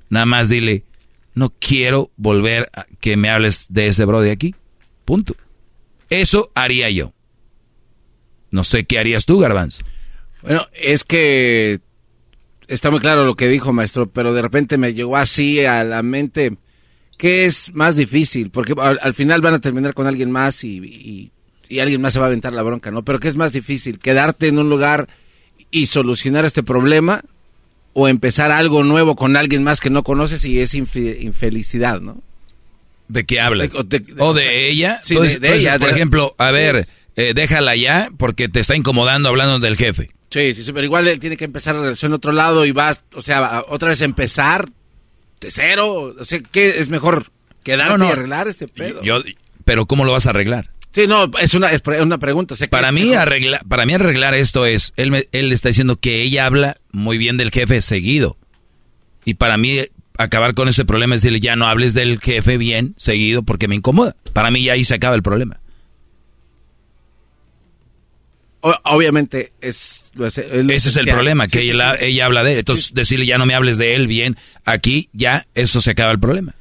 [0.10, 0.84] Nada más dile,
[1.34, 4.56] no quiero volver a que me hables de ese Brody aquí.
[5.06, 5.36] Punto.
[6.10, 7.14] Eso haría yo.
[8.52, 9.84] No sé qué harías tú, Garbanzo.
[10.42, 11.80] Bueno, es que
[12.68, 16.04] está muy claro lo que dijo, maestro, pero de repente me llegó así a la
[16.04, 16.58] mente.
[17.18, 18.52] ¿Qué es más difícil?
[18.52, 21.32] Porque al, final van a terminar con alguien más y,
[21.70, 23.04] y, alguien más se va a aventar la bronca, ¿no?
[23.04, 24.00] Pero ¿qué es más difícil?
[24.00, 25.10] ¿Quedarte en un lugar
[25.72, 27.22] y solucionar este problema?
[28.00, 32.22] ¿O empezar algo nuevo con alguien más que no conoces y es infelicidad, ¿no?
[33.08, 33.74] ¿De qué hablas?
[33.74, 33.84] ¿O
[34.36, 35.00] de, ella?
[35.04, 35.80] Sí, de, ella.
[35.80, 36.86] Por ejemplo, a ver,
[37.16, 40.12] eh, déjala ya porque te está incomodando hablando del jefe.
[40.30, 43.04] Sí, sí, pero igual él tiene que empezar la relación en otro lado y vas,
[43.16, 44.70] o sea, otra vez empezar
[45.42, 46.14] de cero.
[46.20, 47.32] O sea, ¿qué es mejor?
[47.64, 49.02] ¿Quedarte y arreglar este pedo?
[49.02, 49.24] Yo,
[49.66, 50.70] pero ¿cómo lo vas a arreglar?
[50.98, 52.56] Sí, no, es una, es una pregunta.
[52.72, 56.48] para, mí arregla, para mí arreglar esto es, él, me, él está diciendo que ella
[56.48, 58.36] habla muy bien del jefe seguido.
[59.24, 59.80] Y para mí
[60.18, 63.76] acabar con ese problema es decirle, ya no hables del jefe bien, seguido, porque me
[63.76, 64.16] incomoda.
[64.34, 65.60] Para mí ya ahí se acaba el problema.
[68.84, 73.38] obviamente es, ese es el problema que ella, ella, habla de él entonces decirle ya
[73.38, 74.36] no me hables de él bien
[74.66, 76.57] aquí ya eso se acaba el problema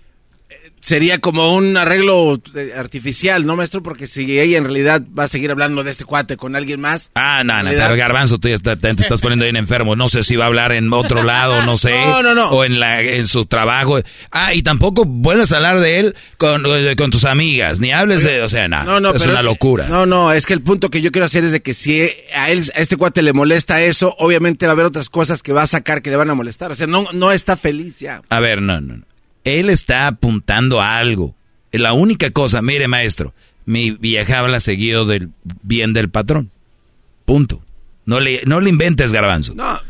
[0.86, 3.82] sería como un arreglo eh, artificial, ¿no, maestro?
[3.82, 7.10] Porque si ella en realidad va a seguir hablando de este cuate con alguien más.
[7.16, 9.97] Ah, no, no, pero Garbanzo, tú ya te, estás poniendo bien enfermo.
[9.97, 11.97] No sé si va a hablar en otro lado, no sé.
[12.06, 12.50] No, no, no.
[12.50, 13.98] O en, la, en su trabajo.
[14.31, 16.62] Ah, y tampoco vuelves a hablar de él con,
[16.97, 18.84] con tus amigas, ni hables de, o sea, nada.
[18.84, 19.89] No, no, es una locura.
[19.89, 22.50] no, no, es que el punto que yo quiero hacer es de que si a
[22.50, 25.62] él, a este cuate le molesta eso, obviamente va a haber otras cosas que va
[25.62, 26.70] a sacar que le van a molestar.
[26.70, 28.23] O sea, no, no está feliz ya.
[28.28, 29.15] A ver, no, no, no
[29.47, 31.34] él está apuntando a algo.
[31.73, 33.33] La única cosa, mire maestro,
[33.65, 35.31] mi vieja habla seguido del
[35.62, 36.50] bien del patrón.
[37.25, 37.62] Punto.
[38.05, 39.55] No le, no le inventes garbanzo.
[39.55, 39.81] No.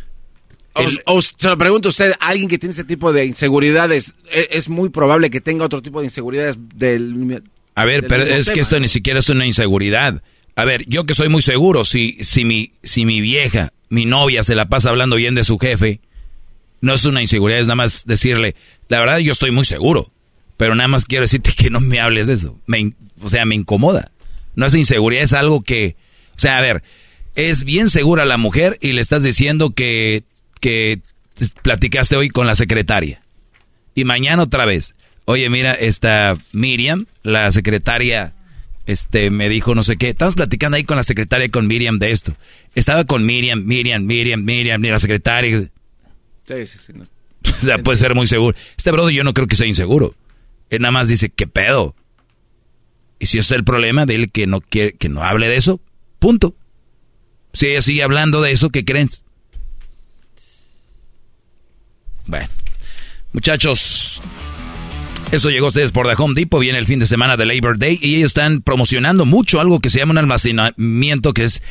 [1.06, 4.68] o, se lo pregunto a usted, alguien que tiene ese tipo de inseguridades, e, es,
[4.68, 7.42] muy probable que tenga otro tipo de inseguridades del...
[7.74, 10.22] A ver, pero es que esto ni siquiera es una inseguridad.
[10.54, 14.42] A ver, yo que soy muy seguro, si, si, mi, si mi vieja, mi novia
[14.42, 16.00] se la pasa hablando bien de su jefe,
[16.86, 18.54] no es una inseguridad, es nada más decirle,
[18.88, 20.12] la verdad yo estoy muy seguro,
[20.56, 22.58] pero nada más quiero decirte que no me hables de eso.
[23.20, 24.12] O sea, me incomoda.
[24.54, 25.96] No es inseguridad, es algo que,
[26.30, 26.82] o sea, a ver,
[27.34, 30.24] es bien segura la mujer y le estás diciendo que,
[30.60, 31.00] que
[31.62, 33.20] platicaste hoy con la secretaria.
[33.94, 34.94] Y mañana otra vez.
[35.26, 38.32] Oye, mira, esta Miriam, la secretaria,
[38.86, 40.10] este, me dijo no sé qué.
[40.10, 42.36] Estamos platicando ahí con la secretaria, con Miriam de esto.
[42.74, 45.68] Estaba con Miriam, Miriam, Miriam, Miriam, la secretaria.
[46.46, 46.54] Sí,
[47.62, 48.56] o sea, puede ser muy seguro.
[48.76, 50.14] Este brother yo no creo que sea inseguro.
[50.70, 51.94] Él nada más dice, ¿qué pedo?
[53.18, 55.80] Y si es el problema de él que no quiere, que no hable de eso,
[56.18, 56.54] punto.
[57.52, 59.08] Si ella sigue hablando de eso, ¿qué creen?
[62.26, 62.48] Bueno,
[63.32, 64.20] muchachos,
[65.30, 66.60] eso llegó a ustedes por The Home Depot.
[66.60, 69.90] Viene el fin de semana de Labor Day y ellos están promocionando mucho algo que
[69.90, 71.62] se llama un almacenamiento que es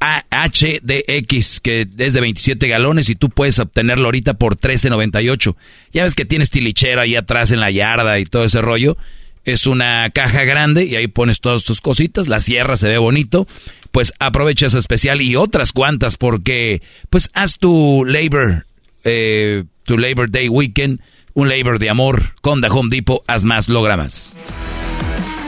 [0.00, 5.56] HDX, que es de 27 galones y tú puedes obtenerlo ahorita por 13.98.
[5.92, 8.96] Ya ves que tienes tilichera ahí atrás en la yarda y todo ese rollo.
[9.44, 13.46] Es una caja grande y ahí pones todas tus cositas, la sierra se ve bonito.
[13.90, 18.66] Pues aprovecha esa especial y otras cuantas porque pues haz tu Labor,
[19.04, 21.00] eh, tu Labor Day Weekend,
[21.34, 24.34] un Labor de amor con The Home Depot, haz más, logra más.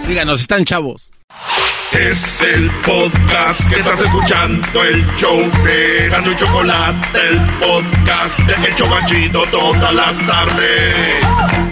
[0.09, 1.12] Díganos, están chavos.
[1.93, 8.75] Es el podcast que estás escuchando, el show de y Chocolate, el podcast de El
[8.75, 11.72] Chocachito todas las tardes.